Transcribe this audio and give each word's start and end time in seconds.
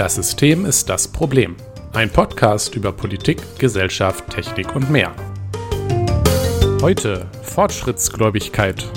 Das 0.00 0.14
System 0.14 0.64
ist 0.64 0.88
das 0.88 1.06
Problem. 1.06 1.56
Ein 1.92 2.08
Podcast 2.08 2.74
über 2.74 2.90
Politik, 2.90 3.42
Gesellschaft, 3.58 4.30
Technik 4.30 4.74
und 4.74 4.88
mehr. 4.90 5.14
Heute 6.80 7.26
Fortschrittsgläubigkeit. 7.42 8.90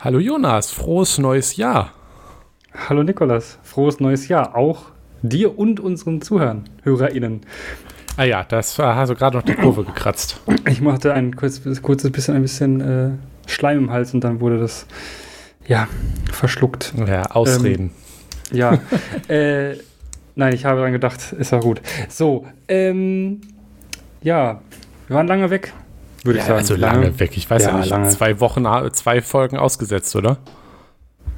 Hallo 0.00 0.18
Jonas, 0.18 0.72
frohes 0.72 1.18
neues 1.18 1.54
Jahr. 1.54 1.92
Hallo 2.88 3.04
Nikolas, 3.04 3.60
frohes 3.62 4.00
neues 4.00 4.26
Jahr. 4.26 4.56
Auch 4.56 4.86
dir 5.22 5.56
und 5.56 5.78
unseren 5.78 6.20
Zuhörern, 6.20 6.68
HörerInnen. 6.82 7.42
Ah 8.16 8.24
ja, 8.24 8.44
das 8.44 8.78
war, 8.78 8.94
hast 8.94 9.08
du 9.08 9.16
gerade 9.16 9.36
noch 9.36 9.44
die 9.44 9.54
Kurve 9.54 9.84
gekratzt. 9.84 10.40
Ich 10.68 10.80
machte 10.80 11.12
ein 11.12 11.34
kurzes, 11.34 11.82
kurzes 11.82 12.12
bisschen, 12.12 12.36
ein 12.36 12.42
bisschen 12.42 12.80
äh, 12.80 13.10
Schleim 13.50 13.78
im 13.78 13.90
Hals 13.90 14.14
und 14.14 14.22
dann 14.22 14.40
wurde 14.40 14.58
das, 14.60 14.86
ja, 15.66 15.88
verschluckt. 16.32 16.94
Ja, 17.06 17.22
Ausreden. 17.32 17.90
Ähm, 18.52 18.56
ja, 18.56 18.78
äh, 19.28 19.76
nein, 20.36 20.52
ich 20.52 20.64
habe 20.64 20.78
daran 20.78 20.92
gedacht, 20.92 21.32
ist 21.32 21.50
ja 21.50 21.58
gut. 21.58 21.80
So, 22.08 22.46
ähm, 22.68 23.40
ja, 24.22 24.60
wir 25.08 25.16
waren 25.16 25.26
lange 25.26 25.50
weg, 25.50 25.72
würde 26.22 26.38
ja, 26.38 26.44
ich 26.44 26.48
sagen. 26.48 26.58
Also 26.60 26.76
lange, 26.76 27.06
lange, 27.06 27.20
weg, 27.20 27.36
ich 27.36 27.50
weiß 27.50 27.64
ja, 27.64 27.70
ja 27.70 27.78
nicht, 27.78 27.90
lange. 27.90 28.08
zwei 28.10 28.38
Wochen, 28.38 28.64
zwei 28.92 29.22
Folgen 29.22 29.56
ausgesetzt, 29.56 30.14
oder? 30.14 30.38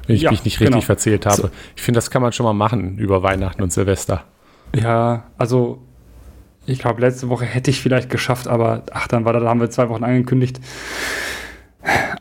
Wenn 0.05 0.15
ich 0.15 0.21
ja, 0.21 0.31
mich 0.31 0.45
nicht 0.45 0.59
richtig 0.59 0.73
genau. 0.75 0.85
verzählt 0.85 1.25
habe. 1.25 1.35
So. 1.35 1.49
Ich 1.75 1.81
finde, 1.81 1.97
das 1.97 2.11
kann 2.11 2.21
man 2.21 2.33
schon 2.33 2.45
mal 2.45 2.53
machen 2.53 2.97
über 2.97 3.23
Weihnachten 3.23 3.63
und 3.63 3.73
Silvester. 3.73 4.23
Ja, 4.73 5.23
also 5.37 5.86
ich 6.67 6.79
glaube, 6.79 7.01
letzte 7.01 7.29
Woche 7.29 7.45
hätte 7.45 7.71
ich 7.71 7.81
vielleicht 7.81 8.09
geschafft, 8.09 8.47
aber 8.47 8.83
ach, 8.91 9.07
dann 9.07 9.25
war 9.25 9.33
da, 9.33 9.39
da 9.39 9.49
haben 9.49 9.59
wir 9.59 9.69
zwei 9.69 9.89
Wochen 9.89 10.03
angekündigt. 10.03 10.59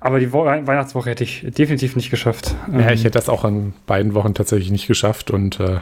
Aber 0.00 0.20
die 0.20 0.32
Wo 0.32 0.44
Weihnachtswoche 0.44 1.10
hätte 1.10 1.24
ich 1.24 1.44
definitiv 1.58 1.96
nicht 1.96 2.10
geschafft. 2.10 2.54
Ja, 2.72 2.78
ich 2.78 3.00
ähm, 3.00 3.04
hätte 3.04 3.10
das 3.10 3.28
auch 3.28 3.44
an 3.44 3.74
beiden 3.86 4.14
Wochen 4.14 4.34
tatsächlich 4.34 4.70
nicht 4.70 4.86
geschafft 4.86 5.32
und 5.32 5.58
äh, 5.58 5.80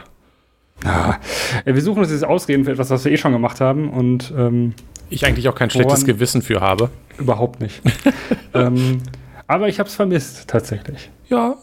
ja. 0.83 1.19
wir 1.63 1.81
suchen 1.81 1.99
uns 1.99 2.11
jetzt 2.11 2.25
Ausreden 2.25 2.65
für 2.65 2.71
etwas, 2.71 2.89
was 2.89 3.05
wir 3.05 3.11
eh 3.11 3.17
schon 3.17 3.31
gemacht 3.31 3.61
haben 3.61 3.91
und 3.91 4.33
ähm, 4.35 4.73
ich 5.09 5.25
eigentlich 5.27 5.47
auch 5.47 5.55
kein 5.55 5.69
schlechtes 5.69 6.03
Gewissen 6.03 6.41
für 6.41 6.61
habe. 6.61 6.89
Überhaupt 7.19 7.61
nicht. 7.61 7.81
ähm, 8.55 9.03
aber 9.45 9.67
ich 9.67 9.77
habe 9.77 9.87
es 9.87 9.95
vermisst, 9.95 10.47
tatsächlich. 10.47 11.11
Ja, 11.29 11.55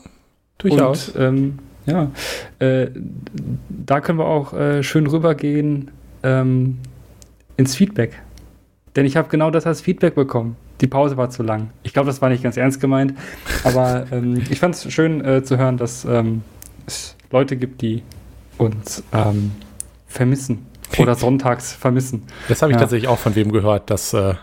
durchaus. 0.58 1.08
Und, 1.08 1.20
ähm, 1.20 1.58
ja, 1.86 2.12
äh, 2.60 2.88
da 3.68 4.00
können 4.00 4.20
wir 4.20 4.26
auch 4.26 4.52
äh, 4.52 4.84
schön 4.84 5.08
rübergehen 5.08 5.90
ähm, 6.22 6.78
ins 7.56 7.74
Feedback. 7.74 8.20
Denn 8.96 9.06
ich 9.06 9.16
habe 9.16 9.28
genau 9.28 9.50
das 9.50 9.66
als 9.66 9.80
Feedback 9.80 10.14
bekommen. 10.14 10.56
Die 10.80 10.86
Pause 10.86 11.16
war 11.16 11.30
zu 11.30 11.42
lang. 11.42 11.70
Ich 11.82 11.92
glaube, 11.92 12.06
das 12.06 12.20
war 12.20 12.28
nicht 12.28 12.42
ganz 12.42 12.56
ernst 12.56 12.80
gemeint, 12.80 13.14
aber 13.64 14.06
ähm, 14.12 14.42
ich 14.50 14.58
fand 14.58 14.74
es 14.74 14.92
schön 14.92 15.24
äh, 15.24 15.42
zu 15.42 15.56
hören, 15.56 15.76
dass 15.76 16.04
ähm, 16.04 16.42
es 16.86 17.16
Leute 17.30 17.56
gibt, 17.56 17.80
die 17.82 18.02
uns 18.58 19.02
ähm, 19.12 19.52
vermissen 20.06 20.66
oder 20.98 21.14
sonntags 21.16 21.72
vermissen. 21.72 22.24
Das 22.48 22.62
habe 22.62 22.72
ich 22.72 22.76
ja. 22.76 22.80
tatsächlich 22.80 23.08
auch 23.08 23.18
von 23.18 23.34
wem 23.34 23.52
gehört, 23.52 23.90
dass 23.90 24.12
äh, 24.12 24.34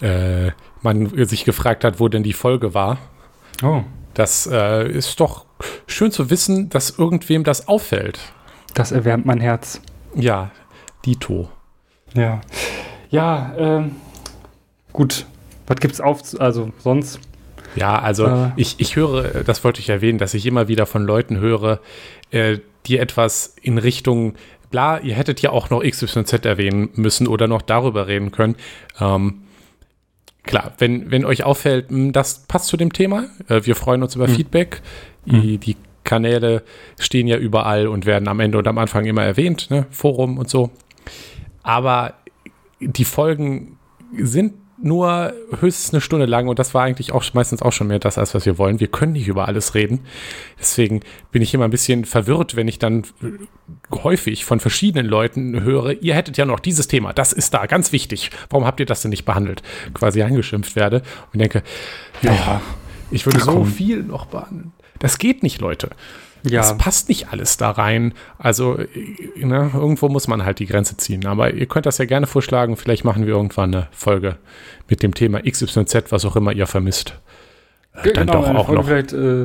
äh, 0.00 0.50
man 0.82 1.26
sich 1.26 1.44
gefragt 1.44 1.84
hat, 1.84 2.00
wo 2.00 2.08
denn 2.08 2.22
die 2.22 2.32
Folge 2.32 2.74
war. 2.74 2.98
Oh. 3.62 3.82
Das 4.14 4.48
äh, 4.50 4.90
ist 4.90 5.20
doch 5.20 5.46
schön 5.86 6.10
zu 6.10 6.30
wissen, 6.30 6.70
dass 6.70 6.98
irgendwem 6.98 7.44
das 7.44 7.68
auffällt. 7.68 8.18
Das 8.74 8.92
erwärmt 8.92 9.26
mein 9.26 9.40
Herz. 9.40 9.80
Ja, 10.14 10.50
Dito. 11.04 11.48
Ja. 12.14 12.40
Ja, 13.10 13.52
ähm, 13.58 13.96
gut. 14.92 15.26
Was 15.66 15.76
gibt's 15.78 16.00
auf, 16.00 16.22
also 16.40 16.72
sonst? 16.78 17.20
Ja, 17.76 17.98
also 17.98 18.26
äh, 18.26 18.50
ich, 18.56 18.76
ich 18.78 18.96
höre, 18.96 19.44
das 19.44 19.62
wollte 19.62 19.80
ich 19.80 19.88
erwähnen, 19.88 20.18
dass 20.18 20.34
ich 20.34 20.46
immer 20.46 20.68
wieder 20.68 20.86
von 20.86 21.04
Leuten 21.04 21.38
höre, 21.38 21.80
äh, 22.30 22.58
die 22.86 22.98
etwas 22.98 23.54
in 23.62 23.78
Richtung, 23.78 24.34
bla, 24.70 24.98
ihr 24.98 25.14
hättet 25.14 25.40
ja 25.42 25.50
auch 25.50 25.70
noch 25.70 25.82
XYZ 25.82 26.44
erwähnen 26.44 26.90
müssen 26.94 27.28
oder 27.28 27.46
noch 27.46 27.62
darüber 27.62 28.08
reden 28.08 28.32
können. 28.32 28.56
Ähm, 29.00 29.42
klar, 30.42 30.72
wenn, 30.78 31.10
wenn 31.10 31.24
euch 31.24 31.44
auffällt, 31.44 31.90
hm, 31.90 32.12
das 32.12 32.44
passt 32.48 32.66
zu 32.66 32.76
dem 32.76 32.92
Thema, 32.92 33.26
äh, 33.48 33.60
wir 33.64 33.76
freuen 33.76 34.02
uns 34.02 34.16
über 34.16 34.26
mhm. 34.26 34.34
Feedback. 34.34 34.82
Die, 35.26 35.58
die 35.58 35.76
Kanäle 36.02 36.62
stehen 36.98 37.26
ja 37.28 37.36
überall 37.36 37.86
und 37.86 38.06
werden 38.06 38.26
am 38.26 38.40
Ende 38.40 38.58
und 38.58 38.66
am 38.66 38.78
Anfang 38.78 39.04
immer 39.04 39.22
erwähnt, 39.22 39.70
ne? 39.70 39.86
Forum 39.90 40.38
und 40.38 40.48
so. 40.48 40.70
Aber 41.62 42.14
die 42.80 43.04
Folgen 43.04 43.78
sind 44.16 44.54
nur 44.82 45.34
höchstens 45.60 45.92
eine 45.92 46.00
Stunde 46.00 46.26
lang 46.26 46.48
und 46.48 46.58
das 46.58 46.72
war 46.72 46.84
eigentlich 46.84 47.12
auch 47.12 47.22
meistens 47.34 47.60
auch 47.62 47.72
schon 47.72 47.88
mehr 47.88 47.98
das, 47.98 48.16
als 48.18 48.34
was 48.34 48.46
wir 48.46 48.58
wollen. 48.58 48.80
Wir 48.80 48.88
können 48.88 49.12
nicht 49.12 49.28
über 49.28 49.46
alles 49.46 49.74
reden. 49.74 50.00
Deswegen 50.58 51.00
bin 51.32 51.42
ich 51.42 51.52
immer 51.52 51.64
ein 51.64 51.70
bisschen 51.70 52.04
verwirrt, 52.04 52.56
wenn 52.56 52.68
ich 52.68 52.78
dann 52.78 53.04
häufig 53.92 54.44
von 54.44 54.60
verschiedenen 54.60 55.06
Leuten 55.06 55.62
höre, 55.62 56.02
ihr 56.02 56.14
hättet 56.14 56.38
ja 56.38 56.46
noch 56.46 56.60
dieses 56.60 56.88
Thema, 56.88 57.12
das 57.12 57.32
ist 57.32 57.52
da 57.52 57.66
ganz 57.66 57.92
wichtig. 57.92 58.30
Warum 58.48 58.64
habt 58.64 58.80
ihr 58.80 58.86
das 58.86 59.02
denn 59.02 59.10
nicht 59.10 59.24
behandelt? 59.24 59.62
Quasi 59.92 60.22
angeschimpft 60.22 60.76
werde 60.76 61.02
und 61.32 61.40
denke, 61.40 61.62
ja, 62.22 62.32
ja 62.32 62.62
ich 63.10 63.26
würde 63.26 63.40
so 63.40 63.64
viel 63.64 64.02
noch 64.02 64.26
behandeln. 64.26 64.72
Das 64.98 65.18
geht 65.18 65.42
nicht, 65.42 65.60
Leute. 65.60 65.90
Ja. 66.42 66.62
Es 66.62 66.76
passt 66.78 67.08
nicht 67.08 67.32
alles 67.32 67.56
da 67.56 67.70
rein. 67.70 68.14
Also, 68.38 68.78
ne, 69.36 69.70
irgendwo 69.74 70.08
muss 70.08 70.28
man 70.28 70.44
halt 70.44 70.58
die 70.58 70.66
Grenze 70.66 70.96
ziehen. 70.96 71.26
Aber 71.26 71.52
ihr 71.52 71.66
könnt 71.66 71.86
das 71.86 71.98
ja 71.98 72.04
gerne 72.04 72.26
vorschlagen. 72.26 72.76
Vielleicht 72.76 73.04
machen 73.04 73.26
wir 73.26 73.34
irgendwann 73.34 73.74
eine 73.74 73.88
Folge 73.92 74.36
mit 74.88 75.02
dem 75.02 75.14
Thema 75.14 75.40
XYZ, 75.42 76.10
was 76.10 76.24
auch 76.24 76.36
immer 76.36 76.52
ihr 76.52 76.66
vermisst. 76.66 77.18
Äh, 77.94 78.12
Dann 78.12 78.26
genau, 78.26 78.42
doch 78.42 78.54
auch 78.54 78.66
Folge 78.66 78.80
noch. 78.80 78.86
Vielleicht, 78.86 79.12
äh, 79.12 79.44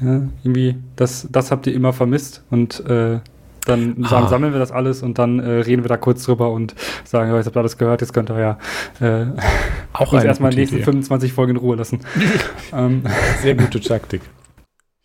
ja, 0.00 0.28
irgendwie, 0.42 0.76
das, 0.96 1.28
das 1.30 1.50
habt 1.50 1.66
ihr 1.66 1.74
immer 1.74 1.92
vermisst. 1.92 2.44
Und 2.50 2.84
äh, 2.86 3.20
dann 3.66 4.04
ah. 4.04 4.26
sammeln 4.28 4.52
wir 4.52 4.58
das 4.58 4.72
alles 4.72 5.02
und 5.02 5.18
dann 5.18 5.38
äh, 5.38 5.48
reden 5.48 5.84
wir 5.84 5.88
da 5.88 5.96
kurz 5.96 6.24
drüber 6.24 6.50
und 6.50 6.74
sagen, 7.04 7.30
ja, 7.30 7.36
jetzt 7.36 7.46
habt 7.46 7.56
ihr 7.56 7.60
alles 7.60 7.78
gehört, 7.78 8.00
jetzt 8.00 8.12
könnt 8.12 8.30
ihr 8.30 8.38
ja 8.38 8.58
äh, 9.00 9.26
auch 9.92 10.12
uns 10.12 10.24
erstmal 10.24 10.50
die 10.50 10.58
nächsten 10.58 10.76
Idee. 10.76 10.84
25 10.84 11.32
Folgen 11.32 11.52
in 11.52 11.56
Ruhe 11.58 11.76
lassen. 11.76 12.00
ähm. 12.72 13.04
Sehr 13.40 13.54
gute 13.54 13.80
Taktik. 13.80 14.22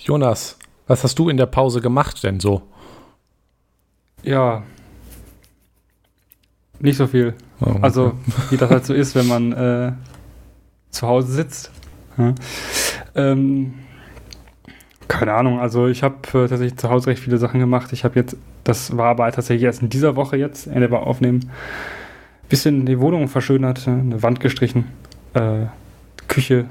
Jonas, 0.02 0.58
was 0.88 1.03
hast 1.03 1.20
du 1.20 1.30
in 1.30 1.38
der 1.38 1.46
Pause 1.46 1.81
gemacht 1.81 2.24
denn 2.24 2.40
so? 2.40 2.64
Ja. 4.24 4.64
Nicht 6.80 6.98
so 6.98 7.08
viel. 7.08 7.34
Oh, 7.59 7.70
okay. 7.70 7.80
Also, 7.81 8.14
wie 8.50 8.58
das 8.58 8.70
halt 8.70 8.86
so 8.86 8.94
ist, 8.94 9.16
wenn 9.16 9.28
man 9.28 9.52
äh, 9.52 9.92
zu 10.92 11.08
Hause 11.08 11.31
sitzt. 11.31 11.72
Ja. 12.18 12.34
Ähm, 13.16 13.74
keine 15.08 15.34
Ahnung, 15.34 15.59
also 15.59 15.88
ich 15.88 16.03
habe 16.03 16.16
äh, 16.28 16.48
tatsächlich 16.48 16.78
zu 16.78 16.90
Hause 16.90 17.08
recht 17.08 17.22
viele 17.22 17.38
Sachen 17.38 17.59
gemacht. 17.59 17.94
Ich 17.94 18.04
habe 18.04 18.16
jetzt, 18.16 18.36
das 18.64 18.98
war 18.98 19.08
aber 19.08 19.31
tatsächlich 19.31 19.64
erst 19.64 19.81
in 19.81 19.90
dieser 19.90 20.16
Woche 20.16 20.38
jetzt, 20.38 20.68
Ende 20.68 20.92
war 20.92 21.08
aufnehmen, 21.08 21.50
bisschen 22.50 22.86
die 22.86 23.00
Wohnung 23.00 23.28
verschönert, 23.28 23.88
eine 23.88 24.22
Wand 24.24 24.40
gestrichen, 24.40 24.86
äh, 25.34 25.66
Küche 26.28 26.66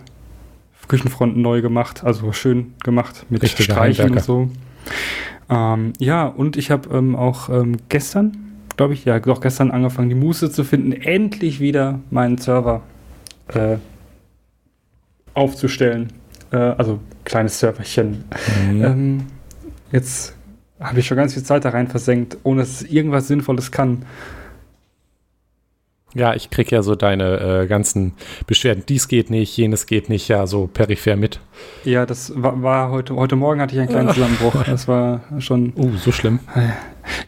Küchenfronten 0.88 1.42
neu 1.42 1.62
gemacht, 1.62 2.04
also 2.04 2.32
schön 2.32 2.74
gemacht 2.82 3.26
mit 3.28 3.42
Richtige 3.42 3.64
Streichen 3.64 4.10
und 4.10 4.22
so. 4.22 4.50
Ähm, 5.48 5.92
ja, 5.98 6.26
und 6.26 6.56
ich 6.56 6.70
habe 6.70 6.96
ähm, 6.96 7.16
auch 7.16 7.48
ähm, 7.48 7.76
gestern, 7.88 8.36
glaube 8.76 8.94
ich, 8.94 9.04
ja, 9.04 9.18
doch 9.18 9.40
gestern 9.40 9.70
angefangen, 9.70 10.08
die 10.08 10.14
Muße 10.14 10.50
zu 10.50 10.64
finden, 10.64 10.92
endlich 10.92 11.60
wieder 11.60 12.00
meinen 12.10 12.38
Server 12.38 12.82
äh, 13.48 13.76
aufzustellen. 15.34 16.12
Äh, 16.50 16.56
also 16.56 17.00
kleines 17.24 17.58
Serverchen. 17.58 18.24
Mhm. 18.70 18.84
Ähm, 18.84 19.20
jetzt 19.92 20.34
habe 20.80 21.00
ich 21.00 21.06
schon 21.06 21.16
ganz 21.16 21.34
viel 21.34 21.42
Zeit 21.42 21.64
da 21.64 21.70
rein 21.70 21.88
versenkt, 21.88 22.38
ohne 22.42 22.60
dass 22.60 22.82
es 22.82 22.90
irgendwas 22.90 23.28
Sinnvolles 23.28 23.70
kann. 23.70 24.04
Ja, 26.16 26.34
ich 26.34 26.48
kriege 26.48 26.74
ja 26.74 26.82
so 26.82 26.94
deine 26.94 27.62
äh, 27.62 27.66
ganzen 27.66 28.14
Beschwerden. 28.46 28.84
Dies 28.88 29.06
geht 29.06 29.28
nicht, 29.28 29.54
jenes 29.54 29.84
geht 29.84 30.08
nicht, 30.08 30.28
ja, 30.28 30.46
so 30.46 30.66
peripher 30.66 31.14
mit. 31.14 31.40
Ja, 31.84 32.06
das 32.06 32.32
war, 32.34 32.62
war 32.62 32.90
heute, 32.90 33.14
heute 33.16 33.36
Morgen 33.36 33.60
hatte 33.60 33.74
ich 33.74 33.80
einen 33.80 33.90
kleinen 33.90 34.08
Zusammenbruch. 34.08 34.64
Das 34.64 34.88
war 34.88 35.20
schon. 35.40 35.74
Oh, 35.76 35.82
uh, 35.82 35.96
so 35.98 36.12
schlimm. 36.12 36.40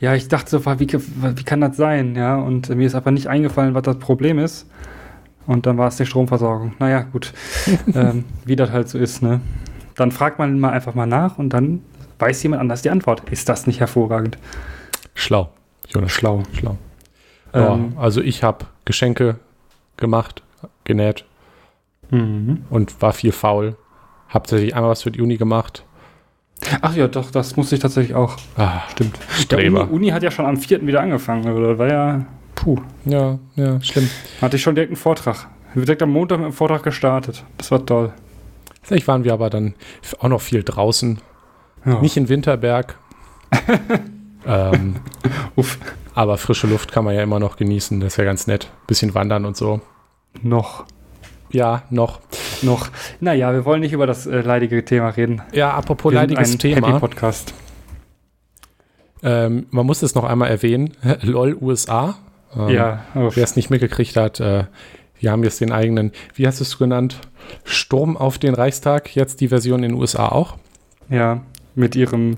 Ja, 0.01 0.15
ich 0.15 0.29
dachte 0.29 0.51
so, 0.51 0.65
wie, 0.65 0.89
wie 0.89 1.45
kann 1.45 1.61
das 1.61 1.77
sein? 1.77 2.17
Ja, 2.17 2.37
und 2.37 2.71
mir 2.71 2.87
ist 2.87 2.95
aber 2.95 3.11
nicht 3.11 3.27
eingefallen, 3.27 3.75
was 3.75 3.83
das 3.83 3.99
Problem 3.99 4.39
ist. 4.39 4.67
Und 5.47 5.67
dann 5.67 5.77
war 5.77 5.89
es 5.89 5.97
die 5.97 6.07
Stromversorgung. 6.07 6.75
Naja, 6.79 7.03
gut. 7.03 7.35
ähm, 7.95 8.25
wie 8.47 8.57
das 8.57 8.71
halt 8.71 8.89
so 8.89 8.99
ist, 8.99 9.23
ne? 9.23 9.43
Dann 9.97 10.13
fragt 10.13 10.39
man 10.39 10.59
mal 10.61 10.71
einfach 10.71 10.95
mal 10.95 11.07
nach 11.07 11.39
und 11.39 11.51
dann 11.51 11.83
weiß 12.19 12.43
jemand 12.43 12.63
anders 12.63 12.81
die 12.81 12.91
Antwort. 12.91 13.23
Ist 13.31 13.51
das 13.51 13.67
nicht 13.67 13.81
hervorragend? 13.81 14.39
Schlau. 15.15 15.51
Jonas, 15.89 16.13
schlau, 16.13 16.43
schlau. 16.59 16.79
Ja, 17.55 17.75
ähm, 17.75 17.95
also 17.97 18.21
ich 18.21 18.43
habe 18.43 18.67
Geschenke 18.85 19.37
gemacht, 19.97 20.43
genäht 20.85 21.25
mhm. 22.11 22.65
und 22.71 23.01
war 23.03 23.13
viel 23.13 23.33
faul. 23.33 23.77
Hab 24.29 24.45
tatsächlich 24.45 24.75
einmal 24.75 24.91
was 24.91 25.03
für 25.03 25.11
die 25.11 25.21
Uni 25.21 25.37
gemacht. 25.37 25.85
Ach 26.83 26.95
ja, 26.95 27.07
doch, 27.07 27.31
das 27.31 27.57
musste 27.57 27.77
ich 27.77 27.81
tatsächlich 27.81 28.15
auch. 28.15 28.37
Ah, 28.57 28.81
stimmt. 28.91 29.19
Der 29.51 29.59
Uni, 29.59 29.79
Uni, 29.91 30.09
hat 30.09 30.23
ja 30.23 30.31
schon 30.31 30.45
am 30.45 30.57
4. 30.57 30.87
wieder 30.87 31.01
angefangen. 31.01 31.45
Das 31.45 31.79
war 31.79 31.89
ja, 31.89 32.27
puh. 32.55 32.79
Ja, 33.05 33.39
ja, 33.55 33.81
schlimm. 33.81 34.11
Hatte 34.43 34.57
ich 34.57 34.63
schon 34.63 34.75
direkt 34.75 34.91
einen 34.91 34.97
Vortrag. 34.97 35.47
Wir 35.75 35.85
direkt 35.85 36.03
am 36.03 36.11
Montag 36.11 36.39
mit 36.39 36.47
dem 36.47 36.53
Vortrag 36.53 36.83
gestartet. 36.83 37.45
Das 37.59 37.71
war 37.71 37.85
toll. 37.87 38.13
Vielleicht 38.83 39.07
waren 39.07 39.23
wir 39.23 39.33
aber 39.33 39.51
dann 39.51 39.75
auch 40.19 40.29
noch 40.29 40.41
viel 40.41 40.63
draußen. 40.65 41.21
Ja. 41.85 42.01
Nicht 42.01 42.17
in 42.17 42.29
Winterberg. 42.29 42.99
ähm, 44.49 44.97
aber 46.15 46.39
frische 46.39 46.67
Luft 46.67 46.91
kann 46.91 47.05
man 47.05 47.15
ja 47.15 47.23
immer 47.23 47.39
noch 47.39 47.57
genießen. 47.57 48.01
Das 48.01 48.15
ist 48.15 48.17
ja 48.17 48.25
ganz 48.25 48.47
nett. 48.47 48.71
Bisschen 48.87 49.15
wandern 49.15 49.45
und 49.45 49.57
so. 49.57 49.81
Noch. 50.43 50.85
Ja, 51.51 51.83
noch. 51.91 52.21
Noch. 52.63 52.89
Naja, 53.21 53.53
wir 53.53 53.65
wollen 53.65 53.81
nicht 53.81 53.93
über 53.93 54.07
das 54.07 54.27
äh, 54.27 54.41
leidige 54.41 54.85
Thema 54.85 55.11
reden. 55.11 55.43
Ja, 55.53 55.73
apropos 55.73 56.13
wir 56.13 56.21
leidiges 56.21 56.53
ein 56.53 56.59
Thema. 56.59 56.89
Happy 56.89 56.99
Podcast. 56.99 57.55
Ähm, 59.23 59.67
man 59.71 59.87
muss 59.87 60.03
es 60.03 60.15
noch 60.15 60.25
einmal 60.25 60.51
erwähnen. 60.51 60.95
LOL 61.23 61.57
USA. 61.61 62.17
Ähm, 62.57 62.69
ja. 62.69 63.05
Wer 63.15 63.45
es 63.45 63.57
nicht 63.57 63.71
mitgekriegt 63.71 64.17
hat, 64.17 64.41
äh, 64.41 64.65
wir 65.21 65.33
haben 65.33 65.43
jetzt 65.43 65.61
den 65.61 65.73
eigenen, 65.73 66.13
wie 66.35 66.47
hast 66.47 66.61
du 66.61 66.65
es 66.65 66.79
genannt? 66.79 67.19
Sturm 67.65 68.17
auf 68.17 68.39
den 68.39 68.55
Reichstag. 68.55 69.15
Jetzt 69.15 69.41
die 69.41 69.49
Version 69.49 69.83
in 69.83 69.93
den 69.93 70.01
USA 70.01 70.29
auch. 70.29 70.57
Ja, 71.09 71.43
mit 71.75 71.97
ihrem 71.97 72.37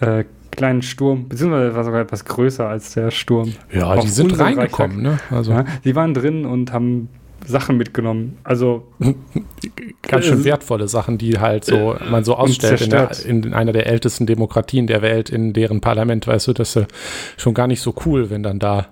äh, 0.00 0.24
kleinen 0.50 0.82
Sturm, 0.82 1.28
beziehungsweise 1.28 1.74
war 1.74 1.84
sogar 1.84 2.00
etwas 2.00 2.24
größer 2.24 2.68
als 2.68 2.94
der 2.94 3.10
Sturm. 3.10 3.52
Ja, 3.72 3.96
die 3.96 4.08
sind 4.08 4.38
reingekommen, 4.38 5.02
ne? 5.02 5.18
Also. 5.30 5.52
Ja, 5.52 5.64
sie 5.84 5.94
waren 5.94 6.14
drin 6.14 6.44
und 6.44 6.72
haben 6.72 7.08
Sachen 7.46 7.76
mitgenommen. 7.76 8.38
Also 8.44 8.86
ganz 10.02 10.26
schön 10.26 10.44
wertvolle 10.44 10.88
Sachen, 10.88 11.18
die 11.18 11.38
halt 11.38 11.64
so 11.64 11.96
man 12.10 12.24
so 12.24 12.36
ausstellt 12.36 12.80
in, 12.82 12.90
der, 12.90 13.10
in, 13.24 13.54
einer 13.54 13.72
der 13.72 13.86
ältesten 13.86 14.26
Demokratien 14.26 14.86
der 14.86 15.02
Welt, 15.02 15.30
in 15.30 15.52
deren 15.52 15.80
Parlament, 15.80 16.26
weißt 16.26 16.48
du, 16.48 16.52
das 16.52 16.76
ist 16.76 16.86
schon 17.36 17.54
gar 17.54 17.66
nicht 17.66 17.80
so 17.80 17.94
cool, 18.04 18.30
wenn 18.30 18.42
dann 18.42 18.58
da 18.58 18.88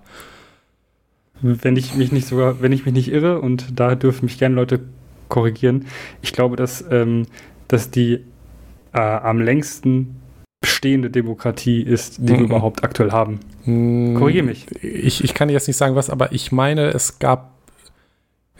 wenn 1.40 1.76
ich 1.76 1.94
mich 1.94 2.10
nicht 2.10 2.26
sogar, 2.26 2.60
wenn 2.62 2.72
ich 2.72 2.84
mich 2.84 2.94
nicht 2.94 3.12
irre 3.12 3.40
und 3.40 3.78
da 3.78 3.94
dürfen 3.94 4.24
mich 4.24 4.38
gerne 4.38 4.56
Leute 4.56 4.80
korrigieren, 5.28 5.86
ich 6.22 6.32
glaube, 6.32 6.56
dass, 6.56 6.84
ähm, 6.90 7.26
dass 7.68 7.90
die 7.90 8.24
äh, 8.92 8.98
am 8.98 9.40
längsten 9.40 10.17
bestehende 10.60 11.10
Demokratie 11.10 11.82
ist, 11.82 12.18
die 12.18 12.32
mhm. 12.32 12.38
wir 12.38 12.44
überhaupt 12.44 12.84
aktuell 12.84 13.12
haben. 13.12 13.40
Mhm. 13.64 14.14
Korrigiere 14.14 14.44
mich. 14.44 14.66
Ich, 14.82 15.22
ich 15.22 15.34
kann 15.34 15.48
jetzt 15.48 15.68
nicht 15.68 15.76
sagen, 15.76 15.94
was, 15.94 16.10
aber 16.10 16.32
ich 16.32 16.52
meine, 16.52 16.88
es 16.88 17.18
gab 17.18 17.58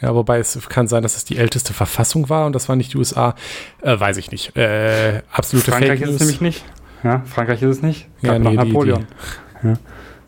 ja, 0.00 0.14
wobei 0.14 0.38
es 0.38 0.68
kann 0.68 0.86
sein, 0.86 1.02
dass 1.02 1.16
es 1.16 1.24
die 1.24 1.38
älteste 1.38 1.74
Verfassung 1.74 2.28
war 2.28 2.46
und 2.46 2.54
das 2.54 2.68
war 2.68 2.76
nicht 2.76 2.92
die 2.94 2.98
USA. 2.98 3.34
Äh, 3.82 3.98
weiß 3.98 4.16
ich 4.18 4.30
nicht. 4.30 4.56
Äh, 4.56 5.22
absolute 5.32 5.72
Frankreich 5.72 5.98
Fake 5.98 6.08
ist 6.08 6.14
es 6.14 6.20
nämlich 6.20 6.40
nicht. 6.40 6.64
Ja, 7.02 7.22
Frankreich 7.26 7.62
ist 7.62 7.78
es 7.78 7.82
nicht. 7.82 8.06
Gab 8.22 8.34
ja, 8.34 8.38
nee, 8.38 8.54
Napoleon. 8.54 9.00
Die, 9.00 9.62
die. 9.62 9.68
Ja. 9.68 9.74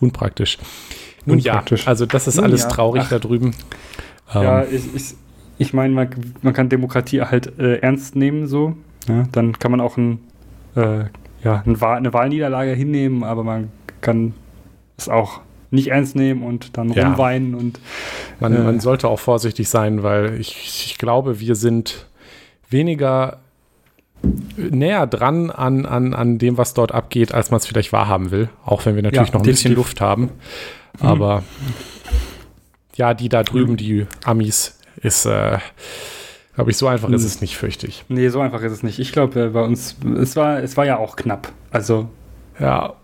Unpraktisch. 0.00 0.58
Nun 1.24 1.38
Unpraktisch. 1.38 1.84
ja, 1.84 1.88
also 1.88 2.06
das 2.06 2.26
ist 2.26 2.36
Nun 2.36 2.46
alles 2.46 2.62
ja. 2.62 2.68
traurig 2.68 3.02
Ach. 3.04 3.10
da 3.10 3.18
drüben. 3.18 3.54
Ja, 4.34 4.62
ähm. 4.62 4.68
ich, 4.72 4.94
ich, 4.94 5.14
ich 5.58 5.72
meine, 5.72 5.94
man, 5.94 6.08
man, 6.42 6.52
kann 6.52 6.68
Demokratie 6.68 7.22
halt 7.22 7.58
äh, 7.58 7.76
ernst 7.76 8.16
nehmen 8.16 8.46
so. 8.46 8.76
Ja, 9.08 9.24
dann 9.32 9.58
kann 9.58 9.70
man 9.70 9.80
auch 9.80 9.96
ein, 9.96 10.20
äh, 10.74 11.04
ja, 11.44 11.62
eine 11.64 12.12
Wahlniederlage 12.12 12.72
hinnehmen, 12.72 13.24
aber 13.24 13.44
man 13.44 13.70
kann 14.00 14.34
es 14.96 15.08
auch 15.08 15.40
nicht 15.70 15.88
ernst 15.88 16.16
nehmen 16.16 16.42
und 16.42 16.76
dann 16.76 16.92
ja. 16.92 17.08
rumweinen 17.08 17.54
und 17.54 17.78
man, 18.40 18.54
äh, 18.54 18.58
man, 18.58 18.80
sollte 18.80 19.08
auch 19.08 19.20
vorsichtig 19.20 19.68
sein, 19.68 20.02
weil 20.02 20.40
ich, 20.40 20.86
ich 20.86 20.98
glaube, 20.98 21.40
wir 21.40 21.54
sind 21.54 22.06
weniger 22.68 23.38
näher 24.56 25.06
dran 25.06 25.50
an, 25.50 25.86
an, 25.86 26.12
an 26.12 26.38
dem, 26.38 26.58
was 26.58 26.74
dort 26.74 26.92
abgeht, 26.92 27.32
als 27.32 27.50
man 27.50 27.58
es 27.58 27.66
vielleicht 27.66 27.92
wahrhaben 27.92 28.30
will. 28.30 28.48
Auch 28.64 28.84
wenn 28.84 28.96
wir 28.96 29.02
natürlich 29.02 29.28
ja, 29.28 29.34
noch 29.34 29.42
ein 29.42 29.46
bisschen 29.46 29.74
Luft 29.74 30.00
haben. 30.00 30.22
Mhm. 31.00 31.06
Aber 31.06 31.42
ja, 32.96 33.14
die 33.14 33.28
da 33.28 33.42
drüben, 33.42 33.76
die 33.76 34.06
Amis, 34.24 34.78
ist, 34.96 35.24
äh, 35.24 35.58
glaube 36.54 36.70
ich, 36.70 36.76
so 36.76 36.88
einfach 36.88 37.08
ist 37.10 37.22
mhm. 37.22 37.26
es 37.26 37.40
nicht, 37.40 37.56
fürchte 37.56 37.86
ich. 37.86 38.04
Nee, 38.08 38.28
so 38.28 38.40
einfach 38.40 38.62
ist 38.62 38.72
es 38.72 38.82
nicht. 38.82 38.98
Ich 38.98 39.12
glaube, 39.12 39.40
äh, 39.44 39.48
bei 39.48 39.62
uns, 39.62 39.96
es 40.18 40.36
war, 40.36 40.62
es 40.62 40.76
war 40.76 40.84
ja 40.84 40.98
auch 40.98 41.16
knapp. 41.16 41.52
Also. 41.70 42.08
Ja. 42.58 42.94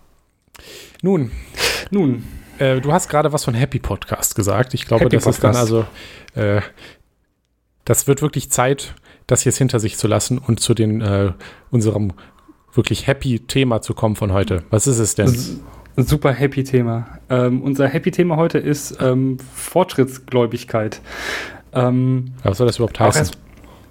Nun. 1.02 1.30
Nun. 1.90 2.24
Äh, 2.58 2.80
du 2.80 2.92
hast 2.92 3.08
gerade 3.08 3.32
was 3.32 3.44
von 3.44 3.54
Happy 3.54 3.78
Podcast 3.78 4.34
gesagt. 4.34 4.74
Ich 4.74 4.86
glaube, 4.86 5.04
Happy 5.04 5.16
das 5.16 5.24
Podcast. 5.24 5.38
ist 5.38 5.44
dann 5.44 5.56
also, 5.56 5.86
äh, 6.34 6.60
das 7.84 8.06
wird 8.06 8.22
wirklich 8.22 8.50
Zeit, 8.50 8.94
das 9.26 9.44
jetzt 9.44 9.58
hinter 9.58 9.80
sich 9.80 9.96
zu 9.96 10.08
lassen 10.08 10.38
und 10.38 10.60
zu 10.60 10.74
den, 10.74 11.00
äh, 11.00 11.32
unserem 11.70 12.12
wirklich 12.74 13.06
happy 13.06 13.40
Thema 13.40 13.80
zu 13.80 13.94
kommen 13.94 14.16
von 14.16 14.32
heute. 14.32 14.64
Was 14.70 14.86
ist 14.86 14.98
es 14.98 15.14
denn? 15.14 15.34
Super 15.96 16.32
happy 16.32 16.62
Thema. 16.62 17.18
Ähm, 17.30 17.62
unser 17.62 17.88
happy 17.88 18.10
Thema 18.10 18.36
heute 18.36 18.58
ist 18.58 18.98
ähm, 19.00 19.38
Fortschrittsgläubigkeit. 19.54 21.00
Ähm, 21.76 22.32
was 22.42 22.58
soll 22.58 22.66
das 22.66 22.76
überhaupt 22.76 22.98
heißen? 22.98 23.20
Erst, 23.20 23.38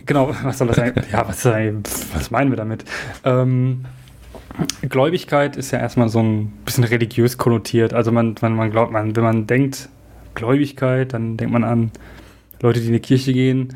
genau, 0.06 0.34
was 0.44 0.58
soll 0.58 0.68
das 0.68 0.78
sein? 0.78 0.94
ja, 1.12 1.28
was, 1.28 1.46
was 1.46 2.32
meinen 2.32 2.52
wir 2.52 2.58
damit? 2.58 2.86
Ähm, 3.24 3.86
Gläubigkeit 4.82 5.58
ist 5.58 5.72
ja 5.72 5.80
erstmal 5.80 6.10
so 6.10 6.22
ein 6.22 6.52
bisschen 6.66 6.84
religiös 6.84 7.38
konnotiert. 7.38 7.94
Also 7.94 8.12
man, 8.12 8.36
man, 8.42 8.56
man 8.56 8.72
glaubt, 8.72 8.92
man, 8.92 9.16
wenn 9.16 9.24
man 9.24 9.48
denkt 9.48 9.90
Gläubigkeit, 10.34 11.14
dann 11.14 11.38
denkt 11.38 11.54
man 11.54 11.64
an 11.64 11.92
Leute, 12.62 12.80
die 12.80 12.88
in 12.88 12.94
die 12.94 13.00
Kirche 13.00 13.34
gehen. 13.34 13.76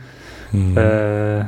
Mhm. 0.52 0.78
Äh, 0.78 1.46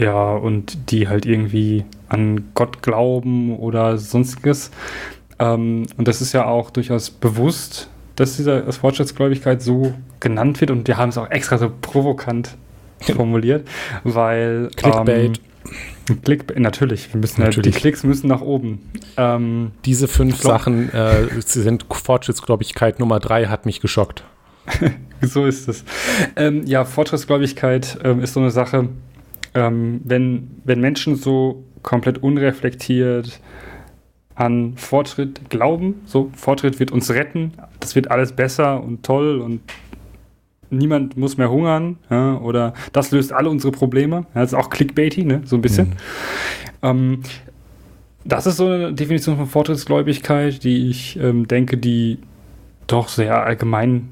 ja, 0.00 0.32
und 0.34 0.90
die 0.90 1.08
halt 1.08 1.26
irgendwie 1.26 1.84
an 2.08 2.50
Gott 2.54 2.82
glauben 2.82 3.56
oder 3.56 3.98
sonstiges. 3.98 4.70
Ähm, 5.38 5.86
und 5.96 6.08
das 6.08 6.20
ist 6.20 6.32
ja 6.32 6.46
auch 6.46 6.70
durchaus 6.70 7.10
bewusst, 7.10 7.88
dass 8.18 8.36
diese 8.36 8.72
Fortschrittsgläubigkeit 8.72 9.62
so 9.62 9.94
genannt 10.18 10.60
wird 10.60 10.72
und 10.72 10.88
wir 10.88 10.96
haben 10.96 11.10
es 11.10 11.18
auch 11.18 11.30
extra 11.30 11.56
so 11.56 11.70
provokant 11.80 12.56
formuliert, 13.00 13.66
weil 14.02 14.70
Clickbait. 14.76 15.40
Ähm, 16.06 16.22
Click, 16.24 16.58
natürlich, 16.58 17.12
wir 17.12 17.20
müssen 17.20 17.42
natürlich. 17.42 17.74
die 17.74 17.80
Klicks 17.80 18.02
müssen 18.02 18.28
nach 18.28 18.40
oben. 18.40 18.90
Ähm, 19.18 19.72
Diese 19.84 20.08
fünf 20.08 20.40
glaub, 20.40 20.52
Sachen 20.54 20.92
äh, 20.92 21.26
sind 21.42 21.84
Fortschrittsgläubigkeit 21.90 22.98
Nummer 22.98 23.20
drei, 23.20 23.46
hat 23.46 23.66
mich 23.66 23.80
geschockt. 23.80 24.24
so 25.20 25.44
ist 25.44 25.68
es. 25.68 25.84
Ähm, 26.34 26.64
ja, 26.64 26.86
Fortschrittsgläubigkeit 26.86 27.98
ähm, 28.02 28.22
ist 28.22 28.32
so 28.32 28.40
eine 28.40 28.50
Sache, 28.50 28.88
ähm, 29.54 30.00
wenn, 30.04 30.62
wenn 30.64 30.80
Menschen 30.80 31.16
so 31.16 31.64
komplett 31.82 32.22
unreflektiert 32.22 33.40
an 34.38 34.74
Fortschritt 34.76 35.50
glauben, 35.50 36.00
so 36.04 36.30
Fortschritt 36.34 36.78
wird 36.78 36.92
uns 36.92 37.10
retten, 37.10 37.54
das 37.80 37.96
wird 37.96 38.10
alles 38.10 38.32
besser 38.32 38.82
und 38.82 39.02
toll 39.02 39.40
und 39.40 39.60
niemand 40.70 41.16
muss 41.16 41.36
mehr 41.38 41.50
hungern 41.50 41.98
ja, 42.08 42.38
oder 42.38 42.72
das 42.92 43.10
löst 43.10 43.32
alle 43.32 43.50
unsere 43.50 43.72
Probleme. 43.72 44.26
Ja, 44.34 44.42
das 44.42 44.52
ist 44.52 44.58
auch 44.58 44.70
clickbaity, 44.70 45.24
ne, 45.24 45.42
so 45.44 45.56
ein 45.56 45.62
bisschen. 45.62 45.88
Mhm. 45.88 45.94
Ähm, 46.82 47.22
das 48.24 48.46
ist 48.46 48.58
so 48.58 48.66
eine 48.66 48.92
Definition 48.92 49.36
von 49.36 49.46
Fortschrittsgläubigkeit, 49.46 50.62
die 50.62 50.88
ich 50.88 51.18
ähm, 51.18 51.48
denke, 51.48 51.76
die 51.76 52.18
doch 52.86 53.08
sehr 53.08 53.42
allgemein 53.44 54.08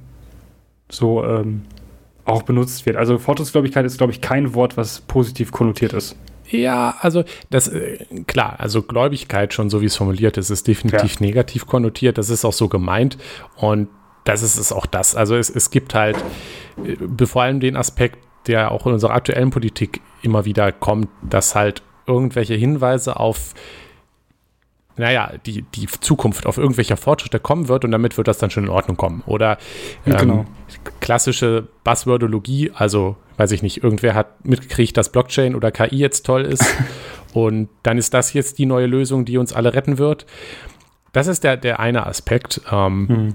so 0.88 1.24
ähm, 1.24 1.62
auch 2.24 2.42
benutzt 2.42 2.84
wird. 2.86 2.96
Also 2.96 3.18
Fortschrittsgläubigkeit 3.18 3.86
ist, 3.86 3.98
glaube 3.98 4.12
ich, 4.12 4.20
kein 4.20 4.54
Wort, 4.54 4.76
was 4.76 5.02
positiv 5.02 5.52
konnotiert 5.52 5.92
ist. 5.92 6.16
Ja, 6.50 6.96
also 7.00 7.24
das 7.50 7.68
äh, 7.68 7.98
klar, 8.26 8.56
also 8.58 8.82
Gläubigkeit 8.82 9.52
schon 9.52 9.70
so 9.70 9.80
wie 9.80 9.86
es 9.86 9.96
formuliert 9.96 10.36
ist, 10.36 10.50
ist 10.50 10.66
definitiv 10.66 11.20
ja. 11.20 11.26
negativ 11.26 11.66
konnotiert. 11.66 12.18
Das 12.18 12.30
ist 12.30 12.44
auch 12.44 12.52
so 12.52 12.68
gemeint 12.68 13.18
und 13.56 13.88
das 14.24 14.42
ist 14.42 14.58
es 14.58 14.72
auch 14.72 14.86
das. 14.86 15.14
Also 15.14 15.36
es, 15.36 15.50
es 15.50 15.70
gibt 15.70 15.94
halt 15.94 16.16
äh, 16.84 17.26
vor 17.26 17.42
allem 17.42 17.60
den 17.60 17.76
Aspekt, 17.76 18.18
der 18.46 18.70
auch 18.70 18.86
in 18.86 18.92
unserer 18.92 19.12
aktuellen 19.12 19.50
Politik 19.50 20.00
immer 20.22 20.44
wieder 20.44 20.72
kommt, 20.72 21.08
dass 21.22 21.54
halt 21.54 21.82
irgendwelche 22.06 22.54
Hinweise 22.54 23.18
auf 23.18 23.54
naja, 24.98 25.32
die, 25.44 25.62
die 25.62 25.86
Zukunft 25.86 26.46
auf 26.46 26.56
irgendwelcher 26.56 26.96
Fortschritte 26.96 27.38
kommen 27.38 27.68
wird 27.68 27.84
und 27.84 27.90
damit 27.90 28.16
wird 28.16 28.28
das 28.28 28.38
dann 28.38 28.50
schon 28.50 28.64
in 28.64 28.70
Ordnung 28.70 28.96
kommen. 28.96 29.22
Oder 29.26 29.58
ähm, 30.06 30.16
genau. 30.16 30.46
klassische 31.00 31.68
Buzzwordologie, 31.84 32.72
also 32.74 33.16
weiß 33.36 33.52
ich 33.52 33.62
nicht, 33.62 33.82
irgendwer 33.82 34.14
hat 34.14 34.44
mitgekriegt, 34.44 34.96
dass 34.96 35.12
Blockchain 35.12 35.54
oder 35.54 35.70
KI 35.70 35.96
jetzt 35.96 36.24
toll 36.24 36.42
ist 36.42 36.64
und 37.34 37.68
dann 37.82 37.98
ist 37.98 38.14
das 38.14 38.32
jetzt 38.32 38.58
die 38.58 38.66
neue 38.66 38.86
Lösung, 38.86 39.24
die 39.24 39.38
uns 39.38 39.52
alle 39.52 39.74
retten 39.74 39.98
wird. 39.98 40.26
Das 41.12 41.26
ist 41.26 41.44
der, 41.44 41.56
der 41.56 41.80
eine 41.80 42.06
Aspekt. 42.06 42.60
Ähm, 42.70 43.08
hm. 43.08 43.34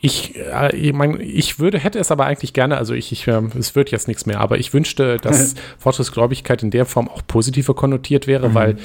Ich, 0.00 0.36
äh, 0.36 0.74
ich, 0.76 0.92
mein, 0.92 1.20
ich 1.20 1.58
würde, 1.58 1.78
hätte 1.78 1.98
es 1.98 2.10
aber 2.10 2.26
eigentlich 2.26 2.52
gerne, 2.52 2.76
also 2.78 2.94
ich, 2.94 3.12
ich 3.12 3.26
äh, 3.26 3.42
es 3.58 3.74
wird 3.74 3.90
jetzt 3.90 4.08
nichts 4.08 4.26
mehr, 4.26 4.40
aber 4.40 4.58
ich 4.58 4.72
wünschte, 4.72 5.16
dass 5.16 5.54
Fortschrittsgläubigkeit 5.78 6.62
in 6.62 6.70
der 6.70 6.86
Form 6.86 7.08
auch 7.08 7.22
positiver 7.26 7.74
konnotiert 7.74 8.26
wäre, 8.26 8.50
mhm. 8.50 8.54
weil 8.54 8.76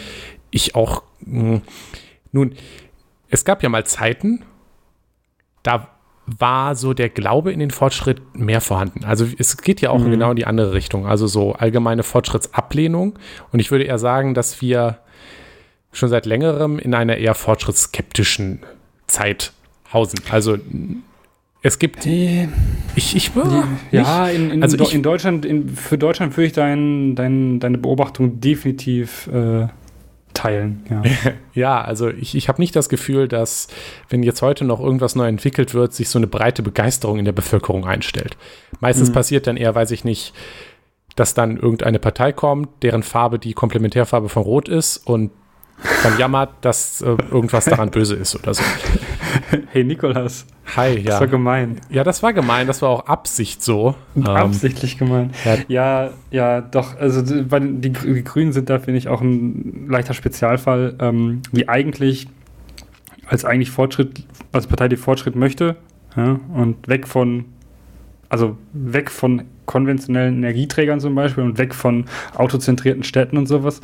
ich 0.50 0.76
auch, 0.76 1.04
mh, 1.22 1.42
hm, 1.42 1.62
nun, 2.32 2.56
es 3.30 3.46
gab 3.46 3.64
ja 3.64 3.70
mal 3.70 3.86
Zeiten, 3.86 4.44
da 5.64 5.90
war 6.40 6.76
so 6.76 6.94
der 6.94 7.10
Glaube 7.10 7.52
in 7.52 7.60
den 7.60 7.72
Fortschritt 7.72 8.22
mehr 8.36 8.62
vorhanden. 8.62 9.04
Also 9.04 9.26
es 9.38 9.58
geht 9.58 9.82
ja 9.82 9.90
auch 9.90 10.00
mhm. 10.00 10.12
genau 10.12 10.30
in 10.32 10.36
die 10.36 10.46
andere 10.46 10.74
Richtung, 10.74 11.06
also 11.06 11.28
so 11.28 11.54
allgemeine 11.54 12.04
Fortschrittsablehnung. 12.04 13.18
Und 13.52 13.60
ich 13.60 13.72
würde 13.72 13.86
eher 13.86 14.00
sagen, 14.00 14.34
dass 14.34 14.62
wir 14.62 15.00
schon 15.92 16.10
seit 16.10 16.26
längerem 16.26 16.80
in 16.80 16.94
einer 16.94 17.18
eher 17.18 17.34
fortschrittsskeptischen 17.34 18.60
Zeit 19.08 19.52
hausen. 19.92 20.20
Also 20.30 20.58
es 21.64 21.78
gibt. 21.78 22.06
Die, 22.06 22.48
ich, 22.96 23.16
ich 23.16 23.32
die, 23.32 23.96
Ja, 23.96 24.28
in, 24.28 24.52
in, 24.52 24.64
also 24.64 24.78
ich, 24.80 24.94
in 24.94 25.04
Deutschland, 25.04 25.46
in, 25.46 25.70
für 25.70 25.98
Deutschland 25.98 26.36
würde 26.36 26.48
ich 26.48 26.54
dein, 26.54 27.16
dein, 27.16 27.60
deine 27.60 27.78
Beobachtung 27.78 28.40
definitiv 28.40 29.28
äh, 29.28 29.68
teilen. 30.42 30.86
Ja, 30.90 31.04
ja 31.54 31.82
also 31.82 32.10
ich, 32.10 32.36
ich 32.36 32.48
habe 32.48 32.62
nicht 32.62 32.76
das 32.76 32.90
Gefühl, 32.90 33.28
dass, 33.28 33.68
wenn 34.10 34.24
jetzt 34.24 34.42
heute 34.42 34.66
noch 34.66 34.80
irgendwas 34.80 35.16
neu 35.16 35.28
entwickelt 35.28 35.74
wird, 35.74 35.94
sich 35.94 36.10
so 36.10 36.20
eine 36.20 36.28
breite 36.28 36.64
Begeisterung 36.64 37.20
in 37.20 37.26
der 37.26 37.32
Bevölkerung 37.32 37.86
einstellt. 37.86 38.38
Meistens 38.80 39.10
mhm. 39.10 39.14
passiert 39.14 39.48
dann 39.48 39.58
eher, 39.58 39.76
weiß 39.76 39.92
ich 39.92 40.04
nicht, 40.04 40.34
dass 41.16 41.34
dann 41.34 41.58
irgendeine 41.58 42.00
Partei 42.00 42.32
kommt, 42.32 42.70
deren 42.84 43.04
Farbe 43.04 43.38
die 43.38 43.54
Komplementärfarbe 43.54 44.30
von 44.30 44.44
Rot 44.44 44.70
ist 44.70 44.98
und 44.98 45.32
dann 46.04 46.18
jammert, 46.18 46.52
dass 46.62 47.02
äh, 47.02 47.16
irgendwas 47.32 47.66
daran 47.66 47.92
böse 47.92 48.16
ist 48.16 48.36
oder 48.36 48.54
so. 48.54 48.64
Hey 49.72 49.86
Nikolas. 49.86 50.46
Hi, 50.76 50.98
ja. 50.98 51.12
Das 51.12 51.20
war 51.22 51.28
gemein. 51.28 51.80
Ja, 51.90 52.04
das 52.04 52.22
war 52.22 52.34
gemein, 52.34 52.68
das 52.68 52.82
war 52.82 52.90
auch 52.90 53.06
Absicht 53.08 53.64
so. 53.64 53.96
Ähm, 54.16 54.28
Absichtlich 54.28 54.98
gemein. 54.98 55.32
Ja. 55.46 55.58
ja, 55.68 56.10
ja, 56.32 56.62
doch. 56.62 56.98
Also 56.98 57.22
die, 57.22 57.92
die 57.92 58.24
Grünen 58.24 58.52
sind 58.52 58.70
da, 58.70 58.80
finde 58.80 58.98
ich, 58.98 59.08
auch 59.08 59.22
ein 59.22 59.88
leichter 59.90 60.14
Spezialfall, 60.14 60.96
ähm, 61.00 61.42
die 61.54 61.70
eigentlich 61.70 62.28
als 63.28 63.46
eigentlich 63.46 63.72
Fortschritt, 63.72 64.26
als 64.52 64.68
Partei, 64.68 64.90
die 64.90 64.98
Fortschritt 64.98 65.36
möchte 65.36 65.78
ja, 66.18 66.40
und 66.54 66.88
weg 66.90 67.08
von, 67.08 67.46
also 68.28 68.58
weg 68.74 69.10
von 69.10 69.44
konventionellen 69.66 70.36
Energieträgern 70.36 71.00
zum 71.00 71.16
Beispiel 71.16 71.44
und 71.44 71.58
weg 71.58 71.74
von 71.74 72.06
autozentrierten 72.36 73.04
Städten 73.04 73.38
und 73.38 73.48
sowas, 73.48 73.80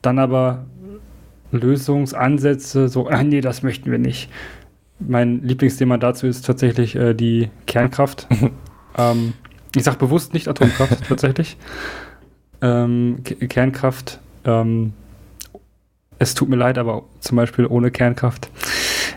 dann 0.00 0.20
aber 0.20 0.64
Lösungsansätze, 1.52 2.88
so, 2.88 3.08
ah, 3.08 3.22
nee, 3.22 3.40
das 3.40 3.62
möchten 3.62 3.90
wir 3.90 3.98
nicht. 3.98 4.30
Mein 4.98 5.42
Lieblingsthema 5.42 5.96
dazu 5.96 6.26
ist 6.26 6.44
tatsächlich 6.44 6.96
äh, 6.96 7.14
die 7.14 7.50
Kernkraft. 7.66 8.26
ähm, 8.98 9.34
ich 9.74 9.84
sage 9.84 9.98
bewusst 9.98 10.34
nicht 10.34 10.48
Atomkraft 10.48 11.04
tatsächlich. 11.08 11.56
Ähm, 12.60 13.22
Kernkraft, 13.22 14.20
ähm, 14.44 14.92
es 16.18 16.34
tut 16.34 16.48
mir 16.48 16.56
leid, 16.56 16.78
aber 16.78 17.04
zum 17.20 17.36
Beispiel 17.36 17.66
ohne 17.66 17.90
Kernkraft 17.90 18.50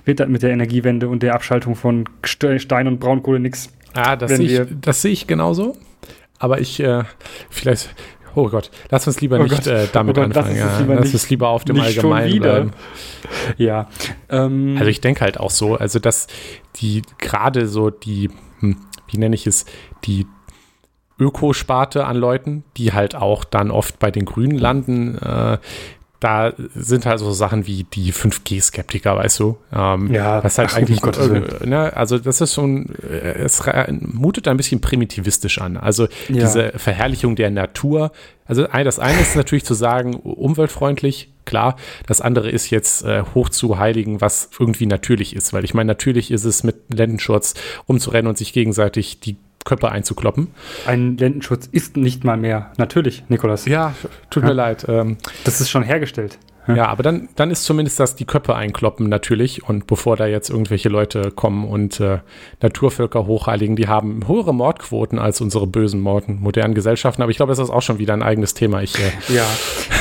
wird 0.06 0.20
das 0.20 0.30
mit 0.30 0.44
der 0.44 0.52
Energiewende 0.52 1.10
und 1.10 1.24
der 1.24 1.34
Abschaltung 1.34 1.76
von 1.76 2.08
Stein 2.24 2.88
und 2.88 3.00
Braunkohle 3.00 3.40
nichts. 3.40 3.72
Ah, 3.94 4.16
das 4.16 4.36
sehe 4.36 4.64
ich, 4.64 4.86
seh 5.02 5.10
ich 5.10 5.28
genauso. 5.28 5.78
Aber 6.40 6.60
ich, 6.60 6.80
äh, 6.80 7.04
vielleicht, 7.50 7.94
Oh 8.36 8.50
Gott, 8.50 8.72
lass 8.90 9.08
uns 9.08 9.20
lieber 9.22 9.40
oh 9.40 9.44
nicht 9.44 9.68
äh, 9.68 9.88
damit 9.92 10.18
oh 10.18 10.22
Gott, 10.22 10.38
anfangen. 10.38 10.58
Lass, 10.58 10.80
ja. 10.80 10.86
lass 10.94 11.14
uns 11.14 11.30
lieber 11.30 11.50
auf 11.50 11.66
dem 11.66 11.80
Allgemeinen 11.80 12.40
bleiben. 12.40 12.72
Ja. 13.58 13.88
Ähm, 14.30 14.76
also 14.78 14.90
ich 14.90 15.00
denke 15.00 15.22
halt 15.22 15.40
auch 15.40 15.52
so, 15.52 15.76
also 15.76 16.00
dass 16.00 16.28
die 16.78 17.02
gerade 17.18 17.68
so 17.68 17.90
die, 17.90 18.30
hm, 18.60 18.78
wie 19.08 19.18
nenne 19.18 19.36
ich 19.36 19.48
es, 19.48 19.66
die 20.06 20.26
Ökosparte 21.20 22.06
an 22.06 22.18
Leuten, 22.18 22.64
die 22.78 22.94
halt 22.94 23.16
auch 23.16 23.44
dann 23.44 23.70
oft 23.70 24.00
bei 24.00 24.10
den 24.10 24.26
Grünen 24.26 24.58
landen, 24.58 25.18
äh, 25.20 25.60
da 26.22 26.54
sind 26.76 27.08
halt 27.08 27.20
so 27.20 27.32
Sachen 27.32 27.66
wie 27.66 27.84
die 27.84 28.14
5G-Skeptiker, 28.14 29.16
weißt 29.18 29.40
du? 29.40 29.58
Ähm, 29.74 30.14
ja, 30.14 30.44
was 30.44 30.60
halt 30.60 30.76
eigentlich, 30.76 31.04
äh, 31.04 31.66
ne, 31.68 31.98
also 31.98 32.20
das 32.20 32.40
ist 32.42 32.54
schon, 32.54 32.94
äh, 33.02 33.40
es 33.40 33.64
mutet 33.90 34.48
ein 34.48 34.56
bisschen 34.56 34.82
primitivistisch 34.82 35.60
an. 35.60 35.78
Also 35.78 36.04
ja. 36.30 36.42
diese 36.42 36.74
Verherrlichung 36.76 37.36
der 37.36 37.50
Natur. 37.50 38.12
Also 38.46 38.68
das 38.68 39.00
eine 39.00 39.20
ist 39.20 39.36
natürlich 39.36 39.66
zu 39.66 39.74
sagen, 39.74 40.14
umweltfreundlich, 40.14 41.34
klar. 41.46 41.76
Das 42.06 42.22
andere 42.22 42.52
ist 42.52 42.70
jetzt 42.70 43.04
äh, 43.04 43.24
hoch 43.34 43.50
zu 43.50 43.80
heiligen, 43.80 44.22
was 44.22 44.52
irgendwie 44.60 44.86
natürlich 44.86 45.36
ist. 45.36 45.54
Weil 45.54 45.66
ich 45.66 45.74
meine, 45.74 45.88
natürlich 45.88 46.30
ist 46.30 46.46
es 46.46 46.64
mit 46.64 46.94
Lendenschurz 46.94 47.56
rumzurennen 47.90 48.28
und 48.28 48.38
sich 48.38 48.54
gegenseitig 48.54 49.22
die 49.22 49.38
Köpfe 49.64 49.92
einzukloppen. 49.92 50.48
Ein 50.86 51.18
Lendenschutz 51.18 51.68
ist 51.72 51.98
nicht 51.98 52.24
mal 52.24 52.38
mehr 52.38 52.72
natürlich, 52.78 53.24
Nikolas. 53.30 53.66
Ja, 53.66 53.94
tut 54.30 54.44
ja. 54.44 54.50
mir 54.50 54.56
leid. 54.56 54.86
Ähm, 54.88 55.18
das 55.44 55.62
ist 55.62 55.70
schon 55.70 55.84
hergestellt. 55.84 56.38
Ja, 56.76 56.88
aber 56.88 57.04
dann, 57.04 57.30
dann 57.36 57.52
ist 57.52 57.64
zumindest 57.64 58.00
das 58.00 58.16
die 58.16 58.26
Köpfe 58.26 58.56
einkloppen 58.56 59.10
natürlich. 59.10 59.68
Und 59.68 59.88
bevor 59.88 60.16
da 60.16 60.26
jetzt 60.26 60.50
irgendwelche 60.50 60.90
Leute 60.90 61.32
kommen 61.32 61.68
und 61.68 62.00
äh, 62.00 62.20
Naturvölker 62.62 63.26
hochheiligen, 63.26 63.76
die 63.76 63.88
haben 63.88 64.28
höhere 64.28 64.54
Mordquoten 64.54 65.20
als 65.20 65.42
unsere 65.42 65.68
bösen 65.68 66.02
Morden, 66.02 66.40
modernen 66.42 66.74
Gesellschaften. 66.74 67.22
Aber 67.22 67.32
ich 67.32 67.38
glaube, 67.38 67.52
das 67.52 67.60
ist 67.60 67.70
auch 67.70 67.82
schon 67.82 68.00
wieder 68.00 68.14
ein 68.14 68.24
eigenes 68.24 68.54
Thema. 68.54 68.82
Ich 68.82 68.96
äh, 69.00 69.12
ja, 69.34 69.46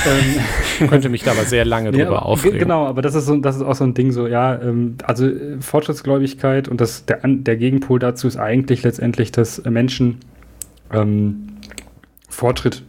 ähm, 0.07 0.89
könnte 0.89 1.09
mich 1.09 1.23
da 1.23 1.33
aber 1.33 1.45
sehr 1.45 1.65
lange 1.65 1.91
drüber 1.91 2.05
ja, 2.05 2.19
aufregen. 2.19 2.59
Genau, 2.59 2.87
aber 2.87 3.03
das 3.03 3.15
ist, 3.15 3.27
so, 3.27 3.37
das 3.37 3.57
ist 3.57 3.63
auch 3.63 3.75
so 3.75 3.85
ein 3.85 3.95
Ding 3.95 4.13
so, 4.13 4.27
ja, 4.27 4.61
ähm, 4.61 4.97
also 5.05 5.27
äh, 5.27 5.61
Fortschrittsgläubigkeit 5.61 6.69
und 6.69 6.81
das, 6.81 7.05
der, 7.07 7.21
der 7.23 7.57
Gegenpol 7.57 7.99
dazu 7.99 8.27
ist 8.27 8.37
eigentlich 8.37 8.83
letztendlich, 8.83 9.33
dass 9.33 9.65
Menschen 9.65 10.19
ähm, 10.93 11.49
Fortschritt 12.29 12.83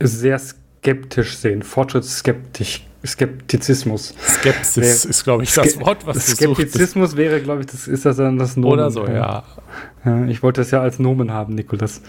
sehr 0.00 0.38
skeptisch 0.38 0.67
sehen, 1.24 1.62
fortschrittsskeptisch. 1.62 2.84
Skeptizismus. 3.06 4.12
Skepsis 4.20 5.04
ist, 5.04 5.22
glaube 5.22 5.44
ich, 5.44 5.54
das 5.54 5.78
Wort, 5.78 6.04
was 6.04 6.26
du 6.26 6.32
Skeptizismus 6.32 7.10
sucht. 7.10 7.18
wäre, 7.18 7.40
glaube 7.40 7.60
ich, 7.60 7.66
das 7.66 7.86
ist 7.86 8.04
das 8.04 8.16
dann 8.16 8.38
das 8.38 8.56
Nomen. 8.56 8.72
Oder 8.72 8.90
so, 8.90 9.06
ja. 9.06 9.44
ja. 10.04 10.26
Ich 10.26 10.42
wollte 10.42 10.60
das 10.60 10.72
ja 10.72 10.80
als 10.80 10.98
Nomen 10.98 11.32
haben, 11.32 11.54
Nikolas. 11.54 12.02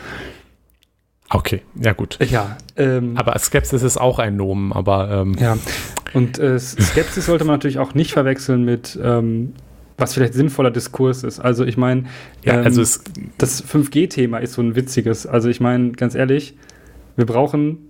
Okay, 1.29 1.61
ja 1.79 1.93
gut. 1.93 2.17
Ja. 2.31 2.57
Ähm, 2.75 3.15
aber 3.17 3.37
Skepsis 3.37 3.83
ist 3.83 3.97
auch 3.97 4.17
ein 4.17 4.35
Nomen, 4.35 4.73
aber. 4.73 5.11
Ähm, 5.11 5.35
ja. 5.39 5.57
Und 6.13 6.39
äh, 6.39 6.57
Skepsis 6.57 7.27
sollte 7.27 7.45
man 7.45 7.55
natürlich 7.55 7.77
auch 7.77 7.93
nicht 7.93 8.11
verwechseln 8.11 8.65
mit. 8.65 8.97
Ähm, 9.01 9.53
was 9.99 10.13
vielleicht 10.13 10.33
sinnvoller 10.33 10.71
Diskurs 10.71 11.23
ist. 11.23 11.41
Also 11.41 11.65
ich 11.65 11.75
meine, 11.75 12.05
ja, 12.43 12.61
also 12.61 12.81
ähm, 12.81 13.31
das 13.37 13.61
5G-Thema 13.63 14.37
ist 14.37 14.53
so 14.53 14.61
ein 14.61 14.75
witziges. 14.75 15.27
Also 15.27 15.49
ich 15.49 15.59
meine, 15.59 15.91
ganz 15.91 16.15
ehrlich, 16.15 16.55
wir 17.17 17.25
brauchen 17.25 17.88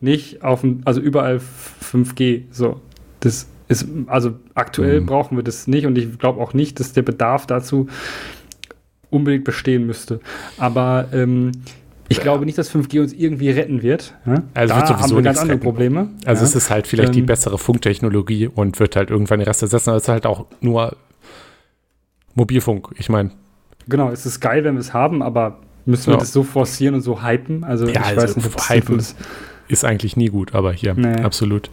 nicht 0.00 0.42
auf 0.42 0.60
dem, 0.60 0.82
also 0.84 1.00
überall 1.00 1.40
5G. 1.82 2.44
So, 2.50 2.80
das 3.20 3.48
ist, 3.68 3.88
also 4.06 4.34
aktuell 4.54 5.00
mhm. 5.00 5.06
brauchen 5.06 5.36
wir 5.36 5.44
das 5.44 5.66
nicht 5.66 5.86
und 5.86 5.96
ich 5.96 6.18
glaube 6.18 6.40
auch 6.40 6.54
nicht, 6.54 6.80
dass 6.80 6.92
der 6.92 7.02
Bedarf 7.02 7.46
dazu 7.46 7.88
unbedingt 9.10 9.44
bestehen 9.44 9.86
müsste. 9.86 10.20
Aber 10.58 11.08
ähm, 11.12 11.52
ich 12.08 12.20
glaube 12.20 12.44
nicht, 12.44 12.58
dass 12.58 12.74
5G 12.74 13.00
uns 13.00 13.12
irgendwie 13.12 13.50
retten 13.50 13.82
wird. 13.82 14.14
Ja? 14.26 14.42
Also 14.52 14.74
da 14.74 14.80
wird 14.80 14.88
sowieso 14.88 15.02
haben 15.02 15.16
wir 15.16 15.22
ganz 15.22 15.38
andere 15.38 15.56
retten. 15.56 15.64
Probleme. 15.64 16.08
Also 16.24 16.42
ja? 16.42 16.48
es 16.48 16.54
ist 16.54 16.70
halt 16.70 16.86
vielleicht 16.86 17.10
ähm, 17.10 17.14
die 17.14 17.22
bessere 17.22 17.58
Funktechnologie 17.58 18.48
und 18.48 18.78
wird 18.78 18.96
halt 18.96 19.10
irgendwann 19.10 19.38
den 19.38 19.48
Rest 19.48 19.62
ersetzen, 19.62 19.90
aber 19.90 19.96
es 19.96 20.04
ist 20.04 20.08
halt 20.08 20.26
auch 20.26 20.46
nur 20.60 20.96
Mobilfunk. 22.34 22.90
Ich 22.98 23.08
meine. 23.08 23.30
Genau, 23.88 24.10
es 24.10 24.26
ist 24.26 24.40
geil, 24.40 24.64
wenn 24.64 24.74
wir 24.74 24.80
es 24.80 24.92
haben, 24.92 25.22
aber 25.22 25.60
müssen 25.86 26.06
wir 26.08 26.14
ja. 26.14 26.20
das 26.20 26.32
so 26.32 26.42
forcieren 26.42 26.94
und 26.94 27.00
so 27.02 27.22
hypen? 27.22 27.64
Also 27.64 27.86
ja, 27.86 27.92
ich 27.92 27.98
also 28.00 28.22
weiß 28.22 28.36
nicht, 28.36 28.46
ob 28.46 28.68
hypen 28.68 28.98
ist 28.98 29.16
ist 29.68 29.84
eigentlich 29.84 30.16
nie 30.16 30.28
gut, 30.28 30.54
aber 30.54 30.72
hier, 30.72 30.94
nee. 30.94 31.22
absolut. 31.22 31.70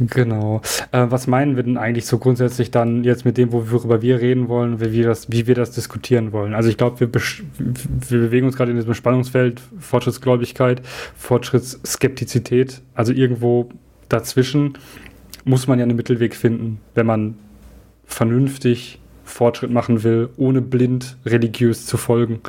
Genau. 0.00 0.62
Äh, 0.92 1.06
was 1.10 1.26
meinen 1.26 1.56
wir 1.56 1.62
denn 1.62 1.76
eigentlich 1.76 2.06
so 2.06 2.18
grundsätzlich 2.18 2.70
dann 2.70 3.04
jetzt 3.04 3.24
mit 3.24 3.36
dem, 3.36 3.52
worüber 3.52 4.00
wir 4.00 4.20
reden 4.20 4.48
wollen, 4.48 4.80
wie 4.80 4.92
wir 4.92 5.04
das, 5.04 5.30
wie 5.30 5.46
wir 5.46 5.54
das 5.54 5.72
diskutieren 5.72 6.32
wollen? 6.32 6.54
Also 6.54 6.70
ich 6.70 6.78
glaube, 6.78 7.00
wir, 7.00 7.12
wir 7.12 8.18
bewegen 8.18 8.46
uns 8.46 8.56
gerade 8.56 8.70
in 8.70 8.78
diesem 8.78 8.94
Spannungsfeld 8.94 9.60
Fortschrittsgläubigkeit, 9.78 10.80
Fortschrittsskeptizität. 11.16 12.80
Also 12.94 13.12
irgendwo 13.12 13.68
dazwischen 14.08 14.78
muss 15.44 15.66
man 15.66 15.78
ja 15.78 15.84
einen 15.84 15.96
Mittelweg 15.96 16.34
finden, 16.34 16.80
wenn 16.94 17.06
man 17.06 17.36
vernünftig 18.06 18.98
Fortschritt 19.24 19.70
machen 19.70 20.02
will, 20.02 20.30
ohne 20.36 20.62
blind 20.62 21.16
religiös 21.26 21.86
zu 21.86 21.96
folgen. 21.96 22.40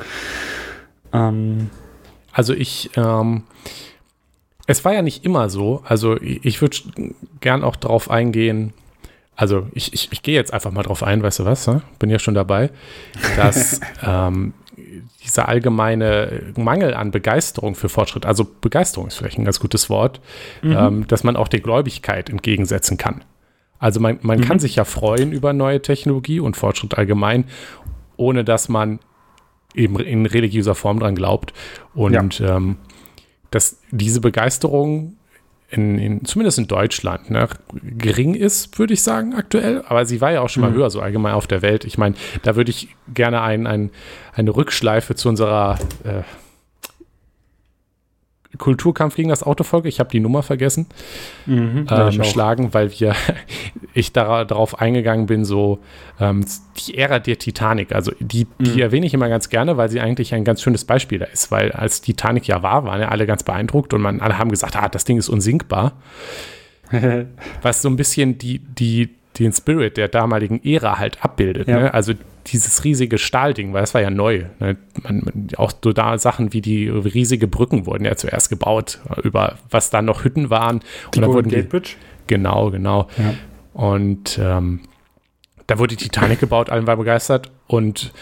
Ähm, 1.12 1.68
also 2.32 2.54
ich 2.54 2.90
ähm, 2.96 3.42
es 4.66 4.84
war 4.84 4.92
ja 4.94 5.02
nicht 5.02 5.24
immer 5.24 5.50
so. 5.50 5.82
Also 5.84 6.16
ich 6.20 6.60
würde 6.60 6.76
gern 7.40 7.64
auch 7.64 7.76
darauf 7.76 8.10
eingehen. 8.10 8.72
Also 9.34 9.66
ich, 9.72 9.92
ich, 9.92 10.12
ich 10.12 10.22
gehe 10.22 10.34
jetzt 10.34 10.52
einfach 10.52 10.70
mal 10.70 10.82
drauf 10.82 11.02
ein, 11.02 11.22
weißt 11.22 11.40
du 11.40 11.44
was? 11.44 11.66
Ne? 11.66 11.82
Bin 11.98 12.10
ja 12.10 12.18
schon 12.18 12.34
dabei, 12.34 12.70
dass 13.36 13.80
ähm, 14.06 14.54
dieser 15.24 15.48
allgemeine 15.48 16.52
Mangel 16.56 16.94
an 16.94 17.10
Begeisterung 17.10 17.74
für 17.74 17.88
Fortschritt, 17.88 18.26
also 18.26 18.46
Begeisterung 18.60 19.08
ist 19.08 19.16
vielleicht 19.16 19.38
ein 19.38 19.44
ganz 19.44 19.60
gutes 19.60 19.90
Wort, 19.90 20.20
mhm. 20.62 20.76
ähm, 20.78 21.06
dass 21.06 21.24
man 21.24 21.36
auch 21.36 21.48
der 21.48 21.60
Gläubigkeit 21.60 22.30
entgegensetzen 22.30 22.98
kann. 22.98 23.24
Also 23.78 23.98
man, 23.98 24.18
man 24.22 24.38
mhm. 24.38 24.44
kann 24.44 24.58
sich 24.60 24.76
ja 24.76 24.84
freuen 24.84 25.32
über 25.32 25.52
neue 25.52 25.82
Technologie 25.82 26.38
und 26.38 26.56
Fortschritt 26.56 26.96
allgemein, 26.96 27.44
ohne 28.16 28.44
dass 28.44 28.68
man 28.68 29.00
eben 29.74 29.98
in 29.98 30.26
religiöser 30.26 30.74
Form 30.74 31.00
dran 31.00 31.14
glaubt. 31.16 31.52
Und 31.94 32.38
ja. 32.38 32.56
ähm, 32.56 32.76
dass 33.52 33.78
diese 33.90 34.20
Begeisterung 34.20 35.16
in, 35.70 35.98
in, 35.98 36.24
zumindest 36.24 36.58
in 36.58 36.66
Deutschland 36.66 37.30
ne, 37.30 37.48
gering 37.72 38.34
ist, 38.34 38.78
würde 38.78 38.92
ich 38.92 39.02
sagen, 39.02 39.34
aktuell. 39.34 39.82
Aber 39.88 40.04
sie 40.04 40.20
war 40.20 40.30
ja 40.30 40.42
auch 40.42 40.50
schon 40.50 40.60
mal 40.60 40.70
mhm. 40.70 40.74
höher, 40.74 40.90
so 40.90 41.00
allgemein 41.00 41.32
auf 41.32 41.46
der 41.46 41.62
Welt. 41.62 41.84
Ich 41.84 41.96
meine, 41.96 42.14
da 42.42 42.56
würde 42.56 42.70
ich 42.70 42.88
gerne 43.12 43.40
ein, 43.40 43.66
ein, 43.66 43.90
eine 44.34 44.54
Rückschleife 44.54 45.14
zu 45.14 45.30
unserer 45.30 45.78
äh, 46.04 46.22
Kulturkampf 48.58 49.16
gegen 49.16 49.30
das 49.30 49.42
Autovolk, 49.42 49.86
ich 49.86 49.98
habe 49.98 50.10
die 50.10 50.20
Nummer 50.20 50.42
vergessen, 50.42 50.86
mhm, 51.46 51.86
ähm, 51.90 52.24
schlagen, 52.24 52.74
weil 52.74 52.90
wir, 52.98 53.14
ich 53.94 54.12
da, 54.12 54.44
darauf 54.44 54.80
eingegangen 54.80 55.26
bin, 55.26 55.44
so 55.44 55.78
ähm, 56.20 56.44
die 56.86 56.98
Ära 56.98 57.18
der 57.18 57.38
Titanic, 57.38 57.92
also 57.92 58.12
die, 58.20 58.46
die 58.58 58.72
mhm. 58.72 58.80
erwähne 58.80 59.06
ich 59.06 59.14
immer 59.14 59.28
ganz 59.28 59.48
gerne, 59.48 59.76
weil 59.76 59.88
sie 59.88 60.00
eigentlich 60.00 60.34
ein 60.34 60.44
ganz 60.44 60.62
schönes 60.62 60.84
Beispiel 60.84 61.18
da 61.18 61.26
ist, 61.26 61.50
weil 61.50 61.72
als 61.72 62.00
Titanic 62.00 62.46
ja 62.46 62.62
war, 62.62 62.84
waren 62.84 63.00
ja 63.00 63.08
alle 63.08 63.26
ganz 63.26 63.42
beeindruckt 63.42 63.94
und 63.94 64.02
man, 64.02 64.20
alle 64.20 64.38
haben 64.38 64.50
gesagt, 64.50 64.76
ah, 64.76 64.88
das 64.88 65.04
Ding 65.04 65.18
ist 65.18 65.28
unsinkbar. 65.28 65.92
was 67.62 67.82
so 67.82 67.88
ein 67.88 67.96
bisschen 67.96 68.38
die, 68.38 68.58
die, 68.58 69.10
den 69.38 69.52
Spirit 69.52 69.96
der 69.96 70.08
damaligen 70.08 70.62
Ära 70.64 70.98
halt 70.98 71.24
abbildet. 71.24 71.68
Ja. 71.68 71.80
Ne? 71.80 71.94
Also 71.94 72.12
dieses 72.48 72.84
riesige 72.84 73.18
Stahlding, 73.18 73.72
weil 73.72 73.84
es 73.84 73.94
war 73.94 74.00
ja 74.00 74.10
neu. 74.10 74.44
Ne? 74.58 74.76
Man, 75.02 75.22
man, 75.24 75.48
auch 75.56 75.72
so 75.82 75.92
da 75.92 76.18
Sachen 76.18 76.52
wie 76.52 76.60
die 76.60 76.88
riesige 76.88 77.46
Brücken 77.46 77.86
wurden 77.86 78.04
ja 78.04 78.16
zuerst 78.16 78.48
gebaut, 78.48 79.00
über 79.22 79.58
was 79.70 79.90
dann 79.90 80.04
noch 80.04 80.24
Hütten 80.24 80.50
waren. 80.50 80.80
Die 81.14 81.20
und 81.20 81.26
wurden 81.26 81.50
Gate 81.50 81.68
Bridge? 81.68 81.94
Genau, 82.26 82.70
genau. 82.70 83.08
Ja. 83.18 83.34
Und 83.74 84.38
ähm, 84.42 84.80
da 85.66 85.78
wurde 85.78 85.96
die 85.96 86.04
Titanic 86.04 86.40
gebaut, 86.40 86.70
allen 86.70 86.86
war 86.86 86.96
begeistert. 86.96 87.50
Und 87.66 88.12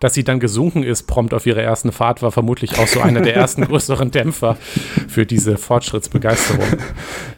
dass 0.00 0.14
sie 0.14 0.24
dann 0.24 0.40
gesunken 0.40 0.82
ist, 0.82 1.04
prompt 1.04 1.32
auf 1.32 1.46
ihrer 1.46 1.62
ersten 1.62 1.90
Fahrt, 1.92 2.22
war 2.22 2.30
vermutlich 2.30 2.78
auch 2.78 2.86
so 2.86 3.00
einer 3.00 3.20
der 3.20 3.34
ersten 3.36 3.64
größeren 3.64 4.10
Dämpfer 4.10 4.56
für 5.08 5.24
diese 5.24 5.56
Fortschrittsbegeisterung. 5.56 6.64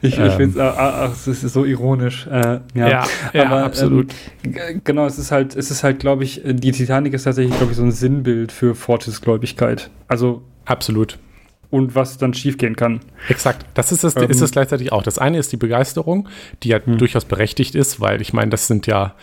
Ich, 0.03 0.19
ähm, 0.19 0.27
ich 0.27 0.33
finde 0.35 0.61
es 1.13 1.27
es 1.27 1.45
ist 1.45 1.53
so 1.53 1.65
ironisch. 1.65 2.27
Äh, 2.27 2.61
ja, 2.75 2.89
ja, 2.89 3.07
ja 3.33 3.47
Aber, 3.47 3.65
absolut. 3.65 4.13
Ähm, 4.45 4.81
genau, 4.85 5.07
es 5.07 5.19
ist 5.19 5.31
halt, 5.31 5.57
es 5.57 5.71
ist 5.71 5.85
halt, 5.85 6.01
glaube 6.01 6.25
ich, 6.25 6.43
die 6.45 6.73
Titanic 6.73 7.15
ist 7.15 7.25
tatsächlich, 7.25 7.57
glaube 7.57 7.73
ich, 7.73 7.77
so 7.77 7.85
ein 7.85 7.93
Sinnbild 7.93 8.53
für 8.53 8.75
Fortschrittsgläubigkeit. 8.75 9.91
Also 10.09 10.43
absolut. 10.65 11.19
Und 11.71 11.95
was 11.95 12.17
dann 12.17 12.33
schiefgehen 12.33 12.77
kann. 12.77 13.01
Exakt. 13.29 13.67
Das 13.75 13.93
ist 13.93 14.03
es, 14.03 14.17
ähm, 14.17 14.31
ist 14.31 14.41
es 14.41 14.53
gleichzeitig 14.53 14.91
auch. 14.91 15.03
Das 15.03 15.19
eine 15.19 15.39
ist 15.39 15.53
die 15.53 15.59
Begeisterung, 15.59 16.29
die 16.63 16.69
ja 16.69 16.81
hm. 16.83 16.97
durchaus 16.97 17.27
berechtigt 17.27 17.75
ist, 17.75 18.01
weil 18.01 18.23
ich 18.23 18.33
meine, 18.33 18.51
das 18.51 18.67
sind 18.67 18.87
ja 18.87 19.15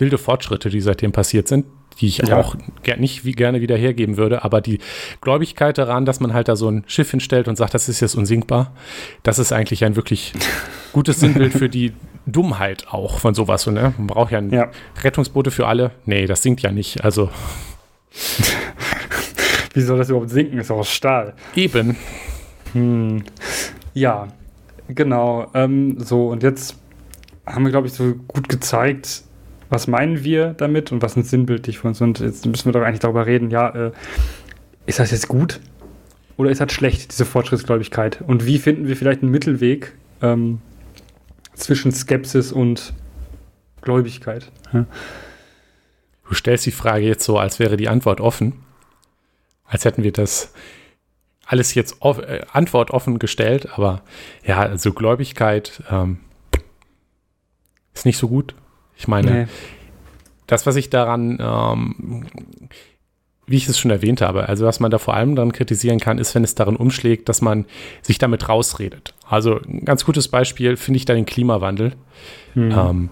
wilde 0.00 0.18
Fortschritte, 0.18 0.70
die 0.70 0.80
seitdem 0.80 1.12
passiert 1.12 1.48
sind 1.48 1.66
die 2.00 2.06
ich 2.06 2.18
ja. 2.18 2.38
auch 2.38 2.56
nicht 2.98 3.24
wie 3.24 3.32
gerne 3.32 3.60
wieder 3.60 3.76
hergeben 3.76 4.16
würde. 4.16 4.44
Aber 4.44 4.60
die 4.60 4.78
Gläubigkeit 5.20 5.78
daran, 5.78 6.04
dass 6.04 6.20
man 6.20 6.32
halt 6.32 6.48
da 6.48 6.56
so 6.56 6.70
ein 6.70 6.84
Schiff 6.86 7.10
hinstellt 7.10 7.48
und 7.48 7.56
sagt, 7.56 7.74
das 7.74 7.88
ist 7.88 8.00
jetzt 8.00 8.14
unsinkbar, 8.14 8.72
das 9.22 9.38
ist 9.38 9.52
eigentlich 9.52 9.84
ein 9.84 9.96
wirklich 9.96 10.32
gutes 10.92 11.20
Sinnbild 11.20 11.52
für 11.52 11.68
die 11.68 11.92
Dummheit 12.26 12.86
auch 12.88 13.18
von 13.18 13.34
sowas. 13.34 13.66
ne? 13.66 13.94
Man 13.96 14.06
braucht 14.06 14.32
ja, 14.32 14.38
ein 14.38 14.50
ja. 14.50 14.70
Rettungsboote 15.02 15.50
für 15.50 15.66
alle. 15.66 15.92
Nee, 16.04 16.26
das 16.26 16.42
sinkt 16.42 16.62
ja 16.62 16.72
nicht. 16.72 17.04
Also. 17.04 17.30
wie 19.74 19.80
soll 19.80 19.98
das 19.98 20.08
überhaupt 20.08 20.30
sinken? 20.30 20.58
Ist 20.58 20.70
doch 20.70 20.78
aus 20.78 20.90
Stahl. 20.90 21.34
Eben. 21.54 21.96
Hm. 22.72 23.24
Ja, 23.94 24.28
genau. 24.88 25.50
Ähm, 25.54 25.96
so, 26.00 26.28
und 26.28 26.42
jetzt 26.42 26.76
haben 27.46 27.64
wir, 27.64 27.70
glaube 27.70 27.88
ich, 27.88 27.92
so 27.92 28.14
gut 28.28 28.48
gezeigt, 28.48 29.24
was 29.70 29.86
meinen 29.86 30.24
wir 30.24 30.52
damit 30.54 30.92
und 30.92 31.00
was 31.00 31.16
ist 31.16 31.30
sinnbildlich 31.30 31.78
für 31.78 31.88
uns? 31.88 32.00
Und 32.00 32.18
jetzt 32.20 32.44
müssen 32.44 32.66
wir 32.66 32.72
doch 32.72 32.82
eigentlich 32.82 33.00
darüber 33.00 33.24
reden, 33.26 33.50
ja, 33.50 33.68
äh, 33.70 33.92
ist 34.86 34.98
das 34.98 35.12
jetzt 35.12 35.28
gut 35.28 35.60
oder 36.36 36.50
ist 36.50 36.60
das 36.60 36.72
schlecht, 36.72 37.12
diese 37.12 37.24
Fortschrittsgläubigkeit? 37.24 38.20
Und 38.26 38.44
wie 38.46 38.58
finden 38.58 38.88
wir 38.88 38.96
vielleicht 38.96 39.22
einen 39.22 39.30
Mittelweg 39.30 39.92
ähm, 40.20 40.60
zwischen 41.54 41.92
Skepsis 41.92 42.50
und 42.50 42.92
Gläubigkeit? 43.80 44.50
Ja? 44.72 44.86
Du 46.28 46.34
stellst 46.34 46.66
die 46.66 46.72
Frage 46.72 47.06
jetzt 47.06 47.24
so, 47.24 47.38
als 47.38 47.58
wäre 47.58 47.76
die 47.76 47.88
Antwort 47.88 48.20
offen, 48.20 48.64
als 49.64 49.84
hätten 49.84 50.02
wir 50.02 50.12
das 50.12 50.52
alles 51.46 51.74
jetzt 51.74 52.02
auf, 52.02 52.18
äh, 52.18 52.42
Antwort 52.52 52.90
offen 52.90 53.18
gestellt, 53.18 53.68
aber 53.76 54.02
ja, 54.44 54.60
also 54.60 54.92
Gläubigkeit 54.92 55.82
ähm, 55.90 56.20
ist 57.92 58.06
nicht 58.06 58.18
so 58.18 58.28
gut. 58.28 58.54
Ich 59.00 59.08
meine, 59.08 59.30
nee. 59.32 59.46
das, 60.46 60.66
was 60.66 60.76
ich 60.76 60.90
daran, 60.90 61.38
ähm, 61.40 62.26
wie 63.46 63.56
ich 63.56 63.66
es 63.66 63.78
schon 63.78 63.90
erwähnt 63.90 64.20
habe, 64.20 64.46
also 64.46 64.66
was 64.66 64.78
man 64.78 64.90
da 64.90 64.98
vor 64.98 65.14
allem 65.14 65.34
daran 65.34 65.52
kritisieren 65.52 65.98
kann, 65.98 66.18
ist, 66.18 66.34
wenn 66.34 66.44
es 66.44 66.54
darin 66.54 66.76
umschlägt, 66.76 67.30
dass 67.30 67.40
man 67.40 67.64
sich 68.02 68.18
damit 68.18 68.48
rausredet. 68.48 69.14
Also 69.26 69.58
ein 69.62 69.86
ganz 69.86 70.04
gutes 70.04 70.28
Beispiel 70.28 70.76
finde 70.76 70.98
ich 70.98 71.06
da 71.06 71.14
den 71.14 71.24
Klimawandel. 71.24 71.94
Mhm. 72.54 72.70
Ähm, 72.70 73.10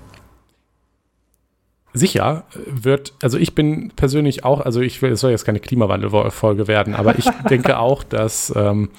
sicher 1.95 2.45
wird, 2.67 3.15
also 3.23 3.39
ich 3.39 3.55
bin 3.55 3.93
persönlich 3.97 4.45
auch, 4.45 4.61
also 4.61 4.83
ich 4.83 5.01
will, 5.01 5.13
es 5.13 5.21
soll 5.21 5.31
jetzt 5.31 5.47
keine 5.47 5.59
Klimawandelfolge 5.59 6.69
werden, 6.69 6.95
aber 6.95 7.19
ich 7.19 7.25
denke 7.51 7.79
auch, 7.79 8.03
dass 8.03 8.53
ähm, 8.55 8.91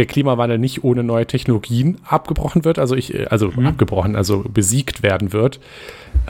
der 0.00 0.06
Klimawandel 0.06 0.56
nicht 0.56 0.82
ohne 0.82 1.04
neue 1.04 1.26
Technologien 1.26 1.98
abgebrochen 2.08 2.64
wird, 2.64 2.78
also 2.78 2.96
ich, 2.96 3.12
äh, 3.12 3.26
also 3.26 3.52
mhm. 3.54 3.66
abgebrochen, 3.66 4.16
also 4.16 4.42
besiegt 4.48 5.02
werden 5.02 5.34
wird. 5.34 5.60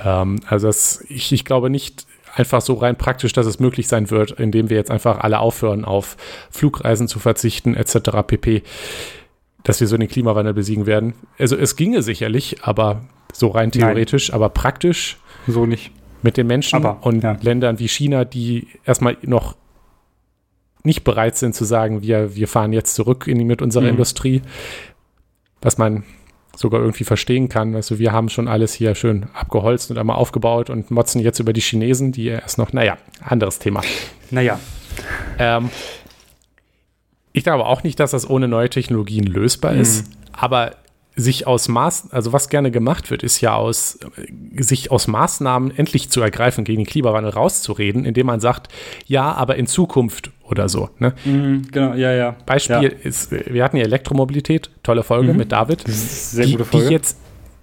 Ähm, 0.04 0.40
also 0.48 0.66
das, 0.66 1.04
ich, 1.08 1.30
ich 1.30 1.44
glaube 1.44 1.70
nicht 1.70 2.04
einfach 2.34 2.62
so 2.62 2.74
rein 2.74 2.96
praktisch, 2.96 3.32
dass 3.32 3.46
es 3.46 3.60
möglich 3.60 3.86
sein 3.86 4.10
wird, 4.10 4.32
indem 4.32 4.70
wir 4.70 4.76
jetzt 4.76 4.90
einfach 4.90 5.20
alle 5.20 5.38
aufhören, 5.38 5.84
auf 5.84 6.16
Flugreisen 6.50 7.06
zu 7.06 7.20
verzichten, 7.20 7.76
etc. 7.76 8.10
pp., 8.26 8.62
dass 9.62 9.78
wir 9.78 9.86
so 9.86 9.96
den 9.96 10.08
Klimawandel 10.08 10.52
besiegen 10.52 10.86
werden. 10.86 11.14
Also 11.38 11.56
es 11.56 11.76
ginge 11.76 12.02
sicherlich, 12.02 12.64
aber 12.64 13.02
so 13.32 13.48
rein 13.48 13.70
theoretisch, 13.70 14.30
Nein. 14.30 14.34
aber 14.34 14.48
praktisch. 14.48 15.18
So 15.46 15.64
nicht. 15.64 15.92
Mit 16.22 16.36
den 16.36 16.48
Menschen 16.48 16.74
aber, 16.74 17.06
und 17.06 17.22
ja. 17.22 17.38
Ländern 17.40 17.78
wie 17.78 17.88
China, 17.88 18.24
die 18.24 18.66
erstmal 18.84 19.16
noch 19.22 19.54
nicht 20.84 21.04
bereit 21.04 21.36
sind 21.36 21.54
zu 21.54 21.64
sagen, 21.64 22.02
wir, 22.02 22.34
wir 22.34 22.48
fahren 22.48 22.72
jetzt 22.72 22.94
zurück 22.94 23.26
in, 23.26 23.46
mit 23.46 23.62
unserer 23.62 23.84
mhm. 23.84 23.90
Industrie, 23.90 24.42
was 25.60 25.78
man 25.78 26.04
sogar 26.56 26.80
irgendwie 26.80 27.04
verstehen 27.04 27.48
kann. 27.48 27.74
Also 27.74 27.98
wir 27.98 28.12
haben 28.12 28.28
schon 28.28 28.48
alles 28.48 28.74
hier 28.74 28.94
schön 28.94 29.26
abgeholzt 29.34 29.90
und 29.90 29.98
einmal 29.98 30.16
aufgebaut 30.16 30.70
und 30.70 30.90
motzen 30.90 31.20
jetzt 31.20 31.38
über 31.38 31.52
die 31.52 31.60
Chinesen, 31.60 32.12
die 32.12 32.26
erst 32.26 32.58
noch, 32.58 32.72
naja, 32.72 32.98
anderes 33.22 33.58
Thema. 33.58 33.82
Naja. 34.30 34.58
Ähm, 35.38 35.70
ich 37.32 37.44
glaube 37.44 37.66
auch 37.66 37.82
nicht, 37.82 38.00
dass 38.00 38.10
das 38.10 38.28
ohne 38.28 38.48
neue 38.48 38.68
Technologien 38.68 39.24
lösbar 39.24 39.72
mhm. 39.72 39.80
ist, 39.80 40.10
aber 40.32 40.76
sich 41.16 41.46
aus 41.46 41.68
Maß, 41.68 42.12
also 42.12 42.32
was 42.32 42.48
gerne 42.48 42.70
gemacht 42.70 43.10
wird, 43.10 43.22
ist 43.22 43.40
ja 43.40 43.54
aus, 43.54 43.98
sich 44.56 44.90
aus 44.90 45.06
Maßnahmen 45.06 45.76
endlich 45.76 46.10
zu 46.10 46.20
ergreifen, 46.20 46.64
gegen 46.64 46.84
den 46.84 46.86
Klimawandel 46.86 47.32
rauszureden, 47.32 48.04
indem 48.04 48.26
man 48.26 48.40
sagt, 48.40 48.68
ja, 49.06 49.32
aber 49.32 49.56
in 49.56 49.66
Zukunft 49.66 50.30
oder 50.50 50.68
so. 50.68 50.90
Ne? 50.98 51.14
Mhm, 51.24 51.62
genau, 51.70 51.94
ja, 51.94 52.12
ja. 52.12 52.36
Beispiel 52.46 52.82
ja. 52.82 52.88
ist, 53.02 53.30
wir 53.30 53.64
hatten 53.64 53.76
ja 53.76 53.84
Elektromobilität, 53.84 54.70
tolle 54.82 55.02
Folge 55.02 55.32
mhm. 55.32 55.38
mit 55.38 55.52
David. 55.52 55.82
Sehr 55.86 56.46
die, 56.46 56.52
gute 56.52 56.64
Folge. 56.64 56.88
Die 56.88 56.92
jetzt 56.92 57.18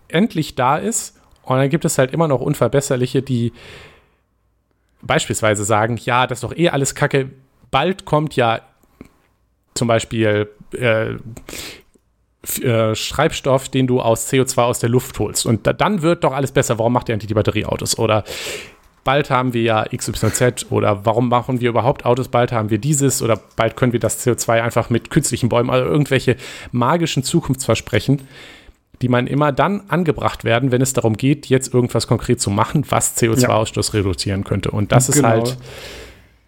endlich 0.07 0.55
da 0.55 0.77
ist 0.77 1.19
und 1.43 1.57
dann 1.57 1.69
gibt 1.69 1.85
es 1.85 1.97
halt 1.97 2.11
immer 2.11 2.27
noch 2.27 2.41
Unverbesserliche, 2.41 3.21
die 3.21 3.53
beispielsweise 5.01 5.63
sagen, 5.63 5.97
ja, 5.97 6.27
das 6.27 6.39
ist 6.39 6.43
doch 6.43 6.55
eh 6.55 6.69
alles 6.69 6.95
Kacke, 6.95 7.29
bald 7.71 8.05
kommt 8.05 8.35
ja 8.35 8.61
zum 9.73 9.87
Beispiel 9.87 10.49
äh, 10.73 11.15
äh, 12.61 12.95
Schreibstoff, 12.95 13.69
den 13.69 13.87
du 13.87 14.01
aus 14.01 14.31
CO2 14.31 14.61
aus 14.61 14.79
der 14.79 14.89
Luft 14.89 15.19
holst. 15.19 15.45
Und 15.45 15.67
da, 15.67 15.73
dann 15.73 16.01
wird 16.01 16.23
doch 16.23 16.33
alles 16.33 16.51
besser. 16.51 16.79
Warum 16.79 16.93
macht 16.93 17.09
ihr 17.09 17.13
eigentlich 17.13 17.27
die 17.27 17.33
Batterieautos? 17.33 17.97
Oder 17.99 18.23
bald 19.07 19.29
haben 19.29 19.53
wir 19.53 19.61
ja 19.61 19.85
XYZ 19.85 20.65
oder 20.69 21.05
warum 21.05 21.29
machen 21.29 21.61
wir 21.61 21.69
überhaupt 21.69 22.03
Autos? 22.03 22.27
Bald 22.27 22.51
haben 22.51 22.69
wir 22.69 22.77
dieses 22.77 23.21
oder 23.21 23.39
bald 23.55 23.77
können 23.77 23.93
wir 23.93 24.01
das 24.01 24.27
CO2 24.27 24.61
einfach 24.61 24.89
mit 24.89 25.09
künstlichen 25.09 25.47
Bäumen, 25.47 25.69
also 25.69 25.85
irgendwelche 25.85 26.35
magischen 26.73 27.23
Zukunftsversprechen, 27.23 28.23
die 29.01 29.07
man 29.07 29.25
immer 29.25 29.53
dann 29.53 29.83
angebracht 29.87 30.43
werden, 30.43 30.73
wenn 30.73 30.81
es 30.81 30.91
darum 30.91 31.15
geht, 31.15 31.45
jetzt 31.45 31.73
irgendwas 31.73 32.05
konkret 32.05 32.41
zu 32.41 32.49
machen, 32.49 32.83
was 32.89 33.15
CO2-Ausstoß 33.15 33.93
ja. 33.93 33.99
reduzieren 34.01 34.43
könnte. 34.43 34.71
Und 34.71 34.91
das 34.91 35.09
genau. 35.09 35.17
ist 35.19 35.23
halt 35.23 35.57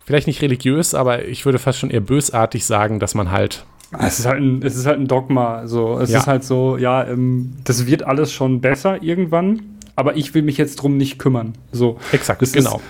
vielleicht 0.03 0.27
nicht 0.27 0.41
religiös, 0.41 0.93
aber 0.93 1.23
ich 1.23 1.45
würde 1.45 1.59
fast 1.59 1.79
schon 1.79 1.91
eher 1.91 2.01
bösartig 2.01 2.65
sagen, 2.65 2.99
dass 2.99 3.15
man 3.15 3.31
halt 3.31 3.63
es 3.97 4.19
ist 4.19 4.25
halt 4.25 4.41
ein, 4.41 4.61
es 4.63 4.75
ist 4.75 4.85
halt 4.85 4.99
ein 4.99 5.07
Dogma. 5.07 5.65
So. 5.65 5.97
Es 5.97 6.11
ja. 6.11 6.19
ist 6.19 6.27
halt 6.27 6.43
so, 6.43 6.77
ja, 6.77 7.07
ähm, 7.07 7.53
das 7.63 7.87
wird 7.87 8.03
alles 8.03 8.31
schon 8.33 8.61
besser 8.61 9.01
irgendwann, 9.01 9.78
aber 9.99 10.15
ich 10.15 10.33
will 10.33 10.43
mich 10.43 10.55
jetzt 10.55 10.77
drum 10.77 10.95
nicht 10.95 11.19
kümmern. 11.19 11.55
So. 11.73 11.99
Exakt, 12.13 12.41
das 12.41 12.53
genau. 12.53 12.77
Ist, 12.77 12.83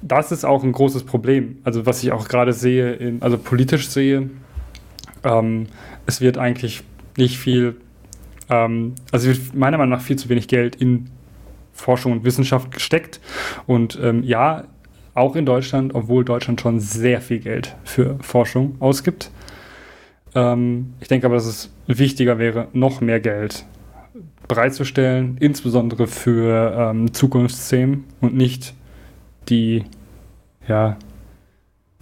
das 0.00 0.32
ist 0.32 0.44
auch 0.46 0.64
ein 0.64 0.72
großes 0.72 1.04
Problem. 1.04 1.58
Also, 1.62 1.84
was 1.84 2.02
ich 2.02 2.10
auch 2.10 2.26
gerade 2.26 2.54
sehe, 2.54 2.94
in, 2.94 3.20
also 3.20 3.36
politisch 3.36 3.90
sehe, 3.90 4.30
ähm, 5.24 5.66
es 6.06 6.22
wird 6.22 6.38
eigentlich 6.38 6.84
nicht 7.18 7.36
viel, 7.36 7.76
ähm, 8.48 8.94
also 9.12 9.30
meiner 9.52 9.76
Meinung 9.76 9.90
nach 9.90 10.00
viel 10.00 10.16
zu 10.16 10.30
wenig 10.30 10.48
Geld 10.48 10.74
in 10.76 11.10
Forschung 11.74 12.12
und 12.12 12.24
Wissenschaft 12.24 12.70
gesteckt. 12.70 13.20
Und 13.66 13.98
ähm, 14.02 14.22
ja, 14.22 14.64
auch 15.12 15.36
in 15.36 15.44
Deutschland, 15.44 15.94
obwohl 15.94 16.24
Deutschland 16.24 16.62
schon 16.62 16.80
sehr 16.80 17.20
viel 17.20 17.40
Geld 17.40 17.76
für 17.84 18.16
Forschung 18.22 18.76
ausgibt, 18.80 19.30
ähm, 20.34 20.94
ich 20.98 21.08
denke 21.08 21.26
aber, 21.26 21.34
dass 21.34 21.44
es 21.44 21.70
wichtiger 21.86 22.38
wäre, 22.38 22.68
noch 22.72 23.02
mehr 23.02 23.20
Geld 23.20 23.66
bereitzustellen, 24.48 25.36
insbesondere 25.38 26.06
für 26.06 26.74
ähm, 26.76 27.12
Zukunftsthemen 27.12 28.04
und 28.20 28.34
nicht 28.34 28.74
die, 29.48 29.84
ja, 30.66 30.96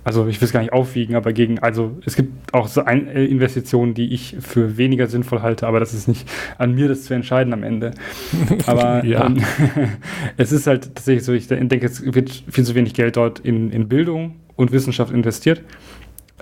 also 0.09 0.27
ich 0.27 0.41
will 0.41 0.47
es 0.47 0.53
gar 0.53 0.61
nicht 0.61 0.73
aufwiegen, 0.73 1.17
aber 1.17 1.35
gegen, 1.35 1.59
also 1.59 1.99
es 2.07 2.17
gibt 2.17 2.55
auch 2.55 2.67
so 2.69 2.83
ein, 2.83 3.09
äh, 3.09 3.27
Investitionen, 3.27 3.93
die 3.93 4.15
ich 4.15 4.37
für 4.41 4.79
weniger 4.79 5.07
sinnvoll 5.07 5.43
halte, 5.43 5.67
aber 5.67 5.81
das 5.81 5.93
ist 5.93 6.09
nicht 6.09 6.27
an 6.57 6.75
mir, 6.75 6.89
das 6.89 7.05
zu 7.05 7.13
entscheiden 7.13 7.53
am 7.53 7.63
Ende. 7.63 7.91
Aber 8.67 9.05
ja. 9.05 9.27
ähm, 9.27 9.43
es 10.39 10.51
ist 10.51 10.67
halt 10.67 10.95
tatsächlich 10.95 11.25
so, 11.25 11.35
ich 11.35 11.49
denke, 11.49 11.85
es 11.85 12.03
wird 12.03 12.31
viel 12.51 12.65
zu 12.65 12.75
wenig 12.75 12.95
Geld 12.95 13.17
dort 13.17 13.41
in, 13.41 13.71
in 13.71 13.89
Bildung 13.89 14.37
und 14.57 14.73
Wissenschaft 14.73 15.13
investiert. 15.13 15.63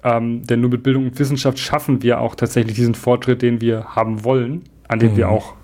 Ähm, 0.04 0.46
denn 0.46 0.60
nur 0.60 0.70
mit 0.70 0.84
Bildung 0.84 1.06
und 1.06 1.18
Wissenschaft 1.18 1.58
schaffen 1.58 2.02
wir 2.04 2.20
auch 2.20 2.36
tatsächlich 2.36 2.76
diesen 2.76 2.94
Fortschritt, 2.94 3.42
den 3.42 3.60
wir 3.60 3.96
haben 3.96 4.22
wollen, 4.22 4.62
an 4.88 4.98
den 4.98 5.12
mhm. 5.12 5.16
wir 5.16 5.28
auch 5.28 5.54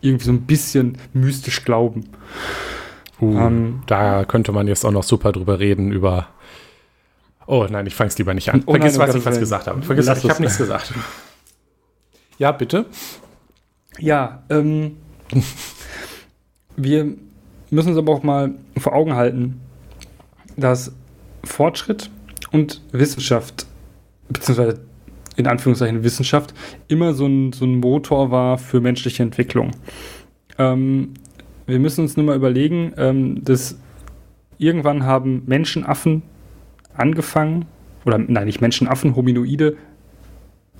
irgendwie 0.00 0.24
so 0.24 0.32
ein 0.32 0.42
bisschen 0.42 0.98
mystisch 1.12 1.64
glauben. 1.64 2.08
Uh, 3.20 3.38
ähm, 3.38 3.82
da 3.86 4.24
könnte 4.24 4.52
man 4.52 4.68
jetzt 4.68 4.84
auch 4.84 4.90
noch 4.90 5.02
super 5.02 5.32
drüber 5.32 5.58
reden, 5.58 5.90
über 5.90 6.28
Oh 7.46 7.66
nein, 7.70 7.86
ich 7.86 7.94
fange 7.94 8.08
es 8.08 8.18
lieber 8.18 8.34
nicht 8.34 8.52
an. 8.52 8.62
Oh, 8.66 8.72
Vergiss, 8.72 8.96
nein, 8.96 9.08
was 9.08 9.14
ich 9.14 9.22
fast 9.22 9.38
gesagt 9.38 9.68
habe. 9.68 9.80
Vergiss, 9.82 10.06
Lass 10.06 10.24
ich 10.24 10.30
habe 10.30 10.42
nichts 10.42 10.58
gesagt. 10.58 10.92
Ja, 12.38 12.52
bitte. 12.52 12.84
Ja, 13.98 14.42
ähm, 14.50 14.98
wir 16.76 17.14
müssen 17.70 17.88
uns 17.88 17.96
aber 17.96 18.12
auch 18.12 18.22
mal 18.22 18.52
vor 18.76 18.92
Augen 18.92 19.14
halten, 19.14 19.58
dass 20.54 20.92
Fortschritt 21.44 22.10
und 22.52 22.82
Wissenschaft, 22.92 23.64
beziehungsweise 24.28 24.80
in 25.36 25.46
Anführungszeichen 25.46 26.02
Wissenschaft, 26.02 26.54
immer 26.88 27.14
so 27.14 27.26
ein, 27.26 27.52
so 27.52 27.64
ein 27.64 27.80
Motor 27.80 28.30
war 28.30 28.58
für 28.58 28.80
menschliche 28.80 29.22
Entwicklung. 29.22 29.70
Ähm, 30.58 31.14
wir 31.66 31.78
müssen 31.78 32.02
uns 32.02 32.16
nur 32.16 32.26
mal 32.26 32.36
überlegen, 32.36 32.92
ähm, 32.96 33.44
dass 33.44 33.78
irgendwann 34.58 35.04
haben 35.04 35.42
Menschenaffen 35.46 36.22
angefangen, 36.94 37.66
oder 38.04 38.18
nein, 38.18 38.46
nicht 38.46 38.60
Menschenaffen, 38.60 39.16
Hominoide, 39.16 39.76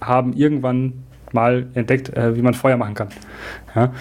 haben 0.01 0.33
irgendwann 0.33 1.05
mal 1.33 1.69
entdeckt, 1.75 2.11
äh, 2.17 2.37
wie 2.37 2.43
man 2.43 2.55
Feuer 2.55 2.77
machen 2.77 2.95
kann. 2.95 3.09
Ja. 3.75 3.93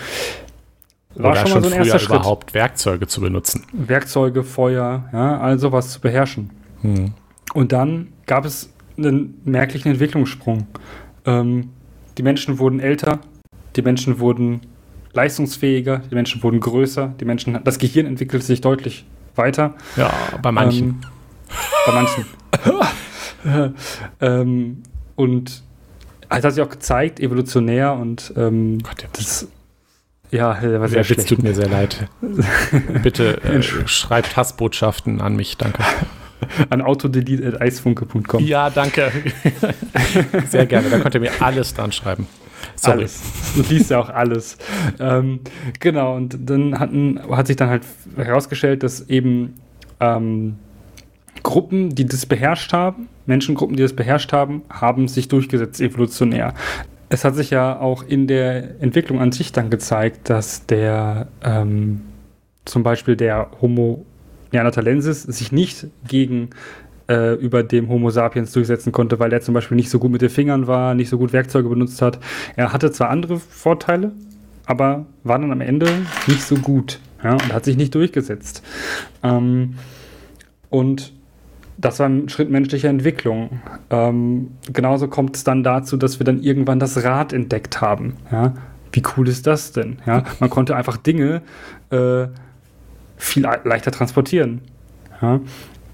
War 1.16 1.32
oder 1.32 1.42
schon 1.42 1.52
mal 1.52 1.64
so 1.64 1.70
ein 1.70 1.80
erster 1.80 2.00
Schritt. 2.00 2.10
überhaupt 2.10 2.54
Werkzeuge 2.54 3.08
zu 3.08 3.22
benutzen. 3.22 3.64
Werkzeuge, 3.72 4.44
Feuer, 4.44 5.10
ja, 5.14 5.40
all 5.40 5.60
sowas 5.60 5.92
zu 5.92 6.02
beherrschen. 6.02 6.50
Hm. 6.82 7.14
Und 7.54 7.72
dann 7.72 8.10
gab 8.26 8.46
es 8.46 8.74
einen 8.98 9.42
merklichen 9.44 9.92
Entwicklungssprung. 9.92 10.68
Ähm, 11.26 11.70
die 12.18 12.24
Menschen 12.24 12.60
wurden 12.60 12.80
älter, 12.80 13.20
die 13.76 13.82
Menschen 13.82 14.20
wurden 14.20 14.62
leistungsfähiger, 15.14 16.00
die 16.00 16.16
Menschen 16.16 16.44
wurden 16.44 16.60
größer, 16.60 17.14
die 17.20 17.26
Menschen, 17.26 17.60
das 17.64 17.80
Gehirn 17.80 18.06
entwickelte 18.06 18.46
sich 18.46 18.62
deutlich 18.62 19.06
weiter. 19.36 19.76
Ja, 19.96 20.14
bei 20.42 20.52
manchen. 20.52 20.84
Ähm, 20.84 21.02
bei 21.86 21.94
manchen. 21.94 22.26
ähm, 24.22 24.84
und 25.16 25.64
also 26.30 26.48
hat 26.48 26.54
sich 26.54 26.64
auch 26.64 26.70
gezeigt, 26.70 27.20
evolutionär 27.20 27.94
und 27.94 28.34
ähm, 28.36 28.80
Gott, 28.80 29.02
der 29.02 29.10
das, 29.14 29.48
ja, 30.32 30.54
der 30.56 30.82
war 30.82 30.88
sehr 30.88 31.04
der 31.04 31.10
Witz 31.10 31.26
tut 31.26 31.44
mir 31.44 31.54
sehr 31.54 31.70
leid. 31.70 32.10
Bitte 33.04 33.42
äh, 33.44 33.62
schreibt 33.62 34.36
Hassbotschaften 34.36 35.22
an 35.22 35.36
mich, 35.36 35.58
danke. 35.58 35.84
An 36.70 36.82
autodelete.eisfunke.com. 36.82 38.44
Ja, 38.44 38.70
danke. 38.70 39.12
Sehr 40.50 40.66
gerne. 40.66 40.90
Da 40.90 41.00
könnt 41.00 41.16
ihr 41.16 41.22
mir 41.22 41.32
alles 41.40 41.74
dran 41.74 41.92
schreiben. 41.92 42.28
Sorry. 42.76 43.00
Alles. 43.00 43.22
Du 43.56 43.62
liest 43.62 43.90
ja 43.90 44.00
auch 44.00 44.10
alles. 44.10 44.58
ähm, 45.00 45.40
genau, 45.80 46.16
und 46.16 46.38
dann 46.50 46.80
hatten, 46.80 47.20
hat 47.30 47.48
sich 47.48 47.56
dann 47.56 47.70
halt 47.70 47.84
herausgestellt, 48.16 48.84
dass 48.84 49.08
eben 49.10 49.56
ähm, 50.00 50.58
Gruppen, 51.44 51.94
die 51.94 52.06
das 52.06 52.26
beherrscht 52.26 52.74
haben, 52.74 53.08
Menschengruppen, 53.26 53.76
die 53.76 53.84
das 53.84 53.94
beherrscht 53.94 54.34
haben, 54.34 54.64
haben 54.70 55.08
sich 55.08 55.28
durchgesetzt 55.28 55.80
evolutionär. 55.80 56.54
Es 57.10 57.24
hat 57.24 57.36
sich 57.36 57.52
ja 57.52 57.80
auch 57.80 58.04
in 58.04 58.28
der 58.28 58.82
Entwicklung 58.82 59.20
an 59.20 59.32
sich 59.32 59.52
dann 59.52 59.70
gezeigt, 59.70 60.30
dass 60.30 60.66
der 60.66 61.28
ähm, 61.44 62.02
zum 62.66 62.84
Beispiel 62.84 63.16
der 63.16 63.52
Homo 63.62 64.06
neanderthalensis 64.56 65.24
sich 65.24 65.52
nicht 65.52 65.88
gegen 66.08 66.50
äh, 67.08 67.36
über 67.36 67.64
dem 67.64 67.90
Homo 67.90 68.10
sapiens 68.10 68.52
durchsetzen 68.52 68.92
konnte, 68.92 69.20
weil 69.20 69.32
er 69.32 69.42
zum 69.42 69.54
Beispiel 69.54 69.76
nicht 69.76 69.90
so 69.90 70.00
gut 70.00 70.12
mit 70.12 70.22
den 70.22 70.30
Fingern 70.30 70.68
war, 70.68 70.96
nicht 70.96 71.10
so 71.10 71.18
gut 71.18 71.34
Werkzeuge 71.34 71.70
benutzt 71.70 72.02
hat. 72.02 72.20
Er 72.56 72.74
hatte 72.74 72.92
zwar 72.92 73.10
andere 73.10 73.40
Vorteile, 73.40 74.12
aber 74.66 75.06
war 75.24 75.38
dann 75.40 75.52
am 75.52 75.62
Ende 75.62 75.88
nicht 76.28 76.42
so 76.42 76.56
gut 76.56 77.00
ja, 77.24 77.34
und 77.34 77.54
hat 77.54 77.66
sich 77.66 77.78
nicht 77.78 77.94
durchgesetzt. 77.94 78.64
Ähm, 79.24 79.76
und 80.70 81.14
das 81.78 82.00
war 82.00 82.08
ein 82.08 82.30
Schritt 82.30 82.50
menschlicher 82.50 82.90
Entwicklung. 82.90 83.62
Ähm, 83.90 84.52
genauso 84.72 85.08
kommt 85.08 85.36
es 85.36 85.44
dann 85.44 85.64
dazu, 85.64 85.98
dass 85.98 86.20
wir 86.20 86.24
dann 86.24 86.42
irgendwann 86.42 86.80
das 86.80 87.04
Rad 87.04 87.34
entdeckt 87.34 87.82
haben. 87.82 88.16
Ja? 88.32 88.54
Wie 88.92 89.04
cool 89.16 89.28
ist 89.28 89.46
das 89.46 89.74
denn? 89.74 89.98
Ja? 90.06 90.24
Man 90.40 90.50
konnte 90.50 90.76
einfach 90.76 90.98
Dinge 90.98 91.42
äh, 91.92 92.28
viel 93.18 93.48
leichter 93.64 93.92
transportieren. 93.92 94.62
Ja? 95.22 95.40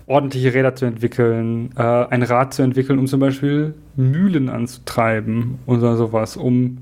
Ordentliche 0.08 0.54
Räder 0.54 0.76
zu 0.76 0.86
entwickeln, 0.86 1.72
äh, 1.78 1.82
ein 1.82 2.24
Rad 2.24 2.54
zu 2.54 2.64
entwickeln, 2.64 3.00
um 3.00 3.08
zum 3.08 3.20
Beispiel 3.20 3.74
Mühlen 3.96 4.50
anzutreiben 4.50 5.60
oder 5.66 5.96
sowas, 5.96 6.38
um 6.38 6.80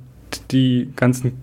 die 0.52 0.92
ganzen 0.96 1.38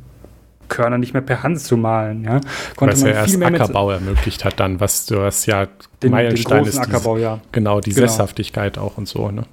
Körner 0.69 0.99
nicht 0.99 1.13
mehr 1.13 1.23
per 1.23 1.43
Hand 1.43 1.61
zu 1.61 1.77
malen. 1.77 2.25
Ja? 2.25 2.41
Konnte 2.77 2.95
was 2.95 3.03
man 3.03 3.11
ja 3.11 3.17
erst 3.17 3.43
Ackerbau 3.43 3.91
ermöglicht 3.91 4.45
hat 4.45 4.59
dann, 4.59 4.81
was 4.81 5.07
du 5.07 5.21
hast 5.21 5.47
ja 5.47 5.69
den, 6.03 6.11
Meilenstein 6.11 6.65
den 6.65 6.69
ist. 6.69 6.79
Ackerbau, 6.79 7.19
ja. 7.19 7.41
Genau, 7.53 7.81
die 7.81 7.93
genau. 7.93 8.07
Sesshaftigkeit 8.07 8.79
auch 8.79 8.99
und 8.99 9.07
so. 9.07 9.31
Ne? 9.31 9.45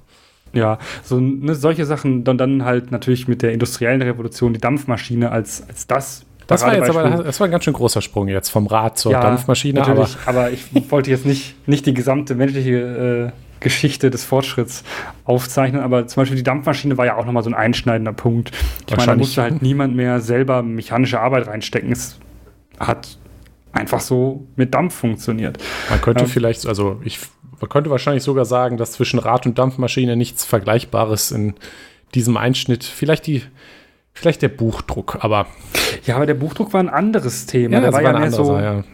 Ja, 0.52 0.78
so 1.02 1.18
ne, 1.18 1.54
solche 1.54 1.84
Sachen, 1.84 2.24
dann, 2.24 2.38
dann 2.38 2.64
halt 2.64 2.90
natürlich 2.90 3.28
mit 3.28 3.42
der 3.42 3.52
industriellen 3.52 4.02
Revolution 4.02 4.52
die 4.52 4.60
Dampfmaschine 4.60 5.30
als, 5.30 5.64
als 5.68 5.86
das 5.86 6.24
das 6.46 6.62
war 6.62 6.74
jetzt 6.74 6.90
aber 6.90 7.22
das 7.22 7.40
war 7.40 7.46
ein 7.46 7.50
ganz 7.50 7.64
schön 7.64 7.72
großer 7.72 8.02
Sprung 8.02 8.28
jetzt 8.28 8.50
vom 8.50 8.66
Rad 8.66 8.98
zur 8.98 9.12
ja, 9.12 9.20
Dampfmaschine. 9.20 9.80
Natürlich, 9.80 10.16
aber, 10.26 10.40
aber 10.40 10.50
ich 10.50 10.64
wollte 10.90 11.10
jetzt 11.10 11.26
nicht, 11.26 11.68
nicht 11.68 11.86
die 11.86 11.94
gesamte 11.94 12.34
menschliche 12.34 13.32
äh, 13.32 13.60
Geschichte 13.60 14.10
des 14.10 14.24
Fortschritts 14.24 14.84
aufzeichnen. 15.24 15.82
Aber 15.82 16.06
zum 16.06 16.20
Beispiel 16.20 16.36
die 16.36 16.44
Dampfmaschine 16.44 16.96
war 16.96 17.06
ja 17.06 17.16
auch 17.16 17.24
nochmal 17.24 17.42
so 17.42 17.50
ein 17.50 17.54
einschneidender 17.54 18.12
Punkt. 18.12 18.52
Ich 18.88 18.96
meine, 18.96 19.12
da 19.12 19.16
musste 19.16 19.42
halt 19.42 19.62
niemand 19.62 19.96
mehr 19.96 20.20
selber 20.20 20.62
mechanische 20.62 21.18
Arbeit 21.18 21.48
reinstecken. 21.48 21.90
Es 21.90 22.18
hat 22.78 23.18
einfach 23.72 24.00
so 24.00 24.46
mit 24.54 24.74
Dampf 24.74 24.94
funktioniert. 24.94 25.58
Man 25.90 26.00
könnte 26.00 26.24
ähm, 26.24 26.30
vielleicht, 26.30 26.66
also 26.66 27.00
ich 27.04 27.18
man 27.60 27.68
könnte 27.68 27.90
wahrscheinlich 27.90 28.22
sogar 28.22 28.44
sagen, 28.44 28.76
dass 28.76 28.92
zwischen 28.92 29.18
Rad- 29.18 29.46
und 29.46 29.58
Dampfmaschine 29.58 30.16
nichts 30.16 30.44
Vergleichbares 30.44 31.30
in 31.30 31.54
diesem 32.14 32.36
Einschnitt, 32.36 32.84
vielleicht 32.84 33.26
die, 33.26 33.42
vielleicht 34.14 34.42
der 34.42 34.48
Buchdruck, 34.48 35.18
aber. 35.20 35.46
Ja, 36.06 36.16
aber 36.16 36.26
der 36.26 36.34
Buchdruck 36.34 36.72
war 36.72 36.80
ein 36.80 36.88
anderes 36.88 37.46
Thema. 37.46 37.74
Ja, 37.74 37.80
der 37.80 37.92
war, 37.92 38.02
war 38.02 38.12
ja 38.12 38.18
mehr 38.18 38.30
so. 38.30 38.56
Ja. 38.56 38.84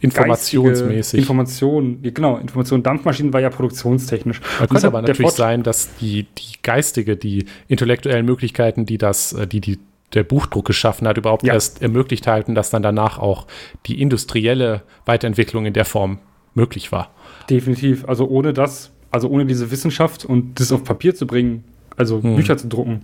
Informationsmäßig. 0.00 1.20
Information, 1.20 2.00
genau, 2.02 2.38
Information. 2.38 2.82
Dampfmaschinen 2.82 3.32
war 3.34 3.40
ja 3.40 3.50
produktionstechnisch. 3.50 4.40
Man 4.58 4.68
könnte 4.68 4.86
aber 4.86 5.02
natürlich 5.02 5.32
sein, 5.32 5.62
dass 5.62 5.94
die, 5.96 6.22
die 6.22 6.62
geistige, 6.62 7.16
die 7.16 7.44
intellektuellen 7.68 8.24
Möglichkeiten, 8.24 8.86
die 8.86 8.96
das, 8.96 9.34
äh, 9.34 9.46
die, 9.46 9.60
die 9.60 9.78
der 10.14 10.24
Buchdruck 10.24 10.64
geschaffen 10.64 11.06
hat, 11.06 11.18
überhaupt 11.18 11.44
ja. 11.44 11.54
erst 11.54 11.82
ermöglicht 11.82 12.26
halten, 12.26 12.54
dass 12.54 12.70
dann 12.70 12.82
danach 12.82 13.18
auch 13.18 13.46
die 13.86 14.00
industrielle 14.00 14.82
Weiterentwicklung 15.04 15.66
in 15.66 15.72
der 15.72 15.84
Form 15.84 16.18
möglich 16.54 16.92
war. 16.92 17.10
Definitiv. 17.48 18.08
Also 18.08 18.26
ohne 18.26 18.52
das, 18.52 18.90
also 19.10 19.28
ohne 19.28 19.46
diese 19.46 19.70
Wissenschaft 19.70 20.24
und 20.24 20.58
das 20.58 20.72
auf 20.72 20.82
Papier 20.82 21.14
zu 21.14 21.26
bringen, 21.26 21.64
also 21.96 22.22
hm. 22.22 22.36
Bücher 22.36 22.56
zu 22.56 22.68
drucken. 22.68 23.02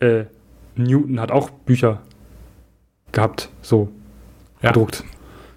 Äh, 0.00 0.24
Newton 0.78 1.20
hat 1.20 1.30
auch 1.30 1.50
Bücher 1.50 2.00
gehabt, 3.12 3.48
so 3.62 3.88
ja. 4.62 4.70
gedruckt. 4.70 5.04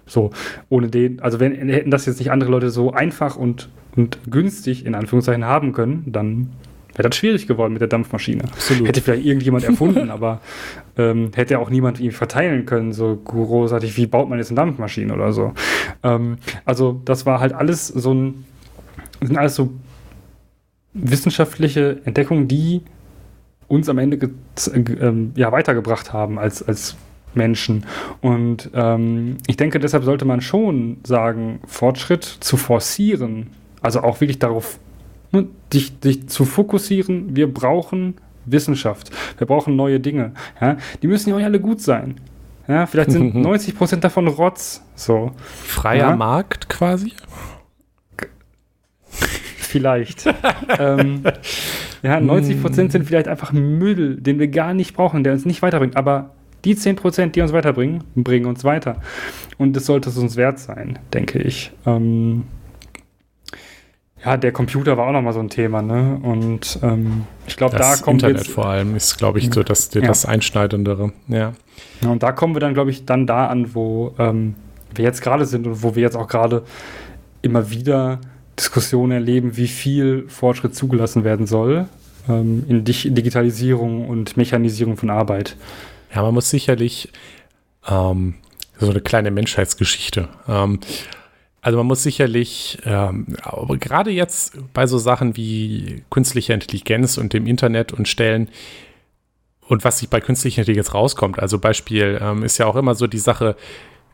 So, 0.06 0.30
ohne 0.68 0.88
den, 0.88 1.20
also 1.20 1.40
wenn 1.40 1.68
hätten 1.68 1.90
das 1.90 2.06
jetzt 2.06 2.18
nicht 2.18 2.30
andere 2.30 2.50
Leute 2.50 2.70
so 2.70 2.92
einfach 2.92 3.36
und, 3.36 3.68
und 3.96 4.18
günstig 4.30 4.84
in 4.84 4.94
Anführungszeichen 4.94 5.44
haben 5.44 5.72
können, 5.72 6.04
dann 6.06 6.50
wäre 6.94 7.08
das 7.08 7.16
schwierig 7.16 7.46
geworden 7.46 7.72
mit 7.72 7.80
der 7.80 7.88
Dampfmaschine. 7.88 8.44
Absolut. 8.44 8.88
Hätte 8.88 9.00
vielleicht 9.00 9.24
irgendjemand 9.24 9.64
erfunden, 9.64 10.10
aber 10.10 10.40
ähm, 10.98 11.30
hätte 11.34 11.58
auch 11.58 11.70
niemand 11.70 11.98
irgendwie 11.98 12.16
verteilen 12.16 12.66
können, 12.66 12.92
so 12.92 13.16
großartig, 13.16 13.96
wie 13.96 14.06
baut 14.06 14.28
man 14.28 14.38
jetzt 14.38 14.50
eine 14.50 14.56
Dampfmaschine 14.56 15.14
oder 15.14 15.32
so. 15.32 15.54
Ähm, 16.02 16.36
also 16.64 17.00
das 17.04 17.24
war 17.24 17.40
halt 17.40 17.54
alles 17.54 17.86
so 17.88 18.12
ein, 18.12 18.44
sind 19.22 19.38
alles 19.38 19.54
so 19.54 19.72
wissenschaftliche 20.92 22.02
Entdeckungen, 22.04 22.48
die 22.48 22.82
uns 23.72 23.88
am 23.88 23.96
Ende 23.96 24.18
äh, 24.26 25.12
ja, 25.34 25.50
weitergebracht 25.50 26.12
haben 26.12 26.38
als, 26.38 26.62
als 26.62 26.94
Menschen. 27.32 27.86
Und 28.20 28.70
ähm, 28.74 29.38
ich 29.46 29.56
denke, 29.56 29.78
deshalb 29.78 30.04
sollte 30.04 30.26
man 30.26 30.42
schon 30.42 30.98
sagen, 31.04 31.60
Fortschritt 31.66 32.22
zu 32.22 32.58
forcieren, 32.58 33.48
also 33.80 34.02
auch 34.02 34.20
wirklich 34.20 34.38
darauf, 34.38 34.78
ne, 35.32 35.46
dich, 35.72 35.98
dich 36.00 36.28
zu 36.28 36.44
fokussieren. 36.44 37.34
Wir 37.34 37.52
brauchen 37.52 38.14
Wissenschaft, 38.44 39.10
wir 39.38 39.46
brauchen 39.46 39.74
neue 39.74 40.00
Dinge. 40.00 40.32
Ja? 40.60 40.76
Die 41.00 41.06
müssen 41.06 41.30
ja 41.30 41.36
auch 41.36 41.40
alle 41.40 41.58
gut 41.58 41.80
sein. 41.80 42.16
Ja, 42.68 42.84
vielleicht 42.84 43.10
sind 43.10 43.34
90 43.34 43.74
Prozent 43.74 44.04
davon 44.04 44.28
Rotz. 44.28 44.84
So. 44.94 45.32
Freier 45.64 46.10
ja? 46.10 46.16
Markt 46.16 46.68
quasi? 46.68 47.12
vielleicht. 49.72 50.26
ähm, 50.78 51.22
ja, 52.02 52.20
90 52.20 52.60
Prozent 52.60 52.92
sind 52.92 53.04
vielleicht 53.04 53.28
einfach 53.28 53.52
Müll, 53.52 54.16
den 54.16 54.38
wir 54.38 54.48
gar 54.48 54.74
nicht 54.74 54.94
brauchen, 54.94 55.22
der 55.24 55.32
uns 55.32 55.44
nicht 55.44 55.62
weiterbringt. 55.62 55.96
Aber 55.96 56.30
die 56.64 56.76
10 56.76 56.96
Prozent, 56.96 57.36
die 57.36 57.42
uns 57.42 57.52
weiterbringen, 57.52 58.04
bringen 58.14 58.46
uns 58.46 58.64
weiter. 58.64 58.96
Und 59.58 59.74
das 59.74 59.86
sollte 59.86 60.10
es 60.10 60.18
uns 60.18 60.36
wert 60.36 60.58
sein, 60.58 60.98
denke 61.12 61.38
ich. 61.38 61.72
Ähm, 61.86 62.44
ja, 64.24 64.36
der 64.36 64.52
Computer 64.52 64.96
war 64.96 65.08
auch 65.08 65.12
nochmal 65.12 65.32
so 65.32 65.40
ein 65.40 65.48
Thema, 65.48 65.82
ne? 65.82 66.20
Und 66.22 66.78
ähm, 66.82 67.24
ich 67.46 67.56
glaube, 67.56 67.76
da 67.76 67.96
kommt 67.96 68.22
Internet 68.22 68.44
jetzt, 68.44 68.52
vor 68.52 68.66
allem 68.66 68.94
ist, 68.94 69.18
glaube 69.18 69.40
ich, 69.40 69.52
so 69.52 69.64
das, 69.64 69.88
das 69.88 70.22
ja. 70.22 70.28
Einschneidendere. 70.28 71.12
Ja. 71.26 71.52
ja. 72.00 72.08
Und 72.08 72.22
da 72.22 72.30
kommen 72.30 72.54
wir 72.54 72.60
dann, 72.60 72.74
glaube 72.74 72.90
ich, 72.90 73.04
dann 73.04 73.26
da 73.26 73.46
an, 73.46 73.74
wo 73.74 74.14
ähm, 74.18 74.54
wir 74.94 75.04
jetzt 75.04 75.22
gerade 75.22 75.44
sind 75.44 75.66
und 75.66 75.82
wo 75.82 75.96
wir 75.96 76.02
jetzt 76.02 76.16
auch 76.16 76.28
gerade 76.28 76.62
immer 77.42 77.70
wieder 77.70 78.20
Diskussionen 78.58 79.12
erleben, 79.12 79.56
wie 79.56 79.68
viel 79.68 80.24
Fortschritt 80.28 80.74
zugelassen 80.74 81.24
werden 81.24 81.46
soll 81.46 81.88
ähm, 82.28 82.64
in 82.68 82.84
Digitalisierung 82.84 84.08
und 84.08 84.36
Mechanisierung 84.36 84.96
von 84.96 85.10
Arbeit. 85.10 85.56
Ja, 86.14 86.22
man 86.22 86.34
muss 86.34 86.50
sicherlich 86.50 87.10
ähm, 87.88 88.34
so 88.78 88.90
eine 88.90 89.00
kleine 89.00 89.30
Menschheitsgeschichte. 89.30 90.28
Ähm, 90.48 90.80
also 91.60 91.78
man 91.78 91.86
muss 91.86 92.02
sicherlich, 92.02 92.78
ähm, 92.84 93.26
gerade 93.78 94.10
jetzt 94.10 94.58
bei 94.74 94.86
so 94.86 94.98
Sachen 94.98 95.36
wie 95.36 96.02
künstlicher 96.10 96.54
Intelligenz 96.54 97.18
und 97.18 97.32
dem 97.32 97.46
Internet 97.46 97.92
und 97.92 98.08
Stellen 98.08 98.48
und 99.68 99.84
was 99.84 100.00
sich 100.00 100.08
bei 100.08 100.20
künstlicher 100.20 100.62
Intelligenz 100.62 100.92
rauskommt. 100.92 101.38
Also 101.38 101.60
Beispiel 101.60 102.18
ähm, 102.20 102.42
ist 102.42 102.58
ja 102.58 102.66
auch 102.66 102.74
immer 102.74 102.96
so 102.96 103.06
die 103.06 103.18
Sache, 103.18 103.56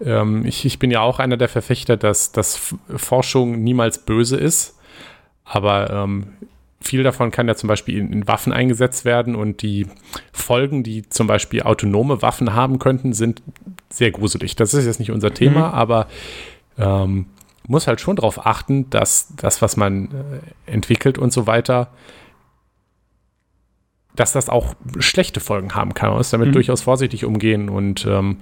ähm, 0.05 0.45
ich, 0.45 0.65
ich, 0.65 0.79
bin 0.79 0.91
ja 0.91 1.01
auch 1.01 1.19
einer 1.19 1.37
der 1.37 1.49
Verfechter, 1.49 1.97
dass, 1.97 2.33
dass 2.33 2.75
Forschung 2.97 3.63
niemals 3.63 4.05
böse 4.05 4.37
ist, 4.37 4.79
aber 5.45 5.91
ähm, 5.91 6.35
viel 6.81 7.03
davon 7.03 7.31
kann 7.31 7.49
ja 7.49 7.55
zum 7.55 7.69
Beispiel 7.69 7.99
in, 7.99 8.13
in, 8.13 8.29
Waffen 8.29 8.53
eingesetzt 8.53 9.05
werden 9.05 9.35
und 9.35 9.63
die 9.63 9.87
Folgen, 10.33 10.83
die 10.83 11.09
zum 11.09 11.27
Beispiel 11.27 11.63
autonome 11.63 12.23
Waffen 12.23 12.55
haben 12.55 12.79
könnten, 12.79 13.13
sind 13.13 13.43
sehr 13.91 14.11
gruselig. 14.11 14.57
Das 14.57 14.75
ist 14.75 14.87
jetzt 14.87 15.01
nicht 15.01 15.11
unser 15.11 15.35
Thema, 15.35 15.69
mhm. 15.69 15.75
aber 15.75 16.07
ähm, 16.79 17.27
muss 17.67 17.87
halt 17.87 18.01
schon 18.01 18.17
darauf 18.17 18.47
achten, 18.47 18.89
dass 18.91 19.35
das, 19.37 19.61
was 19.61 19.77
man 19.77 20.07
äh, 20.67 20.71
entwickelt 20.73 21.19
und 21.19 21.33
so 21.33 21.47
weiter, 21.47 21.91
dass 24.15 24.33
das 24.33 24.49
auch 24.49 24.75
schlechte 24.99 25.41
Folgen 25.41 25.75
haben 25.75 25.95
kann. 25.95 26.11
Man 26.11 26.19
muss 26.19 26.31
damit 26.31 26.49
mhm. 26.49 26.53
durchaus 26.53 26.83
vorsichtig 26.83 27.25
umgehen 27.25 27.69
und 27.69 28.07
ähm, 28.07 28.39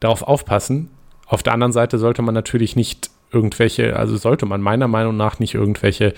darauf 0.00 0.22
aufpassen. 0.22 0.90
Auf 1.26 1.42
der 1.42 1.52
anderen 1.52 1.72
Seite 1.72 1.98
sollte 1.98 2.22
man 2.22 2.34
natürlich 2.34 2.76
nicht 2.76 3.10
irgendwelche, 3.32 3.96
also 3.96 4.16
sollte 4.16 4.46
man 4.46 4.60
meiner 4.60 4.86
Meinung 4.86 5.16
nach 5.16 5.38
nicht 5.40 5.54
irgendwelche 5.54 6.14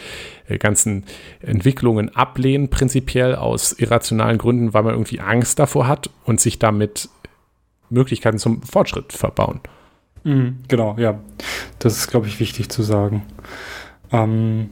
äh, 0.49 0.59
ganzen 0.59 1.05
Entwicklungen 1.41 2.15
ablehnen, 2.15 2.69
prinzipiell 2.69 3.35
aus 3.35 3.73
irrationalen 3.73 4.39
Gründen, 4.39 4.75
weil 4.75 4.83
man 4.83 4.93
irgendwie 4.93 5.21
Angst 5.21 5.59
davor 5.59 5.89
hat 5.89 6.11
und 6.25 6.41
sich 6.41 6.59
damit 6.59 7.09
Möglichkeiten 7.89 8.39
zum 8.39 8.63
Fortschritt 8.63 9.13
verbauen. 9.13 9.61
Mhm, 10.25 10.59
genau, 10.69 10.97
ja. 10.99 11.21
Das 11.79 11.97
ist, 11.97 12.09
glaube 12.09 12.27
ich, 12.27 12.41
wichtig 12.41 12.69
zu 12.69 12.83
sagen. 12.83 13.23
Ähm, 14.13 14.71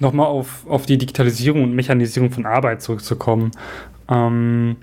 Nochmal 0.00 0.26
auf, 0.26 0.66
auf 0.68 0.86
die 0.86 0.98
Digitalisierung 0.98 1.64
und 1.64 1.74
Mechanisierung 1.74 2.30
von 2.30 2.46
Arbeit 2.46 2.82
zurückzukommen. 2.82 3.50
Ähm, 4.08 4.76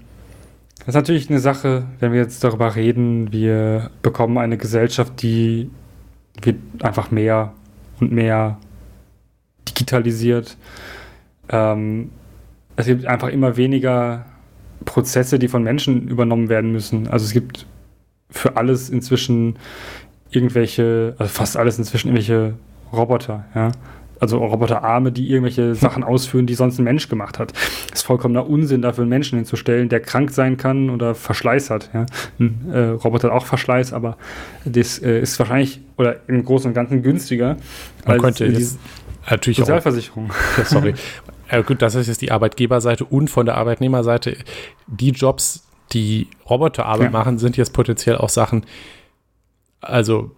das 0.86 0.94
ist 0.94 0.96
natürlich 0.96 1.30
eine 1.30 1.40
Sache, 1.40 1.88
wenn 2.00 2.12
wir 2.12 2.20
jetzt 2.20 2.44
darüber 2.44 2.76
reden, 2.76 3.32
wir 3.32 3.90
bekommen 4.04 4.38
eine 4.38 4.58
Gesellschaft, 4.58 5.22
die 5.24 5.72
wird 6.42 6.58
einfach 6.82 7.10
mehr 7.10 7.54
und 8.00 8.12
mehr 8.12 8.60
digitalisiert. 9.68 10.58
Ähm, 11.50 12.12
es 12.76 12.86
gibt 12.86 13.08
einfach 13.08 13.30
immer 13.30 13.58
weniger 13.58 14.26
Prozesse, 14.84 15.40
die 15.40 15.48
von 15.48 15.64
Menschen 15.64 16.08
übernommen 16.08 16.50
werden 16.50 16.72
müssen. 16.72 17.08
Also 17.08 17.26
es 17.26 17.34
gibt 17.34 17.66
für 18.30 18.58
alles 18.58 18.90
inzwischen 18.90 19.58
irgendwelche, 20.30 21.16
also 21.18 21.32
fast 21.32 21.58
alles 21.58 21.80
inzwischen 21.80 22.10
irgendwelche 22.10 22.54
Roboter, 22.94 23.46
ja. 23.56 23.72
Also 24.20 24.38
Roboterarme, 24.38 25.12
die 25.12 25.30
irgendwelche 25.30 25.76
Sachen 25.76 26.04
ausführen, 26.04 26.46
die 26.46 26.56
sonst 26.56 26.80
ein 26.80 26.84
Mensch 26.84 27.10
gemacht 27.10 27.40
hat. 27.40 27.54
Das 27.90 28.00
ist 28.00 28.04
vollkommener 28.04 28.48
Unsinn, 28.48 28.82
dafür 28.82 29.04
einen 29.04 29.10
Menschen 29.10 29.38
hinzustellen, 29.38 29.90
der 29.90 30.00
krank 30.00 30.32
sein 30.32 30.58
kann 30.58 30.90
oder 30.90 31.16
Verschleiß 31.16 31.70
hat. 31.70 31.90
Ja. 31.94 32.06
Ein 32.40 32.70
äh, 32.72 32.80
Roboter 32.80 33.30
hat 33.30 33.36
auch 33.36 33.46
Verschleiß, 33.46 33.94
aber 33.94 34.18
das 34.64 35.00
äh, 35.00 35.20
ist 35.20 35.38
wahrscheinlich 35.40 35.82
oder 35.98 36.18
im 36.28 36.44
Großen 36.44 36.70
und 36.70 36.74
Ganzen 36.74 37.04
günstiger. 37.04 37.58
Man 38.06 38.20
könnte 38.20 38.50
die 38.50 38.68
natürlich 39.30 39.58
Sozialversicherung. 39.58 40.32
Auch, 40.32 40.58
ja, 40.58 40.66
sorry. 40.66 40.94
Ja, 41.52 41.62
gut, 41.62 41.84
das 41.84 41.94
ist 41.94 42.08
jetzt 42.08 42.22
die 42.22 42.32
Arbeitgeberseite 42.32 43.06
und 43.06 43.30
von 43.30 43.46
der 43.46 43.56
Arbeitnehmerseite. 43.56 44.36
Die 44.88 45.12
Jobs, 45.12 45.68
die 45.94 46.28
Roboterarbeit 46.50 47.06
ja. 47.06 47.10
machen, 47.12 47.38
sind 47.38 47.56
jetzt 47.56 47.72
potenziell 47.72 48.18
auch 48.18 48.30
Sachen, 48.30 48.66
also 49.80 50.32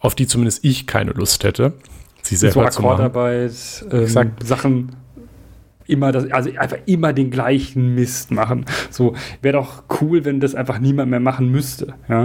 auf 0.00 0.14
die 0.14 0.26
zumindest 0.26 0.64
ich 0.64 0.86
keine 0.86 1.12
Lust 1.12 1.44
hätte, 1.44 1.74
sie 2.22 2.36
selber 2.36 2.70
so. 2.70 2.80
Akkordarbeit, 2.80 3.52
ähm, 3.90 4.32
Sachen 4.42 4.96
immer 5.86 6.12
das, 6.12 6.30
also 6.30 6.50
einfach 6.56 6.78
immer 6.86 7.12
den 7.12 7.30
gleichen 7.30 7.94
Mist 7.94 8.30
machen. 8.30 8.64
So 8.90 9.14
wäre 9.40 9.58
doch 9.58 9.84
cool, 10.00 10.24
wenn 10.24 10.40
das 10.40 10.54
einfach 10.54 10.78
niemand 10.78 11.10
mehr 11.10 11.20
machen 11.20 11.50
müsste. 11.50 11.94
Ja. 12.08 12.24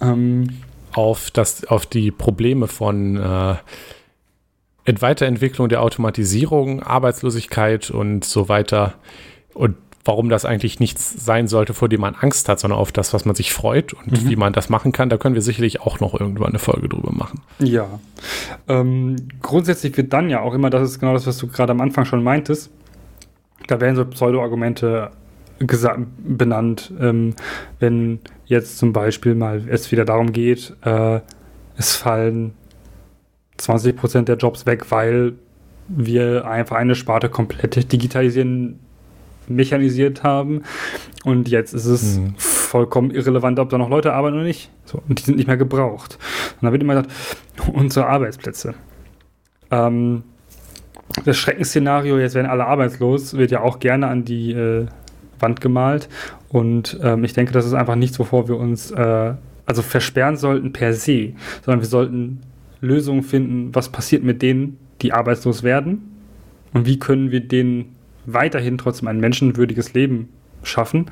Ähm, 0.00 0.48
auf, 0.92 1.30
das, 1.30 1.64
auf 1.66 1.86
die 1.86 2.10
Probleme 2.10 2.68
von 2.68 3.16
äh, 3.16 3.56
Weiterentwicklung 4.86 5.68
der 5.68 5.82
Automatisierung, 5.82 6.82
Arbeitslosigkeit 6.82 7.90
und 7.90 8.24
so 8.24 8.48
weiter 8.48 8.94
und 9.54 9.76
warum 10.04 10.28
das 10.28 10.44
eigentlich 10.44 10.80
nichts 10.80 11.24
sein 11.24 11.48
sollte, 11.48 11.74
vor 11.74 11.88
dem 11.88 12.02
man 12.02 12.14
Angst 12.14 12.48
hat, 12.48 12.60
sondern 12.60 12.78
auf 12.78 12.92
das, 12.92 13.14
was 13.14 13.24
man 13.24 13.34
sich 13.34 13.52
freut 13.52 13.92
und 13.94 14.24
mhm. 14.24 14.28
wie 14.28 14.36
man 14.36 14.52
das 14.52 14.68
machen 14.68 14.92
kann. 14.92 15.08
Da 15.08 15.16
können 15.16 15.34
wir 15.34 15.42
sicherlich 15.42 15.80
auch 15.80 16.00
noch 16.00 16.18
irgendwann 16.18 16.50
eine 16.50 16.58
Folge 16.58 16.88
drüber 16.88 17.12
machen. 17.12 17.40
Ja. 17.58 17.86
Ähm, 18.68 19.16
grundsätzlich 19.40 19.96
wird 19.96 20.12
dann 20.12 20.28
ja 20.28 20.40
auch 20.40 20.54
immer, 20.54 20.70
das 20.70 20.90
ist 20.90 21.00
genau 21.00 21.14
das, 21.14 21.26
was 21.26 21.38
du 21.38 21.46
gerade 21.48 21.72
am 21.72 21.80
Anfang 21.80 22.04
schon 22.04 22.22
meintest, 22.22 22.70
da 23.66 23.80
werden 23.80 23.96
so 23.96 24.04
Pseudo-Argumente 24.04 25.10
benannt, 26.18 26.92
ähm, 27.00 27.34
wenn 27.78 28.18
jetzt 28.44 28.78
zum 28.78 28.92
Beispiel 28.92 29.34
mal 29.34 29.62
es 29.68 29.90
wieder 29.92 30.04
darum 30.04 30.32
geht, 30.32 30.74
äh, 30.82 31.20
es 31.76 31.96
fallen 31.96 32.54
20 33.56 33.96
Prozent 33.96 34.28
der 34.28 34.36
Jobs 34.36 34.66
weg, 34.66 34.90
weil 34.90 35.34
wir 35.88 36.46
einfach 36.46 36.76
eine 36.76 36.94
Sparte 36.94 37.28
komplett 37.28 37.92
digitalisieren 37.92 38.80
mechanisiert 39.48 40.22
haben. 40.22 40.62
Und 41.24 41.48
jetzt 41.48 41.72
ist 41.72 41.86
es 41.86 42.18
mhm. 42.18 42.34
vollkommen 42.36 43.10
irrelevant, 43.10 43.58
ob 43.58 43.70
da 43.70 43.78
noch 43.78 43.88
Leute 43.88 44.12
arbeiten 44.12 44.36
oder 44.36 44.44
nicht. 44.44 44.70
So, 44.84 45.02
und 45.08 45.18
die 45.18 45.22
sind 45.24 45.36
nicht 45.36 45.46
mehr 45.46 45.56
gebraucht. 45.56 46.18
Und 46.60 46.66
da 46.66 46.72
wird 46.72 46.82
immer 46.82 46.94
gesagt, 46.94 47.10
unsere 47.72 48.06
Arbeitsplätze. 48.06 48.74
Ähm, 49.70 50.22
das 51.24 51.36
Schreckensszenario, 51.36 52.18
jetzt 52.18 52.34
werden 52.34 52.50
alle 52.50 52.66
arbeitslos, 52.66 53.36
wird 53.36 53.50
ja 53.50 53.60
auch 53.60 53.78
gerne 53.78 54.08
an 54.08 54.24
die 54.24 54.52
äh, 54.52 54.86
Wand 55.38 55.60
gemalt. 55.60 56.08
Und 56.48 56.98
ähm, 57.02 57.24
ich 57.24 57.32
denke, 57.32 57.52
das 57.52 57.66
ist 57.66 57.74
einfach 57.74 57.96
nichts, 57.96 58.18
wovor 58.18 58.48
wir 58.48 58.56
uns 58.56 58.90
äh, 58.90 59.34
also 59.66 59.82
versperren 59.82 60.36
sollten 60.36 60.72
per 60.72 60.92
se, 60.92 61.32
sondern 61.62 61.80
wir 61.80 61.88
sollten 61.88 62.40
Lösungen 62.80 63.22
finden, 63.22 63.74
was 63.74 63.88
passiert 63.88 64.22
mit 64.22 64.42
denen, 64.42 64.78
die 65.00 65.12
arbeitslos 65.12 65.62
werden 65.62 66.02
und 66.72 66.86
wie 66.86 66.98
können 66.98 67.30
wir 67.30 67.40
denen 67.40 67.93
weiterhin 68.26 68.78
trotzdem 68.78 69.08
ein 69.08 69.20
menschenwürdiges 69.20 69.94
Leben 69.94 70.28
schaffen, 70.62 71.10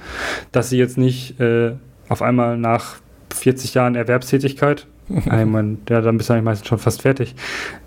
dass 0.51 0.71
sie 0.71 0.79
jetzt 0.79 0.99
nicht 0.99 1.39
äh, 1.41 1.73
auf 2.09 2.23
einmal 2.23 2.57
nach 2.57 2.97
40 3.35 3.75
Jahren 3.75 3.95
Erwerbstätigkeit, 3.95 4.87
meine, 5.09 5.79
ja, 5.89 6.01
dann 6.01 6.17
bist 6.17 6.29
du 6.29 6.35
eigentlich 6.35 6.45
meistens 6.45 6.69
schon 6.69 6.79
fast 6.79 7.03
fertig, 7.03 7.35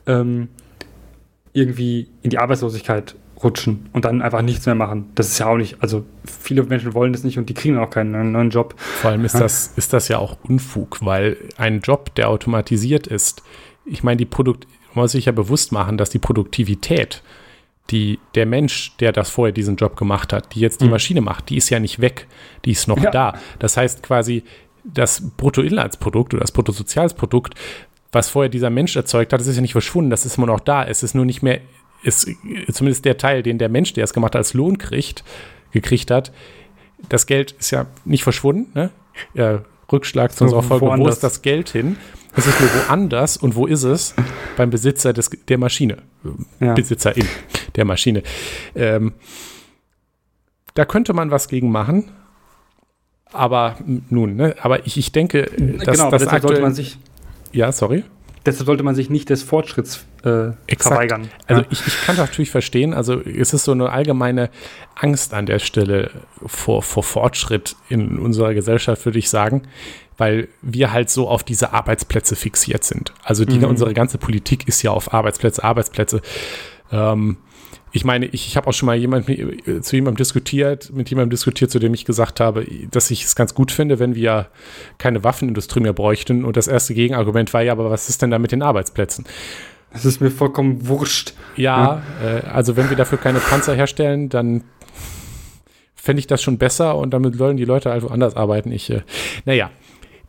ähm, 0.06 0.50
irgendwie 1.54 2.10
in 2.22 2.30
die 2.30 2.38
Arbeitslosigkeit 2.38 3.16
rutschen 3.44 3.90
und 3.94 4.06
dann 4.06 4.22
einfach 4.22 4.42
nichts 4.42 4.66
mehr 4.66 4.76
machen. 4.76 5.10
Das 5.16 5.28
ist 5.28 5.40
ja 5.40 5.48
auch 5.48 5.58
nicht, 5.58 5.78
also 5.82 6.06
viele 6.26 6.64
Menschen 6.64 6.94
wollen 6.94 7.14
das 7.14 7.24
nicht 7.24 7.38
und 7.38 7.50
die 7.50 7.54
kriegen 7.54 7.78
auch 7.78 7.90
keinen 7.90 8.32
neuen 8.32 8.50
Job. 8.50 8.76
Vor 8.78 9.12
allem 9.12 9.26
ist, 9.26 9.34
ja. 9.34 9.42
das, 9.42 9.74
ist 9.76 9.94
das 9.94 10.08
ja 10.08 10.18
auch 10.18 10.38
Unfug, 10.44 11.00
weil 11.02 11.38
ein 11.58 11.82
Job, 11.82 12.14
der 12.16 12.30
automatisiert 12.30 13.08
ist, 13.08 13.44
ich 13.86 14.04
meine, 14.04 14.18
die 14.18 14.26
Produkt, 14.26 14.68
man 14.94 15.04
muss 15.04 15.12
sich 15.12 15.26
ja 15.26 15.32
bewusst 15.32 15.72
machen, 15.72 15.98
dass 15.98 16.10
die 16.10 16.20
Produktivität 16.20 17.22
die, 17.92 18.20
der 18.34 18.46
Mensch, 18.46 18.96
der 18.98 19.12
das 19.12 19.30
vorher 19.30 19.54
diesen 19.54 19.76
Job 19.76 19.96
gemacht 19.96 20.34
hat, 20.34 20.56
die 20.56 20.60
jetzt 20.60 20.82
die 20.82 20.86
mhm. 20.86 20.92
Maschine 20.92 21.22
macht, 21.22 21.50
die 21.50 21.58
ist 21.58 21.70
ja 21.70 21.80
nicht 21.80 22.02
weg, 22.02 22.28
die 22.66 22.72
ist 22.72 22.88
noch 22.88 23.02
ja. 23.02 23.12
da. 23.12 23.40
Das 23.60 23.78
heißt 23.78 24.02
quasi, 24.02 24.44
das 24.84 25.22
Bruttoinlandsprodukt 25.38 26.34
oder 26.34 26.42
das 26.42 26.52
Bruttosozialsprodukt, 26.52 27.56
was 28.12 28.30
vorher 28.30 28.50
dieser 28.50 28.70
Mensch 28.70 28.96
erzeugt 28.96 29.34
hat, 29.34 29.40
das 29.40 29.48
ist 29.48 29.56
ja 29.56 29.62
nicht 29.62 29.74
verschwunden, 29.74 30.10
das 30.10 30.26
ist 30.26 30.38
immer 30.38 30.48
noch 30.48 30.60
da. 30.60 30.84
Es 30.84 31.04
ist 31.04 31.16
nur 31.16 31.26
nicht 31.26 31.44
mehr, 31.44 31.60
ist 32.02 32.30
zumindest 32.72 33.06
der 33.06 33.18
Teil, 33.18 33.44
den 33.44 33.58
der 33.58 33.70
Mensch, 33.70 33.94
der 33.94 34.04
es 34.04 34.14
gemacht 34.14 34.34
hat, 34.34 34.40
als 34.40 34.54
Lohn 34.54 34.78
kriegt, 34.78 35.24
gekriegt 35.72 36.12
hat. 36.12 36.32
Das 37.10 37.28
Geld 37.28 37.52
ist 37.60 37.72
ja 37.72 37.88
nicht 38.06 38.24
verschwunden, 38.24 38.72
ne? 38.74 38.90
Ja, 39.34 39.62
Rückschlag 39.92 40.34
zu 40.34 40.46
unserer 40.46 40.64
Folge, 40.64 40.86
wo 40.86 41.08
ist 41.08 41.24
das 41.24 41.42
Geld 41.42 41.70
hin? 41.70 41.98
Es 42.36 42.48
ist 42.48 42.60
nur 42.60 42.70
woanders 42.70 43.38
und 43.38 43.56
wo 43.56 43.66
ist 43.66 43.84
es? 43.84 44.16
Beim 44.58 44.70
Besitzer 44.70 45.14
des, 45.14 45.30
der 45.48 45.58
Maschine. 45.58 45.98
Ja. 46.60 46.74
Besitzerin 46.74 47.28
der 47.76 47.86
Maschine. 47.86 48.24
Ähm, 48.76 49.14
da 50.74 50.86
könnte 50.86 51.14
man 51.14 51.32
was 51.32 51.48
gegen 51.48 51.72
machen. 51.72 52.12
Aber 53.32 53.78
nun, 54.10 54.36
ne? 54.36 54.56
aber 54.62 54.86
ich, 54.86 54.98
ich 54.98 55.12
denke, 55.12 55.44
dass 55.44 55.98
genau, 55.98 56.10
das 56.10 56.24
aktuell, 56.24 56.42
sollte 56.42 56.62
man 56.62 56.74
sich. 56.74 56.98
Ja, 57.52 57.72
sorry. 57.72 58.04
Deshalb 58.46 58.68
sollte 58.68 58.84
man 58.84 58.94
sich 58.94 59.10
nicht 59.10 59.30
des 59.30 59.42
Fortschritts 59.42 60.06
äh, 60.24 60.52
verweigern. 60.78 61.30
Also 61.48 61.64
ja. 61.64 61.68
ich, 61.72 61.86
ich 61.86 62.02
kann 62.06 62.16
natürlich 62.16 62.52
verstehen, 62.52 62.94
also 62.94 63.20
es 63.20 63.54
ist 63.54 63.64
so 63.64 63.72
eine 63.72 63.90
allgemeine 63.90 64.52
Angst 64.94 65.34
an 65.34 65.48
der 65.48 65.60
Stelle 65.60 66.12
vor, 66.46 66.84
vor 66.84 67.04
Fortschritt 67.04 67.76
in 67.90 68.20
unserer 68.20 68.54
Gesellschaft, 68.54 69.04
würde 69.06 69.18
ich 69.18 69.30
sagen, 69.30 69.64
weil 70.18 70.48
wir 70.62 70.94
halt 70.94 71.10
so 71.10 71.28
auf 71.28 71.44
diese 71.44 71.74
Arbeitsplätze 71.74 72.36
fixiert 72.36 72.84
sind. 72.84 73.14
Also 73.24 73.46
die, 73.46 73.58
mhm. 73.58 73.66
unsere 73.66 73.94
ganze 73.94 74.20
Politik 74.20 74.68
ist 74.68 74.82
ja 74.84 74.92
auf 74.92 75.14
Arbeitsplätze, 75.14 75.64
Arbeitsplätze. 75.64 76.22
Ähm, 76.92 77.38
ich 77.96 78.04
meine, 78.04 78.26
ich, 78.26 78.48
ich 78.48 78.58
habe 78.58 78.68
auch 78.68 78.74
schon 78.74 78.88
mal 78.88 78.98
jemand, 78.98 79.30
äh, 79.30 79.80
zu 79.82 79.96
jemandem 79.96 80.18
diskutiert, 80.18 80.92
mit 80.94 81.10
jemandem 81.10 81.30
diskutiert, 81.30 81.72
zu 81.72 81.80
dem 81.80 81.94
ich 81.94 82.04
gesagt 82.04 82.42
habe, 82.42 82.68
dass 82.92 83.10
ich 83.10 83.24
es 83.24 83.38
ganz 83.38 83.54
gut 83.54 83.72
finde, 83.72 84.00
wenn 84.00 84.16
wir 84.16 84.48
keine 84.98 85.24
Waffenindustrie 85.24 85.80
mehr 85.80 85.94
bräuchten. 85.94 86.44
Und 86.44 86.58
das 86.58 86.68
erste 86.68 86.94
Gegenargument 86.94 87.54
war 87.54 87.62
ja, 87.62 87.72
aber 87.72 87.90
was 87.90 88.10
ist 88.10 88.22
denn 88.22 88.32
da 88.32 88.38
mit 88.38 88.52
den 88.52 88.62
Arbeitsplätzen? 88.62 89.24
Das 89.94 90.04
ist 90.04 90.20
mir 90.20 90.30
vollkommen 90.30 90.90
wurscht. 90.90 91.36
Ja, 91.56 92.04
ja. 92.22 92.38
Äh, 92.40 92.42
also 92.48 92.76
wenn 92.76 92.90
wir 92.90 92.98
dafür 92.98 93.18
keine 93.18 93.40
Panzer 93.40 93.74
herstellen, 93.76 94.28
dann 94.28 94.66
fände 95.96 96.20
ich 96.20 96.28
das 96.28 96.44
schon 96.44 96.58
besser 96.58 96.98
und 96.98 97.14
damit 97.14 97.38
sollen 97.38 97.56
die 97.56 97.64
Leute 97.64 97.92
also 97.92 98.10
anders 98.10 98.36
arbeiten. 98.36 98.74
Ich, 98.74 98.90
äh, 98.90 99.04
naja. 99.46 99.72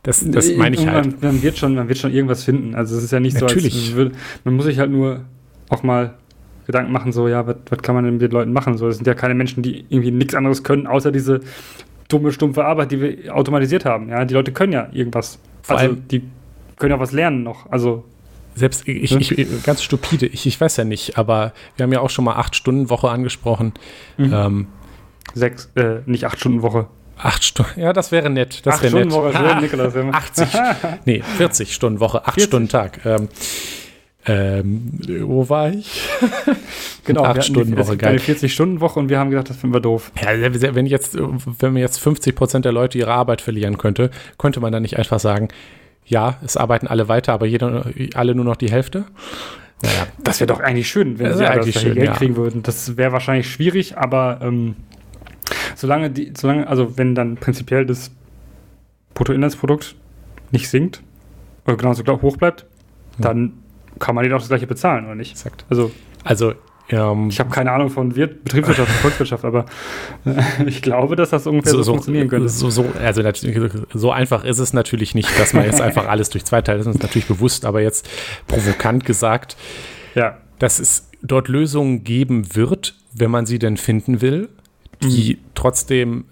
Das, 0.03 0.23
das 0.25 0.49
meine 0.55 0.77
ich 0.77 0.87
halt. 0.87 1.21
Man, 1.21 1.43
wird 1.43 1.57
schon, 1.57 1.75
man 1.75 1.89
wird 1.89 1.97
schon 1.97 2.13
irgendwas 2.13 2.45
finden. 2.45 2.75
Also 2.75 2.95
es 2.95 3.03
ist 3.03 3.11
ja 3.11 3.19
nicht 3.19 3.41
Natürlich. 3.41 3.91
so, 3.93 3.99
als 3.99 4.11
man 4.45 4.55
muss 4.55 4.63
sich 4.63 4.79
halt 4.79 4.89
nur 4.89 5.25
auch 5.67 5.83
mal 5.83 6.17
Gedanken 6.67 6.91
machen, 6.91 7.11
so, 7.11 7.27
ja, 7.27 7.47
was, 7.47 7.81
kann 7.81 7.95
man 7.95 8.03
denn 8.03 8.13
mit 8.13 8.21
den 8.21 8.31
Leuten 8.31 8.53
machen? 8.53 8.77
So, 8.77 8.87
das 8.87 8.97
sind 8.97 9.07
ja 9.07 9.13
keine 9.13 9.33
Menschen, 9.33 9.63
die 9.63 9.85
irgendwie 9.89 10.11
nichts 10.11 10.35
anderes 10.35 10.63
können, 10.63 10.85
außer 10.85 11.11
diese 11.11 11.39
dumme, 12.09 12.31
stumpfe 12.31 12.65
Arbeit, 12.65 12.91
die 12.91 13.01
wir 13.01 13.35
automatisiert 13.35 13.85
haben. 13.85 14.09
Ja, 14.09 14.23
die 14.25 14.33
Leute 14.33 14.51
können 14.51 14.73
ja 14.73 14.89
irgendwas. 14.91 15.39
Vor 15.63 15.77
also, 15.77 15.95
die 15.95 16.23
können 16.77 16.91
ja 16.91 16.99
was 16.99 17.13
lernen 17.13 17.43
noch. 17.43 17.71
Also, 17.71 18.03
selbst 18.53 18.87
ich, 18.87 19.11
ich, 19.11 19.63
ganz 19.63 19.81
stupide, 19.81 20.25
ich, 20.25 20.45
ich 20.45 20.59
weiß 20.59 20.77
ja 20.77 20.83
nicht, 20.83 21.17
aber 21.17 21.53
wir 21.75 21.83
haben 21.83 21.93
ja 21.93 22.01
auch 22.01 22.09
schon 22.09 22.25
mal 22.25 22.35
acht 22.35 22.55
Stunden 22.55 22.89
Woche 22.89 23.09
angesprochen. 23.09 23.73
Mhm. 24.17 24.33
Ähm, 24.33 24.67
Sechs, 25.33 25.69
äh, 25.75 25.99
nicht 26.05 26.25
acht 26.25 26.39
Stunden 26.39 26.61
Woche. 26.61 26.87
Acht 27.17 27.43
Stunden, 27.43 27.79
ja, 27.79 27.93
das 27.93 28.11
wäre 28.11 28.29
nett. 28.29 28.65
Das 28.65 28.81
wäre 28.81 28.93
nett. 28.93 29.11
Woche, 29.11 29.33
ha, 29.33 29.59
Nikolaus, 29.59 29.93
80, 29.95 30.47
nee, 31.05 31.21
40 31.37 31.73
Stunden 31.73 31.99
Woche, 31.99 32.19
acht 32.25 32.35
40. 32.35 32.43
Stunden 32.43 32.69
Tag. 32.69 33.05
Ähm, 33.05 33.29
ähm, 34.27 34.91
wo 35.21 35.47
war 35.47 35.71
ich? 35.71 36.01
genau, 37.05 37.23
acht 37.23 37.45
Stunden 37.45 37.77
Woche, 37.77 37.95
geil. 37.95 38.19
40 38.19 38.53
Stunden 38.53 38.81
Woche 38.81 38.99
und 38.99 39.09
wir 39.09 39.19
haben 39.19 39.29
gedacht, 39.29 39.49
das 39.49 39.57
finden 39.57 39.73
wir 39.75 39.79
doof. 39.79 40.11
Ja, 40.21 40.29
wenn 40.75 40.85
jetzt, 40.85 41.17
wenn 41.17 41.73
man 41.73 41.81
jetzt 41.81 41.99
50 41.99 42.35
Prozent 42.35 42.65
der 42.65 42.73
Leute 42.73 42.97
ihre 42.97 43.13
Arbeit 43.13 43.41
verlieren 43.41 43.77
könnte, 43.77 44.11
könnte 44.37 44.59
man 44.59 44.73
dann 44.73 44.81
nicht 44.81 44.97
einfach 44.97 45.19
sagen, 45.19 45.47
ja, 46.05 46.37
es 46.43 46.57
arbeiten 46.57 46.87
alle 46.87 47.07
weiter, 47.07 47.33
aber 47.33 47.45
jeder, 47.45 47.85
alle 48.15 48.35
nur 48.35 48.45
noch 48.45 48.57
die 48.57 48.69
Hälfte? 48.69 49.05
Naja, 49.81 50.07
das 50.23 50.39
wäre 50.39 50.47
doch 50.47 50.59
eigentlich 50.59 50.89
schön, 50.89 51.19
wenn 51.19 51.33
sie 51.37 51.45
eigentlich 51.45 51.79
schön, 51.79 51.93
Geld 51.93 52.07
ja. 52.07 52.13
kriegen 52.13 52.35
würden. 52.35 52.63
Das 52.63 52.97
wäre 52.97 53.11
wahrscheinlich 53.11 53.49
schwierig, 53.49 53.97
aber 53.97 54.39
ähm, 54.41 54.75
solange 55.75 56.09
die, 56.09 56.33
solange, 56.35 56.67
also 56.67 56.97
wenn 56.97 57.15
dann 57.15 57.35
prinzipiell 57.35 57.85
das 57.85 58.11
Bruttoinlandsprodukt 59.13 59.95
nicht 60.51 60.69
sinkt 60.69 61.03
oder 61.65 61.77
genauso 61.77 62.03
hoch 62.21 62.37
bleibt, 62.37 62.65
dann 63.19 63.53
kann 63.99 64.15
man 64.15 64.23
denen 64.23 64.35
auch 64.35 64.39
das 64.39 64.49
gleiche 64.49 64.67
bezahlen, 64.67 65.05
oder 65.05 65.15
nicht? 65.15 65.31
Exakt. 65.31 65.65
Also, 65.69 65.91
also 66.23 66.53
ähm, 66.89 67.29
ich 67.29 67.39
habe 67.39 67.49
keine 67.49 67.71
Ahnung 67.71 67.89
von 67.89 68.15
Wirt 68.15 68.43
Betriebswirtschaft 68.43 68.89
und 68.89 68.97
Volkswirtschaft, 68.97 69.45
aber 69.45 69.65
äh, 70.25 70.41
ich 70.65 70.81
glaube, 70.81 71.15
dass 71.15 71.31
das 71.31 71.45
ungefähr 71.45 71.73
so, 71.73 71.83
so 71.83 71.91
funktionieren 71.93 72.29
könnte. 72.29 72.49
So, 72.49 72.69
so, 72.69 72.85
also 73.01 73.21
so 73.93 74.11
einfach 74.11 74.43
ist 74.45 74.59
es 74.59 74.73
natürlich 74.73 75.13
nicht, 75.15 75.37
dass 75.39 75.53
man 75.53 75.65
jetzt 75.65 75.81
einfach 75.81 76.07
alles 76.07 76.29
durch 76.29 76.45
zwei 76.45 76.61
teilt. 76.61 76.79
Das 76.79 76.87
ist 76.87 76.93
uns 76.93 77.03
natürlich 77.03 77.27
bewusst, 77.27 77.65
aber 77.65 77.81
jetzt 77.81 78.07
provokant 78.47 79.05
gesagt, 79.05 79.57
ja. 80.15 80.37
dass 80.59 80.79
es 80.79 81.09
dort 81.21 81.49
Lösungen 81.49 82.03
geben 82.03 82.55
wird, 82.55 82.95
wenn 83.13 83.31
man 83.31 83.45
sie 83.45 83.59
denn 83.59 83.77
finden 83.77 84.21
will, 84.21 84.49
die 85.01 85.35
mhm. 85.35 85.45
trotzdem 85.55 86.25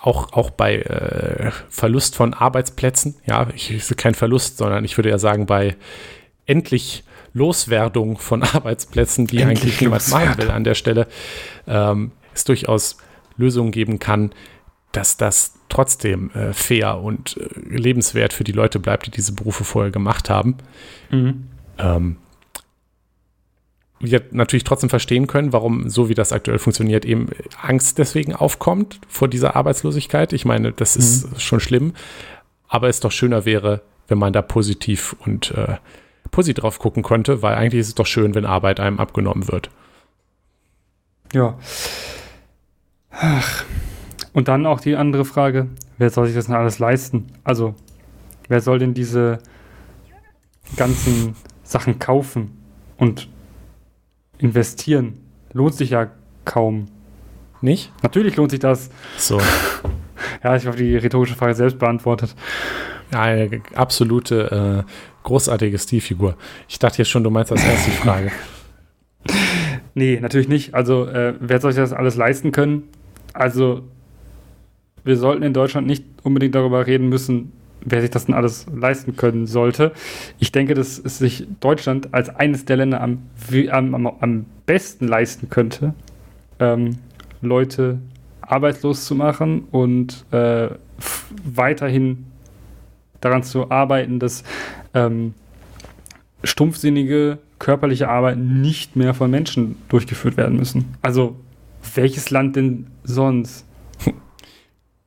auch, 0.00 0.32
auch 0.32 0.50
bei 0.50 0.76
äh, 0.78 1.50
Verlust 1.68 2.16
von 2.16 2.34
Arbeitsplätzen, 2.34 3.16
ja, 3.26 3.48
ich, 3.54 3.70
ich 3.70 3.96
kein 3.96 4.14
Verlust, 4.14 4.56
sondern 4.56 4.84
ich 4.84 4.96
würde 4.96 5.10
ja 5.10 5.18
sagen, 5.18 5.46
bei 5.46 5.76
endlich 6.46 7.04
Loswerdung 7.32 8.18
von 8.18 8.42
Arbeitsplätzen, 8.54 9.26
die 9.26 9.38
endlich 9.38 9.62
eigentlich 9.62 9.80
niemand 9.80 10.08
machen 10.10 10.38
will 10.38 10.50
an 10.50 10.64
der 10.64 10.74
Stelle, 10.74 11.06
ähm, 11.66 12.12
es 12.34 12.44
durchaus 12.44 12.98
Lösungen 13.36 13.72
geben 13.72 13.98
kann, 13.98 14.32
dass 14.92 15.16
das 15.16 15.54
trotzdem 15.68 16.30
äh, 16.32 16.52
fair 16.52 16.98
und 16.98 17.36
äh, 17.36 17.76
lebenswert 17.76 18.32
für 18.32 18.44
die 18.44 18.52
Leute 18.52 18.78
bleibt, 18.78 19.06
die 19.06 19.10
diese 19.10 19.32
Berufe 19.32 19.64
vorher 19.64 19.90
gemacht 19.90 20.28
haben. 20.28 20.56
Mhm. 21.10 21.48
Ähm, 21.78 22.16
wir 24.00 24.22
natürlich 24.30 24.64
trotzdem 24.64 24.88
verstehen 24.88 25.26
können, 25.26 25.52
warum, 25.52 25.88
so 25.90 26.08
wie 26.08 26.14
das 26.14 26.32
aktuell 26.32 26.58
funktioniert, 26.58 27.04
eben 27.04 27.28
Angst 27.60 27.98
deswegen 27.98 28.34
aufkommt 28.34 28.98
vor 29.08 29.28
dieser 29.28 29.56
Arbeitslosigkeit. 29.56 30.32
Ich 30.32 30.44
meine, 30.46 30.72
das 30.72 30.96
mhm. 30.96 31.02
ist 31.02 31.42
schon 31.42 31.60
schlimm, 31.60 31.92
aber 32.66 32.88
es 32.88 33.00
doch 33.00 33.12
schöner 33.12 33.44
wäre, 33.44 33.82
wenn 34.08 34.18
man 34.18 34.32
da 34.32 34.42
positiv 34.42 35.14
und 35.20 35.52
äh, 35.52 35.76
positiv 36.30 36.62
drauf 36.62 36.78
gucken 36.78 37.02
könnte, 37.02 37.42
weil 37.42 37.54
eigentlich 37.54 37.80
ist 37.80 37.88
es 37.88 37.94
doch 37.94 38.06
schön, 38.06 38.34
wenn 38.34 38.44
Arbeit 38.44 38.80
einem 38.80 38.98
abgenommen 38.98 39.48
wird. 39.48 39.70
Ja. 41.32 41.58
Ach. 43.10 43.64
Und 44.32 44.48
dann 44.48 44.66
auch 44.66 44.80
die 44.80 44.96
andere 44.96 45.24
Frage, 45.24 45.68
wer 45.98 46.10
soll 46.10 46.26
sich 46.26 46.36
das 46.36 46.46
denn 46.46 46.54
alles 46.54 46.78
leisten? 46.78 47.26
Also, 47.44 47.74
wer 48.48 48.60
soll 48.60 48.78
denn 48.78 48.94
diese 48.94 49.38
ganzen 50.76 51.34
Sachen 51.64 51.98
kaufen 51.98 52.58
und 52.96 53.28
investieren? 54.38 55.18
Lohnt 55.52 55.74
sich 55.74 55.90
ja 55.90 56.10
kaum. 56.44 56.86
Nicht? 57.60 57.92
Natürlich 58.02 58.36
lohnt 58.36 58.52
sich 58.52 58.60
das. 58.60 58.90
So. 59.18 59.40
ja, 60.44 60.56
ich 60.56 60.66
habe 60.66 60.76
die 60.76 60.96
rhetorische 60.96 61.34
Frage 61.34 61.54
selbst 61.54 61.78
beantwortet. 61.78 62.34
Eine 63.10 63.62
absolute 63.74 64.84
äh, 64.86 64.90
großartige 65.22 65.78
Stilfigur. 65.78 66.36
Ich 66.68 66.78
dachte 66.78 66.98
jetzt 66.98 67.08
schon, 67.08 67.24
du 67.24 67.30
meinst 67.30 67.52
als 67.52 67.64
erste 67.64 67.90
Frage. 67.90 68.32
Nee, 69.92 70.20
natürlich 70.20 70.48
nicht. 70.48 70.72
Also, 70.72 71.06
äh, 71.06 71.34
wer 71.40 71.60
soll 71.60 71.72
sich 71.72 71.82
das 71.82 71.92
alles 71.92 72.14
leisten 72.14 72.52
können? 72.52 72.84
Also, 73.32 73.82
wir 75.04 75.16
sollten 75.16 75.42
in 75.42 75.52
Deutschland 75.52 75.86
nicht 75.86 76.04
unbedingt 76.22 76.54
darüber 76.54 76.86
reden 76.86 77.08
müssen, 77.08 77.52
wer 77.84 78.00
sich 78.00 78.10
das 78.10 78.26
denn 78.26 78.34
alles 78.34 78.66
leisten 78.74 79.16
können 79.16 79.46
sollte. 79.46 79.92
Ich 80.38 80.52
denke, 80.52 80.74
dass 80.74 80.98
es 80.98 81.18
sich 81.18 81.46
Deutschland 81.60 82.14
als 82.14 82.28
eines 82.28 82.64
der 82.64 82.76
Länder 82.76 83.00
am, 83.00 83.22
am, 83.70 84.06
am 84.06 84.46
besten 84.66 85.08
leisten 85.08 85.50
könnte, 85.50 85.94
ähm, 86.58 86.98
Leute 87.42 87.98
arbeitslos 88.42 89.04
zu 89.06 89.14
machen 89.14 89.64
und 89.70 90.24
äh, 90.32 90.68
weiterhin 91.44 92.26
daran 93.20 93.42
zu 93.42 93.70
arbeiten, 93.70 94.18
dass 94.18 94.44
ähm, 94.94 95.34
stumpfsinnige 96.44 97.38
körperliche 97.58 98.08
Arbeiten 98.08 98.60
nicht 98.60 98.96
mehr 98.96 99.14
von 99.14 99.30
Menschen 99.30 99.76
durchgeführt 99.88 100.36
werden 100.36 100.56
müssen. 100.56 100.96
Also 101.02 101.36
welches 101.94 102.30
Land 102.30 102.56
denn 102.56 102.86
sonst? 103.04 103.66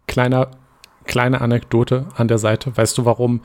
Kleiner, 0.08 0.52
kleine 1.06 1.42
Anekdote 1.42 2.06
an 2.16 2.28
der 2.28 2.38
Seite. 2.38 2.76
Weißt 2.78 2.98
du, 2.98 3.06
warum 3.06 3.42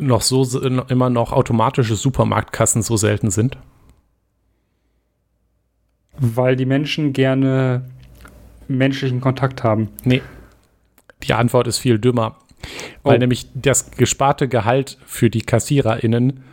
noch 0.00 0.22
so 0.22 0.44
immer 0.60 1.10
noch 1.10 1.32
automatische 1.32 1.96
Supermarktkassen 1.96 2.82
so 2.82 2.96
selten 2.96 3.30
sind? 3.30 3.58
Weil 6.16 6.56
die 6.56 6.66
Menschen 6.66 7.12
gerne 7.12 7.84
menschlichen 8.68 9.20
Kontakt 9.20 9.64
haben. 9.64 9.88
Nee. 10.04 10.22
Die 11.24 11.34
Antwort 11.34 11.66
ist 11.66 11.78
viel 11.78 11.98
dümmer. 11.98 12.36
Weil 13.02 13.16
oh. 13.16 13.18
nämlich 13.18 13.48
das 13.54 13.90
gesparte 13.90 14.48
Gehalt 14.48 14.98
für 15.06 15.30
die 15.30 15.42
KassiererInnen 15.42 16.44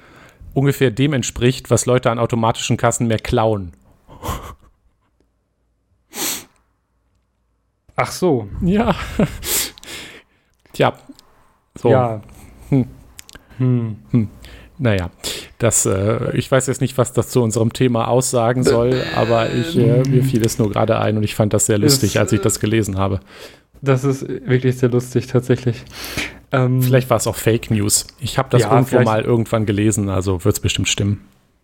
ungefähr 0.53 0.91
dem 0.91 1.13
entspricht, 1.13 1.69
was 1.69 1.85
Leute 1.85 2.11
an 2.11 2.19
automatischen 2.19 2.77
Kassen 2.77 3.07
mehr 3.07 3.19
klauen. 3.19 3.73
Ach 7.95 8.11
so. 8.11 8.49
Ja. 8.61 8.95
Tja. 10.73 10.93
So. 11.77 11.89
Ja. 11.89 12.21
Hm. 12.69 12.87
Hm. 13.57 13.97
Hm. 14.11 14.27
Naja, 14.77 15.11
das, 15.59 15.85
äh, 15.85 16.35
ich 16.35 16.51
weiß 16.51 16.65
jetzt 16.65 16.81
nicht, 16.81 16.97
was 16.97 17.13
das 17.13 17.29
zu 17.29 17.43
unserem 17.43 17.71
Thema 17.71 18.07
aussagen 18.07 18.63
soll, 18.63 19.03
aber 19.15 19.53
ich, 19.53 19.77
äh, 19.77 20.01
mir 20.09 20.23
fiel 20.23 20.43
es 20.43 20.57
nur 20.57 20.71
gerade 20.71 20.97
ein 20.99 21.17
und 21.17 21.23
ich 21.23 21.35
fand 21.35 21.53
das 21.53 21.67
sehr 21.67 21.77
lustig, 21.77 22.19
als 22.19 22.31
ich 22.31 22.41
das 22.41 22.59
gelesen 22.59 22.97
habe. 22.97 23.19
Das 23.81 24.03
ist 24.03 24.27
wirklich 24.27 24.77
sehr 24.77 24.89
lustig, 24.89 25.27
tatsächlich. 25.27 25.83
Ähm, 26.51 26.81
vielleicht 26.81 27.09
war 27.09 27.17
es 27.17 27.27
auch 27.27 27.35
Fake 27.35 27.71
News. 27.71 28.07
Ich 28.19 28.37
habe 28.37 28.49
das 28.51 28.63
ja, 28.63 28.71
irgendwo 28.71 29.01
mal 29.01 29.21
irgendwann 29.21 29.65
gelesen, 29.65 30.09
also 30.09 30.43
wird 30.43 30.55
es 30.55 30.59
bestimmt 30.59 30.87
stimmen. 30.87 31.21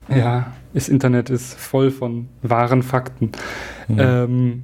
Ja, 0.09 0.53
das 0.74 0.88
Internet 0.88 1.30
ist 1.30 1.59
voll 1.59 1.91
von 1.91 2.30
wahren 2.41 2.82
Fakten. 2.82 3.32
Mhm. 3.88 3.97
Ähm, 3.99 4.63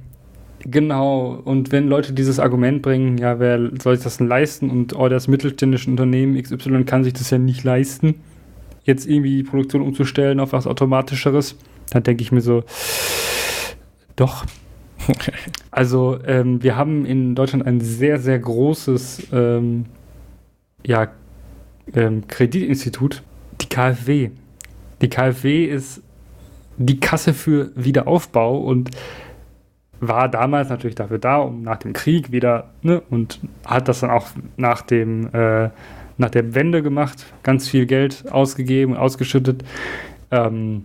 genau, 0.60 1.40
und 1.44 1.70
wenn 1.70 1.88
Leute 1.88 2.14
dieses 2.14 2.40
Argument 2.40 2.80
bringen, 2.80 3.18
ja, 3.18 3.38
wer 3.38 3.70
soll 3.80 3.96
sich 3.96 4.04
das 4.04 4.16
denn 4.16 4.26
leisten? 4.26 4.70
Und 4.70 4.96
oh, 4.96 5.08
das 5.08 5.28
mittelständische 5.28 5.90
Unternehmen 5.90 6.40
XY 6.40 6.84
kann 6.84 7.04
sich 7.04 7.12
das 7.12 7.30
ja 7.30 7.38
nicht 7.38 7.62
leisten, 7.62 8.14
jetzt 8.84 9.06
irgendwie 9.06 9.36
die 9.36 9.42
Produktion 9.42 9.82
umzustellen 9.82 10.40
auf 10.40 10.52
was 10.52 10.66
Automatischeres, 10.66 11.56
dann 11.90 12.02
denke 12.02 12.22
ich 12.22 12.32
mir 12.32 12.40
so, 12.40 12.64
doch. 14.16 14.44
also, 15.70 16.18
ähm, 16.26 16.62
wir 16.62 16.76
haben 16.76 17.04
in 17.04 17.34
Deutschland 17.34 17.66
ein 17.66 17.80
sehr, 17.80 18.18
sehr 18.18 18.38
großes 18.38 19.28
ähm, 19.32 19.86
ja, 20.84 21.08
ähm, 21.94 22.26
Kreditinstitut, 22.28 23.22
die 23.60 23.68
KfW. 23.68 24.30
Die 25.00 25.08
KfW 25.08 25.64
ist 25.64 26.02
die 26.76 26.98
Kasse 27.00 27.34
für 27.34 27.70
Wiederaufbau 27.74 28.58
und 28.58 28.90
war 30.00 30.28
damals 30.28 30.68
natürlich 30.68 30.96
dafür 30.96 31.18
da, 31.18 31.38
um 31.38 31.62
nach 31.62 31.78
dem 31.78 31.92
Krieg 31.92 32.32
wieder, 32.32 32.70
ne, 32.82 33.00
und 33.10 33.40
hat 33.64 33.88
das 33.88 34.00
dann 34.00 34.10
auch 34.10 34.28
nach 34.56 34.82
dem, 34.82 35.28
äh, 35.32 35.70
nach 36.16 36.30
der 36.30 36.54
Wende 36.54 36.82
gemacht, 36.82 37.26
ganz 37.42 37.68
viel 37.68 37.86
Geld 37.86 38.30
ausgegeben 38.30 38.92
und 38.92 38.98
ausgeschüttet 38.98 39.64
ähm, 40.30 40.84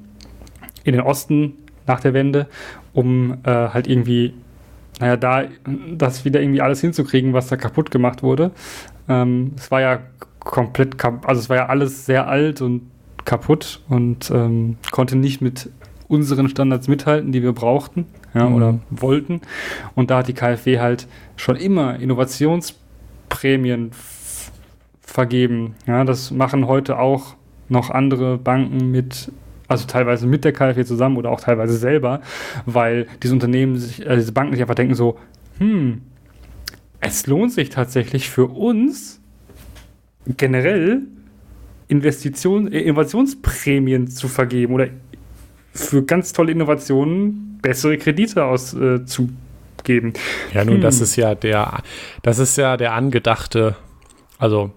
in 0.84 0.94
den 0.94 1.02
Osten 1.02 1.54
nach 1.88 2.00
der 2.00 2.14
Wende, 2.14 2.48
um 2.94 3.38
äh, 3.44 3.50
halt 3.50 3.88
irgendwie, 3.88 4.34
naja, 5.00 5.18
da 5.18 5.44
das 5.96 6.26
wieder 6.26 6.42
irgendwie 6.42 6.62
alles 6.62 6.82
hinzukriegen, 6.82 7.34
was 7.34 7.48
da 7.48 7.58
kaputt 7.58 7.92
gemacht 7.92 8.24
wurde. 8.24 8.52
Ähm, 9.08 9.54
es 9.58 9.72
war 9.72 9.82
ja 9.82 10.00
komplett, 10.40 11.04
also 11.04 11.40
es 11.40 11.50
war 11.50 11.58
ja 11.58 11.66
alles 11.68 12.06
sehr 12.06 12.28
alt 12.28 12.62
und 12.62 12.82
kaputt 13.26 13.82
und 13.90 14.32
ähm, 14.32 14.78
konnte 14.92 15.16
nicht 15.16 15.42
mit 15.42 15.70
unseren 16.08 16.50
Standards 16.50 16.88
mithalten, 16.88 17.32
die 17.32 17.44
wir 17.44 17.54
brauchten 17.54 18.06
ja, 18.34 18.50
mhm. 18.50 18.56
oder 18.56 18.80
wollten. 18.90 19.42
Und 19.96 20.10
da 20.10 20.18
hat 20.18 20.28
die 20.28 20.34
KfW 20.34 20.80
halt 20.80 21.08
schon 21.36 21.56
immer 21.56 22.00
Innovationsprämien 22.00 23.92
vergeben. 25.02 25.76
Ja, 25.86 26.04
das 26.04 26.32
machen 26.32 26.68
heute 26.68 27.00
auch 27.00 27.36
noch 27.68 27.90
andere 27.92 28.38
Banken 28.38 28.92
mit 28.92 29.32
also 29.70 29.86
teilweise 29.88 30.28
mit 30.28 30.44
der 30.44 30.52
KfW 30.52 30.84
zusammen 30.84 31.18
oder 31.18 31.32
auch 31.32 31.40
teilweise 31.40 31.78
selber, 31.78 32.22
weil 32.66 33.08
diese 33.24 33.34
Unternehmen 33.34 33.78
sich, 33.78 34.06
äh, 34.06 34.16
diese 34.16 34.32
Banken 34.32 34.54
sich 34.54 34.62
einfach 34.62 34.76
denken 34.76 34.96
so, 34.96 35.18
hm, 35.60 36.02
es 37.00 37.28
lohnt 37.28 37.54
sich 37.54 37.70
tatsächlich 37.70 38.30
für 38.30 38.48
uns 38.48 39.22
generell 40.38 41.04
Investition, 41.88 42.72
äh, 42.72 42.82
Innovationsprämien 42.82 44.08
zu 44.08 44.28
vergeben 44.28 44.74
oder 44.74 44.90
für 45.74 46.04
ganz 46.04 46.34
tolle 46.34 46.52
Innovationen 46.52 47.60
bessere 47.62 47.98
Kredite 47.98 48.44
auszugeben. 48.44 50.14
Äh, 50.52 50.56
ja, 50.56 50.66
nun, 50.66 50.76
hm. 50.76 50.82
das 50.82 51.00
ist 51.00 51.16
ja 51.16 51.36
der, 51.36 51.84
das 52.24 52.40
ist 52.40 52.58
ja 52.58 52.76
der 52.76 52.94
angedachte, 52.94 53.76
also 54.40 54.72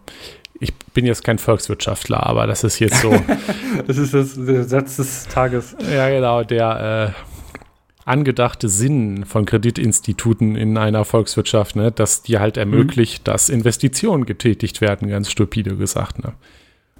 ich 0.62 0.72
bin 0.94 1.04
jetzt 1.04 1.24
kein 1.24 1.38
Volkswirtschaftler, 1.38 2.24
aber 2.24 2.46
das 2.46 2.62
ist 2.62 2.78
jetzt 2.78 3.00
so. 3.00 3.10
das 3.86 3.98
ist 3.98 4.14
das, 4.14 4.34
der 4.36 4.64
Satz 4.64 4.96
des 4.96 5.26
Tages. 5.26 5.76
Ja, 5.92 6.08
genau, 6.08 6.44
der 6.44 7.14
äh, 7.14 8.08
angedachte 8.08 8.68
Sinn 8.68 9.24
von 9.24 9.44
Kreditinstituten 9.44 10.54
in 10.54 10.78
einer 10.78 11.04
Volkswirtschaft, 11.04 11.74
ne, 11.74 11.90
dass 11.90 12.22
die 12.22 12.38
halt 12.38 12.56
ermöglicht, 12.56 13.22
mhm. 13.22 13.24
dass 13.24 13.48
Investitionen 13.48 14.24
getätigt 14.24 14.80
werden, 14.80 15.08
ganz 15.08 15.30
stupide 15.30 15.76
gesagt. 15.76 16.22
Ne? 16.22 16.32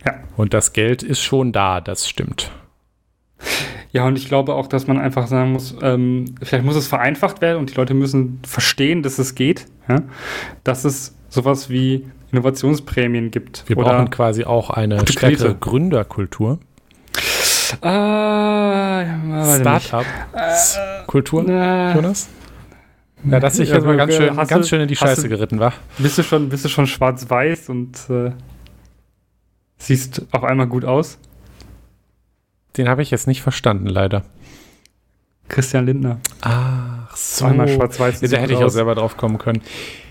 Ja. 0.05 0.15
Und 0.37 0.55
das 0.55 0.73
Geld 0.73 1.05
ist 1.05 1.21
schon 1.21 1.53
da, 1.53 1.81
das 1.81 2.09
stimmt. 2.09 2.51
Ja, 3.93 4.07
und 4.07 4.17
ich 4.19 4.27
glaube 4.27 4.55
auch, 4.55 4.67
dass 4.67 4.89
man 4.89 4.99
einfach 4.99 5.29
sagen 5.29 5.53
muss, 5.53 5.77
ähm, 5.83 6.35
vielleicht 6.43 6.65
muss 6.65 6.77
es 6.77 6.89
vereinfacht 6.89 7.41
werden 7.41 7.59
und 7.59 7.71
die 7.71 7.75
Leute 7.75 7.95
müssen 7.95 8.41
verstehen, 8.45 9.03
dass 9.03 9.19
es 9.19 9.37
geht, 9.37 9.67
ja? 9.89 10.03
dass 10.65 10.85
es 10.85 11.17
sowas 11.29 11.71
wie 11.71 12.07
Innovationsprämien 12.33 13.31
gibt. 13.31 13.65
Wir 13.69 13.77
brauchen 13.77 14.11
quasi 14.11 14.45
auch 14.45 14.71
eine 14.71 15.07
stärkere 15.07 15.55
Gründerkultur. 15.55 16.59
Ah, 17.81 19.05
Startup-Kultur, 19.61 21.49
äh, 21.49 21.95
Jonas? 21.95 22.29
Ja, 23.25 23.39
dass 23.39 23.59
ich 23.59 23.71
jetzt 23.71 23.87
mal 23.87 23.97
ganz 23.97 24.15
schön, 24.17 24.37
ganz 24.37 24.69
schön 24.69 24.81
in 24.81 24.89
die 24.89 24.97
Scheiße 24.97 25.23
du, 25.23 25.29
geritten 25.29 25.61
war. 25.61 25.73
Bist 25.99 26.19
du 26.19 26.23
schon, 26.23 26.49
bist 26.49 26.65
du 26.65 26.69
schon 26.69 26.87
schwarz-weiß 26.87 27.69
und 27.69 27.97
äh, 28.11 28.33
Siehst 29.83 30.23
auf 30.31 30.45
einmal 30.45 30.69
gut 30.69 30.85
aus. 30.85 31.19
Den 32.77 32.89
habe 32.89 33.03
ich 33.03 33.11
jetzt 33.11 33.27
nicht 33.27 33.43
verstanden, 33.43 33.87
leider. 33.87 34.23
Christian 35.49 35.87
Lindner. 35.87 36.21
Ach 36.41 37.17
so. 37.17 37.47
Einmal 37.47 37.69
schwarz-weiß. 37.69 38.21
Ja, 38.21 38.29
da 38.29 38.37
hätte 38.37 38.53
ich 38.53 38.63
auch 38.63 38.69
selber 38.69 38.95
drauf 38.95 39.17
kommen 39.17 39.39
können. 39.39 39.61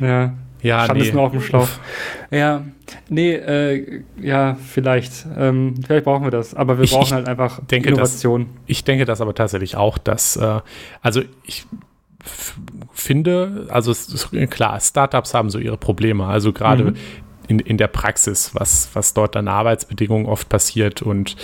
Ja. 0.02 0.34
Ja, 0.62 0.86
Stand 0.86 1.00
nee. 1.00 1.08
ist 1.08 1.14
nur 1.14 1.24
auf 1.24 1.32
dem 1.32 1.42
Schlauch. 1.42 1.68
Ja, 2.30 2.64
nee, 3.10 3.34
äh, 3.34 4.04
ja, 4.20 4.56
vielleicht. 4.56 5.26
Ähm, 5.38 5.76
vielleicht 5.86 6.06
brauchen 6.06 6.24
wir 6.24 6.32
das. 6.32 6.54
Aber 6.54 6.78
wir 6.78 6.86
ich, 6.86 6.92
brauchen 6.92 7.14
halt 7.14 7.28
einfach 7.28 7.60
denke, 7.66 7.90
Innovation. 7.90 8.46
Das, 8.46 8.64
ich 8.68 8.84
denke 8.84 9.06
das 9.06 9.22
aber 9.22 9.34
tatsächlich 9.34 9.76
auch, 9.76 9.98
dass, 9.98 10.38
äh, 10.38 10.60
also 11.02 11.22
ich 11.44 11.66
finde, 12.94 13.68
also 13.70 13.92
es 13.92 14.08
ist 14.10 14.32
klar, 14.52 14.80
Startups 14.80 15.34
haben 15.34 15.50
so 15.50 15.58
ihre 15.58 15.78
Probleme. 15.78 16.26
Also 16.26 16.54
gerade 16.54 16.84
mhm 16.84 16.96
in, 17.52 17.60
in 17.60 17.78
der 17.78 17.88
Praxis, 17.88 18.56
was, 18.56 18.90
was 18.94 19.14
dort 19.14 19.36
an 19.36 19.48
Arbeitsbedingungen 19.48 20.26
oft 20.26 20.50
passiert 20.50 21.02
und 21.02 21.36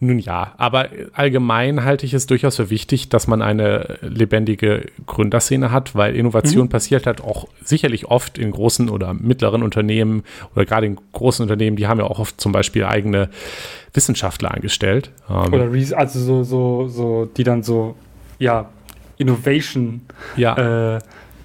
nun 0.00 0.18
ja, 0.18 0.54
aber 0.58 0.88
allgemein 1.12 1.84
halte 1.84 2.06
ich 2.06 2.14
es 2.14 2.26
durchaus 2.26 2.56
für 2.56 2.70
wichtig, 2.70 3.08
dass 3.08 3.26
man 3.26 3.42
eine 3.42 3.98
lebendige 4.02 4.86
Gründerszene 5.06 5.72
hat, 5.72 5.94
weil 5.94 6.14
Innovation 6.14 6.64
mhm. 6.66 6.68
passiert 6.68 7.06
halt 7.06 7.20
auch 7.20 7.48
sicherlich 7.64 8.06
oft 8.06 8.38
in 8.38 8.52
großen 8.52 8.88
oder 8.88 9.14
mittleren 9.14 9.62
Unternehmen 9.62 10.22
oder 10.54 10.64
gerade 10.64 10.86
in 10.86 10.98
großen 11.12 11.42
Unternehmen, 11.42 11.76
die 11.76 11.88
haben 11.88 11.98
ja 11.98 12.04
auch 12.04 12.20
oft 12.20 12.40
zum 12.40 12.52
Beispiel 12.52 12.84
eigene 12.84 13.28
Wissenschaftler 13.92 14.52
angestellt. 14.54 15.10
Ähm, 15.28 15.52
oder 15.52 15.96
also 15.96 16.20
so, 16.20 16.44
so, 16.44 16.88
so, 16.88 17.24
die 17.24 17.44
dann 17.44 17.62
so, 17.62 17.96
ja, 18.38 18.68
Innovation 19.16 20.02
ja. 20.36 20.96
Äh, 20.96 20.98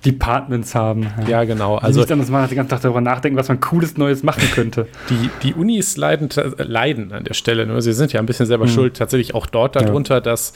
Departments 0.06 0.76
haben. 0.76 1.08
Ja, 1.22 1.30
ja 1.30 1.44
genau. 1.46 1.78
Also 1.78 2.02
nicht 2.02 2.12
anders 2.12 2.30
man 2.30 2.48
den 2.48 2.56
ganzen 2.56 2.70
Tag 2.70 2.82
darüber 2.82 3.02
nachdenken, 3.02 3.38
was 3.38 3.48
man 3.48 3.60
cooles 3.60 3.98
Neues 3.98 4.24
machen 4.24 4.44
könnte. 4.54 4.88
Die, 5.10 5.30
die 5.44 5.54
Unis 5.54 5.98
leiden, 5.98 6.30
leiden 6.58 7.12
an 7.12 7.24
der 7.24 7.34
Stelle. 7.34 7.66
Nur 7.66 7.82
sie 7.82 7.94
sind 7.94 8.14
ja 8.14 8.20
ein 8.20 8.26
bisschen 8.26 8.46
selber 8.46 8.66
mhm. 8.66 8.70
schuld, 8.70 8.98
tatsächlich 8.98 9.34
auch 9.34 9.46
dort 9.46 9.76
darunter, 9.76 10.16
ja. 10.16 10.22
dass 10.22 10.54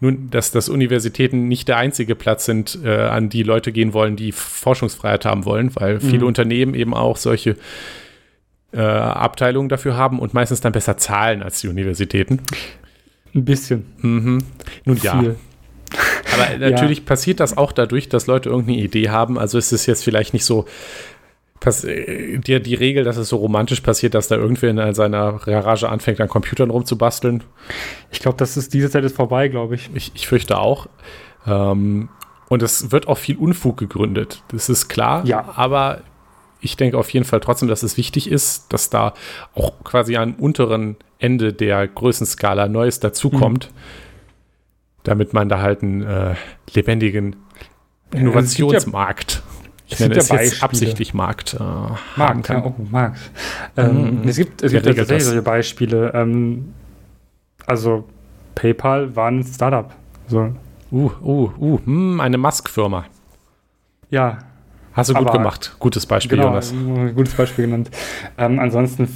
nun, 0.00 0.30
dass, 0.30 0.52
dass 0.52 0.68
Universitäten 0.68 1.48
nicht 1.48 1.66
der 1.66 1.76
einzige 1.76 2.14
Platz 2.14 2.44
sind, 2.44 2.78
äh, 2.84 3.06
an 3.06 3.28
die 3.28 3.42
Leute 3.42 3.72
gehen 3.72 3.92
wollen, 3.92 4.14
die 4.14 4.30
Forschungsfreiheit 4.32 5.24
haben 5.24 5.44
wollen, 5.44 5.74
weil 5.74 5.94
mhm. 5.94 6.00
viele 6.00 6.26
Unternehmen 6.26 6.74
eben 6.74 6.94
auch 6.94 7.16
solche 7.16 7.56
äh, 8.72 8.80
Abteilungen 8.80 9.68
dafür 9.68 9.96
haben 9.96 10.18
und 10.20 10.34
meistens 10.34 10.60
dann 10.60 10.72
besser 10.72 10.96
zahlen 10.98 11.42
als 11.42 11.60
die 11.60 11.68
Universitäten. 11.68 12.40
Ein 13.34 13.44
bisschen. 13.44 13.86
Mhm. 14.00 14.44
Nun 14.84 14.96
Viel. 14.96 15.04
ja. 15.04 15.34
Aber 16.38 16.58
natürlich 16.58 16.98
ja. 16.98 17.04
passiert 17.04 17.40
das 17.40 17.56
auch 17.56 17.72
dadurch, 17.72 18.08
dass 18.08 18.26
Leute 18.26 18.48
irgendeine 18.48 18.78
Idee 18.78 19.10
haben. 19.10 19.38
Also 19.38 19.58
ist 19.58 19.72
es 19.72 19.86
jetzt 19.86 20.04
vielleicht 20.04 20.32
nicht 20.32 20.44
so 20.44 20.66
die, 21.64 22.62
die 22.62 22.74
Regel, 22.74 23.04
dass 23.04 23.16
es 23.16 23.28
so 23.28 23.36
romantisch 23.36 23.80
passiert, 23.80 24.14
dass 24.14 24.28
da 24.28 24.36
irgendwer 24.36 24.70
in 24.70 24.94
seiner 24.94 25.40
Garage 25.44 25.88
anfängt, 25.88 26.20
an 26.20 26.28
Computern 26.28 26.70
rumzubasteln. 26.70 27.42
Ich 28.10 28.20
glaube, 28.20 28.36
das 28.36 28.56
ist 28.56 28.74
diese 28.74 28.90
Zeit 28.90 29.04
ist 29.04 29.16
vorbei, 29.16 29.48
glaube 29.48 29.74
ich. 29.74 29.90
ich. 29.94 30.12
Ich 30.14 30.28
fürchte 30.28 30.58
auch. 30.58 30.86
Ähm, 31.46 32.08
und 32.48 32.62
es 32.62 32.92
wird 32.92 33.08
auch 33.08 33.18
viel 33.18 33.36
Unfug 33.36 33.76
gegründet. 33.76 34.42
Das 34.52 34.68
ist 34.68 34.88
klar. 34.88 35.24
Ja. 35.26 35.52
Aber 35.56 36.02
ich 36.60 36.76
denke 36.76 36.96
auf 36.96 37.10
jeden 37.10 37.24
Fall 37.26 37.40
trotzdem, 37.40 37.68
dass 37.68 37.82
es 37.82 37.96
wichtig 37.96 38.30
ist, 38.30 38.72
dass 38.72 38.88
da 38.88 39.14
auch 39.54 39.72
quasi 39.84 40.16
am 40.16 40.34
unteren 40.34 40.96
Ende 41.18 41.52
der 41.52 41.86
Größenskala 41.88 42.68
Neues 42.68 43.00
dazukommt. 43.00 43.70
Mhm 43.72 44.07
damit 45.08 45.32
man 45.32 45.48
da 45.48 45.60
halt 45.60 45.82
einen 45.82 46.02
äh, 46.02 46.34
lebendigen 46.74 47.36
Innovationsmarkt, 48.12 49.42
ich 49.86 50.00
nenne 50.00 50.16
es 50.16 50.28
ja 50.28 50.40
jetzt 50.40 50.62
absichtlich 50.62 51.14
Markt, 51.14 51.54
äh, 51.54 51.62
Markt, 52.16 52.44
kann. 52.44 52.58
Ja, 52.58 52.64
oh, 52.64 52.74
Markt. 52.90 53.18
Ähm, 53.76 54.20
mhm. 54.20 54.28
Es 54.28 54.36
gibt, 54.36 54.62
es 54.62 54.72
gibt 54.72 54.86
ja 54.86 54.92
tatsächlich 54.92 55.24
solche 55.24 55.42
Beispiele. 55.42 56.12
Ähm, 56.14 56.74
also 57.66 58.04
PayPal 58.54 59.16
war 59.16 59.30
ein 59.30 59.42
Startup. 59.44 59.90
So. 60.26 60.52
Uh, 60.90 61.10
uh, 61.22 61.50
uh, 61.58 61.78
hm, 61.84 62.20
eine 62.20 62.38
Musk-Firma. 62.38 63.04
Ja. 64.10 64.38
Hast 64.92 65.10
du 65.10 65.14
gut 65.14 65.32
gemacht. 65.32 65.76
Gutes 65.78 66.06
Beispiel, 66.06 66.36
genau, 66.36 66.48
Jonas. 66.48 66.74
Gutes 67.14 67.34
Beispiel 67.34 67.66
genannt. 67.66 67.90
Ähm, 68.36 68.58
ansonsten, 68.58 69.08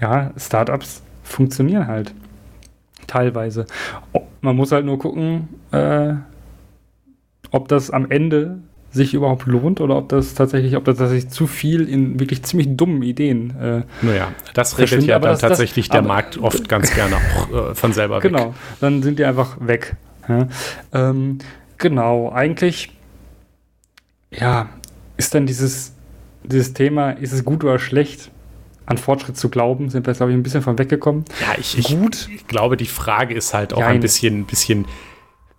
ja, 0.00 0.32
Startups 0.36 1.02
funktionieren 1.22 1.86
halt 1.86 2.14
teilweise. 3.06 3.66
Man 4.40 4.56
muss 4.56 4.72
halt 4.72 4.84
nur 4.84 4.98
gucken, 4.98 5.48
äh, 5.72 6.14
ob 7.50 7.68
das 7.68 7.90
am 7.90 8.10
Ende 8.10 8.58
sich 8.92 9.14
überhaupt 9.14 9.46
lohnt 9.46 9.80
oder 9.80 9.96
ob 9.96 10.08
das 10.08 10.34
tatsächlich, 10.34 10.76
ob 10.76 10.84
das 10.84 10.98
tatsächlich 10.98 11.30
zu 11.30 11.46
viel 11.46 11.88
in 11.88 12.18
wirklich 12.18 12.42
ziemlich 12.42 12.76
dummen 12.76 13.02
Ideen. 13.02 13.50
Äh, 13.60 13.82
naja, 14.02 14.32
das 14.54 14.78
redet 14.78 15.04
ja 15.04 15.18
dann 15.18 15.32
das, 15.32 15.40
tatsächlich 15.40 15.88
das, 15.88 15.94
der 15.94 16.02
Markt 16.02 16.38
oft 16.38 16.68
ganz 16.68 16.92
gerne 16.94 17.16
auch 17.16 17.70
äh, 17.70 17.74
von 17.74 17.92
selber 17.92 18.16
weg. 18.16 18.32
Genau, 18.32 18.54
dann 18.80 19.02
sind 19.02 19.18
die 19.18 19.24
einfach 19.24 19.56
weg. 19.60 19.94
Ja. 20.28 20.48
Ähm, 20.92 21.38
genau, 21.78 22.30
eigentlich, 22.32 22.92
ja, 24.32 24.68
ist 25.16 25.34
dann 25.34 25.46
dieses, 25.46 25.92
dieses 26.42 26.72
Thema, 26.72 27.12
ist 27.12 27.32
es 27.32 27.44
gut 27.44 27.62
oder 27.62 27.78
schlecht? 27.78 28.30
An 28.90 28.98
Fortschritt 28.98 29.36
zu 29.36 29.48
glauben, 29.48 29.88
sind 29.88 30.06
wir, 30.06 30.14
glaube 30.14 30.32
ich, 30.32 30.38
ein 30.38 30.42
bisschen 30.42 30.62
von 30.62 30.78
weggekommen. 30.78 31.24
Ja, 31.40 31.58
ich, 31.58 31.78
ich, 31.78 31.88
Gut. 31.88 32.28
ich 32.34 32.46
glaube, 32.48 32.76
die 32.76 32.86
Frage 32.86 33.34
ist 33.34 33.54
halt 33.54 33.72
auch 33.72 33.80
ja, 33.80 33.86
ein 33.86 34.00
bisschen, 34.00 34.44
bisschen 34.46 34.86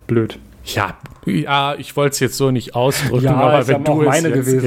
blöd. 0.06 0.38
Ja, 0.64 0.98
ja, 1.24 1.74
ich 1.74 1.96
wollte 1.96 2.12
es 2.12 2.20
jetzt 2.20 2.36
so 2.36 2.50
nicht 2.50 2.74
ausdrücken, 2.74 3.24
ja, 3.24 3.34
aber 3.34 3.66
wenn 3.66 3.84
du, 3.84 4.02
es 4.02 4.22
jetzt, 4.22 4.64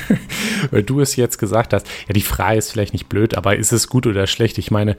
wenn 0.70 0.86
du 0.86 1.00
es 1.00 1.16
jetzt 1.16 1.38
gesagt 1.38 1.72
hast, 1.74 1.86
ja, 2.06 2.14
die 2.14 2.22
Frage 2.22 2.58
ist 2.58 2.70
vielleicht 2.70 2.92
nicht 2.92 3.08
blöd, 3.08 3.34
aber 3.34 3.56
ist 3.56 3.72
es 3.72 3.88
gut 3.88 4.06
oder 4.06 4.26
schlecht? 4.26 4.56
Ich 4.56 4.70
meine, 4.70 4.96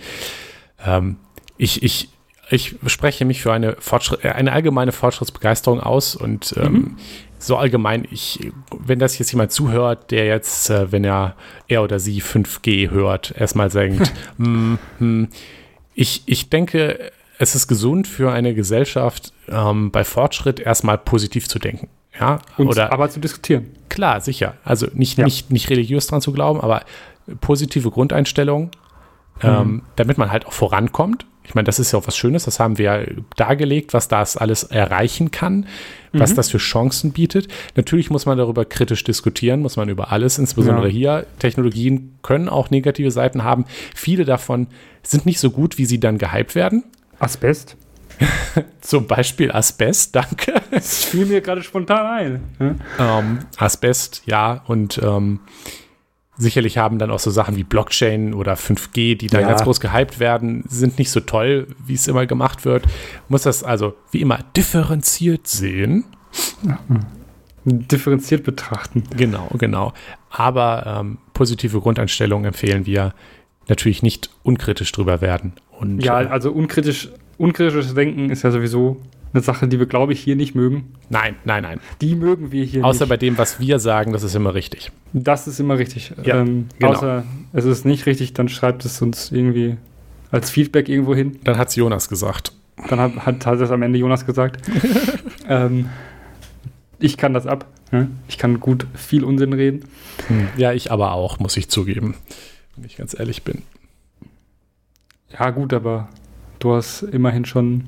ähm, 0.85 1.15
ich, 1.57 1.81
ich, 1.81 2.09
ich 2.49 2.75
spreche 2.85 3.25
mich 3.25 3.41
für 3.41 3.53
eine, 3.53 3.77
Fortschritt, 3.79 4.25
äh, 4.25 4.29
eine 4.29 4.51
allgemeine 4.51 4.91
Fortschrittsbegeisterung 4.91 5.79
aus 5.79 6.15
und 6.15 6.53
ähm, 6.57 6.73
mhm. 6.73 6.97
So 7.39 7.57
allgemein, 7.57 8.05
ich, 8.09 8.51
wenn 8.79 8.99
das 8.99 9.17
jetzt 9.19 9.31
jemand 9.31 9.51
zuhört, 9.51 10.11
der 10.11 10.25
jetzt, 10.25 10.69
äh, 10.69 10.91
wenn 10.91 11.03
er 11.03 11.35
er 11.67 11.83
oder 11.83 11.99
sie 11.99 12.21
5G 12.21 12.89
hört, 12.89 13.33
erstmal 13.38 13.69
denkt, 13.69 14.11
mm, 14.38 14.75
mm, 14.99 15.27
ich, 15.93 16.23
ich 16.25 16.49
denke, 16.49 17.11
es 17.39 17.55
ist 17.55 17.67
gesund 17.67 18.07
für 18.07 18.31
eine 18.31 18.53
Gesellschaft, 18.53 19.33
ähm, 19.47 19.91
bei 19.91 20.03
Fortschritt 20.03 20.59
erstmal 20.59 20.97
positiv 20.97 21.47
zu 21.47 21.59
denken. 21.59 21.89
Ja, 22.19 22.39
Und 22.57 22.67
oder 22.67 22.91
aber 22.91 23.09
zu 23.09 23.19
diskutieren. 23.19 23.67
Klar, 23.89 24.21
sicher. 24.21 24.55
Also 24.63 24.88
nicht, 24.93 25.17
ja. 25.17 25.25
nicht, 25.25 25.51
nicht 25.51 25.69
religiös 25.69 26.07
dran 26.07 26.21
zu 26.21 26.31
glauben, 26.33 26.61
aber 26.61 26.83
positive 27.41 27.91
Grundeinstellung, 27.91 28.71
mhm. 29.41 29.49
ähm, 29.49 29.81
damit 29.95 30.17
man 30.17 30.31
halt 30.31 30.47
auch 30.47 30.53
vorankommt. 30.53 31.25
Ich 31.47 31.55
meine, 31.55 31.65
das 31.65 31.79
ist 31.79 31.93
ja 31.93 31.99
auch 31.99 32.07
was 32.07 32.17
Schönes, 32.17 32.43
das 32.43 32.59
haben 32.59 32.77
wir 32.77 32.85
ja 32.85 33.05
dargelegt, 33.37 33.93
was 33.93 34.09
das 34.09 34.35
alles 34.35 34.63
erreichen 34.63 35.31
kann, 35.31 35.65
was 36.11 36.31
mhm. 36.31 36.35
das 36.35 36.51
für 36.51 36.57
Chancen 36.57 37.13
bietet. 37.13 37.47
Natürlich 37.75 38.09
muss 38.09 38.25
man 38.25 38.37
darüber 38.37 38.65
kritisch 38.65 39.03
diskutieren, 39.05 39.61
muss 39.61 39.77
man 39.77 39.87
über 39.87 40.11
alles, 40.11 40.37
insbesondere 40.37 40.87
ja. 40.87 40.93
hier. 40.93 41.25
Technologien 41.39 42.17
können 42.21 42.49
auch 42.49 42.69
negative 42.69 43.11
Seiten 43.11 43.43
haben. 43.43 43.65
Viele 43.95 44.25
davon 44.25 44.67
sind 45.03 45.25
nicht 45.25 45.39
so 45.39 45.49
gut, 45.49 45.77
wie 45.77 45.85
sie 45.85 45.99
dann 45.99 46.17
gehypt 46.17 46.53
werden. 46.53 46.83
Asbest? 47.19 47.77
Zum 48.81 49.07
Beispiel 49.07 49.51
Asbest, 49.51 50.15
danke. 50.15 50.53
Das 50.71 51.05
fiel 51.05 51.25
mir 51.25 51.41
gerade 51.41 51.63
spontan 51.63 52.05
ein. 52.05 52.41
Hm? 52.57 52.75
Ähm, 52.99 53.39
Asbest, 53.57 54.23
ja, 54.25 54.63
und 54.67 54.99
ähm, 55.01 55.39
sicherlich 56.38 56.77
haben 56.77 56.99
dann 56.99 57.11
auch 57.11 57.19
so 57.19 57.31
Sachen 57.31 57.55
wie 57.55 57.63
Blockchain 57.63 58.33
oder 58.33 58.53
5G, 58.53 59.17
die 59.17 59.27
da 59.27 59.39
ja. 59.41 59.47
ganz 59.47 59.63
groß 59.63 59.79
gehypt 59.79 60.19
werden, 60.19 60.63
sind 60.67 60.99
nicht 60.99 61.11
so 61.11 61.19
toll, 61.19 61.67
wie 61.85 61.93
es 61.93 62.07
immer 62.07 62.25
gemacht 62.25 62.65
wird. 62.65 62.85
Muss 63.27 63.43
das 63.43 63.63
also 63.63 63.95
wie 64.11 64.21
immer 64.21 64.39
differenziert 64.55 65.47
sehen. 65.47 66.05
Ja. 66.63 66.79
Differenziert 67.65 68.43
betrachten. 68.43 69.03
Genau, 69.15 69.49
genau. 69.57 69.93
Aber 70.29 71.01
ähm, 71.01 71.17
positive 71.33 71.81
Grundeinstellungen 71.81 72.45
empfehlen 72.45 72.85
wir 72.85 73.13
natürlich 73.67 74.03
nicht 74.03 74.29
unkritisch 74.43 74.91
drüber 74.91 75.21
werden. 75.21 75.53
Und, 75.71 76.03
ja, 76.03 76.21
äh, 76.21 76.27
also 76.27 76.51
unkritisch, 76.51 77.09
unkritisches 77.38 77.93
Denken 77.93 78.29
ist 78.29 78.43
ja 78.43 78.51
sowieso 78.51 79.01
eine 79.34 79.43
Sache, 79.43 79.67
die 79.67 79.80
wir, 79.80 79.86
glaube 79.86 80.13
ich, 80.13 80.19
hier 80.19 80.36
nicht 80.36 80.55
mögen. 80.55 80.93
Nein, 81.09 81.36
nein, 81.45 81.63
nein. 81.63 81.80
Die 82.01 82.15
mögen 82.15 82.51
wir 82.51 82.63
hier 82.63 82.86
Außer 82.86 83.05
nicht. 83.05 83.09
bei 83.09 83.17
dem, 83.17 83.38
was 83.38 83.59
wir 83.59 83.80
sagen, 83.80 84.13
das 84.13 84.23
ist 84.23 84.36
immer 84.36 84.53
richtig. 84.53 84.91
Das 85.13 85.47
ist 85.47 85.59
immer 85.59 85.78
richtig. 85.78 86.13
Ja, 86.23 86.39
ähm, 86.39 86.67
genau. 86.80 86.93
Außer 86.93 87.23
es 87.53 87.65
ist 87.65 87.86
nicht 87.86 88.05
richtig, 88.05 88.34
dann 88.34 88.49
schreibt 88.49 88.86
es 88.86 89.01
uns 89.01 89.32
irgendwie 89.32 89.78
als 90.32 90.49
Feedback 90.49 90.89
irgendwo 90.89 91.15
hin. 91.15 91.38
Dann 91.43 91.57
hat 91.57 91.69
es 91.69 91.75
Jonas 91.75 92.09
gesagt. 92.09 92.51
Dann 92.89 92.99
hat, 92.99 93.25
hat, 93.25 93.45
hat 93.45 93.59
es 93.59 93.71
am 93.71 93.82
Ende 93.82 93.99
Jonas 93.99 94.25
gesagt. 94.25 94.61
ähm, 95.49 95.89
ich 96.99 97.17
kann 97.17 97.34
das 97.34 97.47
ab. 97.47 97.65
Ne? 97.91 98.09
Ich 98.28 98.38
kann 98.38 98.59
gut 98.59 98.86
viel 98.93 99.23
Unsinn 99.23 99.53
reden. 99.53 99.86
Hm. 100.28 100.47
Ja, 100.57 100.73
ich 100.73 100.91
aber 100.91 101.13
auch, 101.13 101.39
muss 101.39 101.57
ich 101.57 101.69
zugeben. 101.69 102.15
Wenn 102.75 102.86
ich 102.86 102.97
ganz 102.97 103.17
ehrlich 103.17 103.43
bin. 103.43 103.63
Ja, 105.32 105.49
gut, 105.51 105.73
aber 105.73 106.09
du 106.59 106.73
hast 106.73 107.01
immerhin 107.01 107.45
schon 107.45 107.86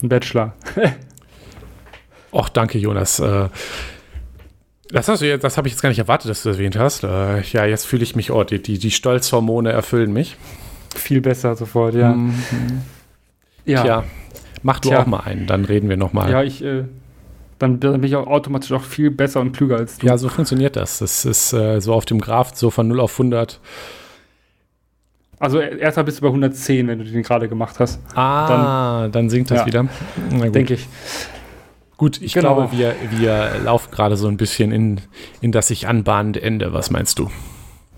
einen 0.00 0.08
Bachelor. 0.08 0.54
Och, 2.32 2.48
danke, 2.48 2.78
Jonas. 2.78 3.18
Äh, 3.18 3.48
das, 4.88 5.08
hast 5.08 5.22
du 5.22 5.26
jetzt, 5.26 5.42
das 5.42 5.56
habe 5.56 5.68
ich 5.68 5.74
jetzt 5.74 5.82
gar 5.82 5.88
nicht 5.88 5.98
erwartet, 5.98 6.30
dass 6.30 6.42
du 6.42 6.48
das 6.48 6.58
erwähnt 6.58 6.76
hast. 6.76 7.04
Äh, 7.04 7.42
ja, 7.42 7.64
jetzt 7.64 7.86
fühle 7.86 8.02
ich 8.02 8.16
mich, 8.16 8.30
oh, 8.30 8.44
die, 8.44 8.62
die, 8.62 8.78
die 8.78 8.90
Stolzhormone 8.90 9.70
erfüllen 9.70 10.12
mich. 10.12 10.36
Viel 10.94 11.20
besser 11.20 11.54
sofort, 11.56 11.94
ja. 11.94 12.12
Mhm. 12.12 12.34
Ja. 13.64 13.82
Tja, 13.82 14.04
mach 14.62 14.80
du 14.80 14.88
Tja. 14.88 15.02
auch 15.02 15.06
mal 15.06 15.20
einen, 15.20 15.46
dann 15.46 15.64
reden 15.64 15.88
wir 15.88 15.96
noch 15.96 16.12
mal. 16.12 16.30
Ja, 16.30 16.42
ich, 16.42 16.64
äh, 16.64 16.84
dann, 17.58 17.78
bin 17.78 18.02
ich 18.04 18.16
auch 18.16 18.26
automatisch 18.26 18.72
auch 18.72 18.82
viel 18.82 19.10
besser 19.10 19.40
und 19.40 19.52
klüger 19.52 19.76
als 19.76 19.98
du. 19.98 20.06
Ja, 20.06 20.16
so 20.16 20.28
funktioniert 20.28 20.76
das. 20.76 20.98
Das 20.98 21.24
ist 21.24 21.52
äh, 21.52 21.80
so 21.80 21.94
auf 21.94 22.06
dem 22.06 22.20
Graph, 22.20 22.52
so 22.54 22.70
von 22.70 22.88
0 22.88 23.00
auf 23.00 23.12
100 23.12 23.60
also 25.40 25.58
erstmal 25.58 26.04
bist 26.04 26.18
du 26.18 26.22
bei 26.22 26.28
110, 26.28 26.86
wenn 26.86 26.98
du 26.98 27.04
den 27.04 27.22
gerade 27.22 27.48
gemacht 27.48 27.80
hast. 27.80 27.98
Ah, 28.14 29.02
dann, 29.02 29.12
dann 29.12 29.30
sinkt 29.30 29.50
das 29.50 29.60
ja, 29.60 29.66
wieder. 29.66 29.88
Denke 30.52 30.74
ich. 30.74 30.86
Gut, 31.96 32.20
ich 32.22 32.34
genau. 32.34 32.54
glaube, 32.54 32.72
wir, 32.76 32.94
wir 33.10 33.58
laufen 33.64 33.90
gerade 33.90 34.16
so 34.16 34.28
ein 34.28 34.36
bisschen 34.36 34.70
in, 34.70 35.00
in 35.40 35.50
das 35.50 35.68
sich 35.68 35.88
anbahnende 35.88 36.42
Ende. 36.42 36.72
Was 36.72 36.90
meinst 36.90 37.18
du? 37.18 37.30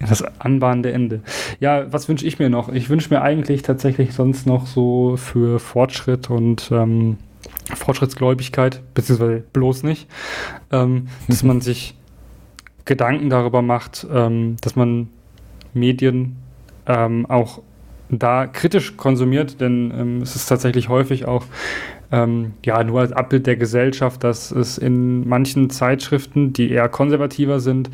Das 0.00 0.22
anbahnende 0.40 0.92
Ende. 0.92 1.22
Ja, 1.60 1.92
was 1.92 2.08
wünsche 2.08 2.26
ich 2.26 2.38
mir 2.38 2.48
noch? 2.48 2.68
Ich 2.68 2.88
wünsche 2.88 3.12
mir 3.12 3.22
eigentlich 3.22 3.62
tatsächlich 3.62 4.14
sonst 4.14 4.46
noch 4.46 4.66
so 4.66 5.16
für 5.16 5.60
Fortschritt 5.60 6.30
und 6.30 6.70
ähm, 6.72 7.18
Fortschrittsgläubigkeit, 7.74 8.82
beziehungsweise 8.94 9.44
bloß 9.52 9.82
nicht, 9.84 10.08
ähm, 10.70 11.08
dass 11.28 11.42
man 11.42 11.60
sich 11.60 11.94
Gedanken 12.84 13.30
darüber 13.30 13.62
macht, 13.62 14.06
ähm, 14.12 14.56
dass 14.60 14.76
man 14.76 15.08
Medien 15.74 16.36
ähm, 16.86 17.26
auch 17.26 17.62
da 18.08 18.46
kritisch 18.46 18.96
konsumiert, 18.96 19.60
denn 19.60 19.92
ähm, 19.96 20.22
es 20.22 20.36
ist 20.36 20.46
tatsächlich 20.46 20.88
häufig 20.88 21.26
auch 21.26 21.44
ähm, 22.10 22.52
ja 22.64 22.84
nur 22.84 23.00
als 23.00 23.12
Abbild 23.12 23.46
der 23.46 23.56
Gesellschaft, 23.56 24.22
dass 24.22 24.50
es 24.50 24.78
in 24.78 25.26
manchen 25.28 25.70
Zeitschriften, 25.70 26.52
die 26.52 26.70
eher 26.70 26.88
konservativer 26.88 27.58
sind, 27.58 27.90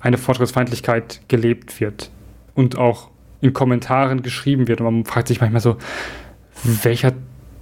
eine 0.00 0.18
Fortschrittsfeindlichkeit 0.18 1.22
gelebt 1.28 1.80
wird 1.80 2.10
und 2.54 2.76
auch 2.76 3.08
in 3.40 3.52
Kommentaren 3.52 4.22
geschrieben 4.22 4.68
wird. 4.68 4.80
Und 4.80 4.86
man 4.86 5.04
fragt 5.04 5.28
sich 5.28 5.40
manchmal 5.40 5.62
so, 5.62 5.76
welcher 6.82 7.12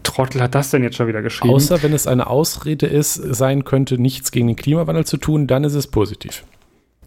Trottel 0.03 0.43
hat 0.43 0.55
das 0.55 0.71
denn 0.71 0.83
jetzt 0.83 0.97
schon 0.97 1.07
wieder 1.07 1.23
geschrieben? 1.23 1.55
Außer 1.55 1.83
wenn 1.83 1.93
es 1.93 2.07
eine 2.07 2.27
Ausrede 2.27 2.87
ist, 2.87 3.15
sein 3.15 3.65
könnte, 3.65 3.99
nichts 3.99 4.33
gegen 4.33 4.49
den 4.49 4.57
Klimawandel 4.57 5.05
zu 5.05 5.17
tun, 5.17 5.47
dann 5.47 5.65
ist 5.65 5.75
es 5.75 5.87
positiv. 5.87 6.45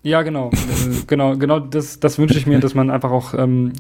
Ja, 0.07 0.21
genau. 0.21 0.51
Äh, 0.51 1.03
genau, 1.05 1.35
genau 1.35 1.59
das, 1.59 1.99
das 1.99 2.17
wünsche 2.17 2.37
ich 2.37 2.47
mir, 2.47 2.59
dass 2.59 2.73
man 2.73 2.89
einfach 2.89 3.11
auch 3.11 3.33
ähm, 3.33 3.73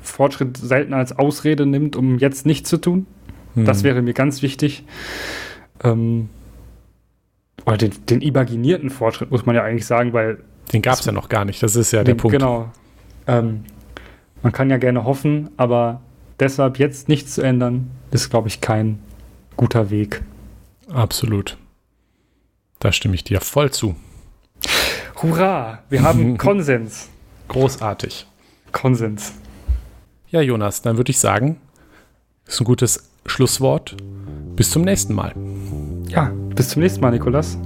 Fortschritt 0.00 0.56
selten 0.56 0.94
als 0.94 1.18
Ausrede 1.18 1.66
nimmt, 1.66 1.96
um 1.96 2.18
jetzt 2.18 2.46
nichts 2.46 2.70
zu 2.70 2.76
tun. 2.76 3.06
Hm. 3.54 3.64
Das 3.64 3.82
wäre 3.82 4.00
mir 4.00 4.14
ganz 4.14 4.42
wichtig. 4.42 4.84
Ähm, 5.82 6.28
oder 7.66 7.78
den, 7.78 7.90
den, 8.08 8.20
imaginierten 8.20 8.90
Fortschritt, 8.90 9.32
muss 9.32 9.44
man 9.44 9.56
ja 9.56 9.64
eigentlich 9.64 9.86
sagen, 9.86 10.12
weil. 10.12 10.38
Den 10.72 10.82
gab 10.82 11.00
es 11.00 11.04
ja 11.04 11.10
noch 11.10 11.28
gar 11.28 11.44
nicht, 11.44 11.60
das 11.64 11.74
ist 11.74 11.90
ja 11.90 12.04
der 12.04 12.14
Punkt. 12.14 12.38
Genau. 12.38 12.70
Ähm, 13.26 13.64
man 14.44 14.52
kann 14.52 14.70
ja 14.70 14.76
gerne 14.76 15.02
hoffen, 15.02 15.50
aber 15.56 16.00
deshalb 16.38 16.78
jetzt 16.78 17.08
nichts 17.08 17.34
zu 17.34 17.42
ändern, 17.42 17.90
ist, 18.12 18.30
glaube 18.30 18.46
ich, 18.46 18.60
kein 18.60 19.00
guter 19.56 19.90
Weg. 19.90 20.22
Absolut. 20.88 21.56
Da 22.78 22.92
stimme 22.92 23.16
ich 23.16 23.24
dir 23.24 23.40
voll 23.40 23.72
zu. 23.72 23.96
Hurra, 25.22 25.78
wir 25.88 26.02
haben 26.02 26.36
Konsens. 26.38 27.08
Großartig. 27.48 28.26
Konsens. 28.72 29.32
Ja, 30.30 30.40
Jonas, 30.40 30.82
dann 30.82 30.96
würde 30.96 31.10
ich 31.10 31.18
sagen, 31.18 31.60
ist 32.46 32.60
ein 32.60 32.64
gutes 32.64 33.10
Schlusswort. 33.26 33.96
Bis 34.56 34.70
zum 34.70 34.82
nächsten 34.82 35.14
Mal. 35.14 35.34
Ja, 36.08 36.32
bis 36.54 36.70
zum 36.70 36.82
nächsten 36.82 37.00
Mal, 37.00 37.10
Nikolas. 37.10 37.58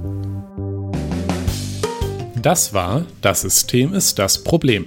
Das 2.41 2.73
war 2.73 3.05
Das 3.21 3.41
System 3.41 3.93
ist 3.93 4.19
das 4.19 4.43
Problem. 4.43 4.85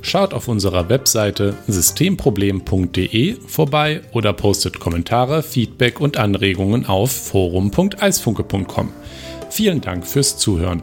Schaut 0.00 0.34
auf 0.34 0.48
unserer 0.48 0.88
Webseite 0.88 1.54
systemproblem.de 1.68 3.36
vorbei 3.46 4.00
oder 4.12 4.32
postet 4.32 4.80
Kommentare, 4.80 5.42
Feedback 5.42 6.00
und 6.00 6.16
Anregungen 6.16 6.86
auf 6.86 7.12
forum.eisfunke.com. 7.12 8.90
Vielen 9.50 9.80
Dank 9.80 10.06
fürs 10.06 10.38
Zuhören. 10.38 10.82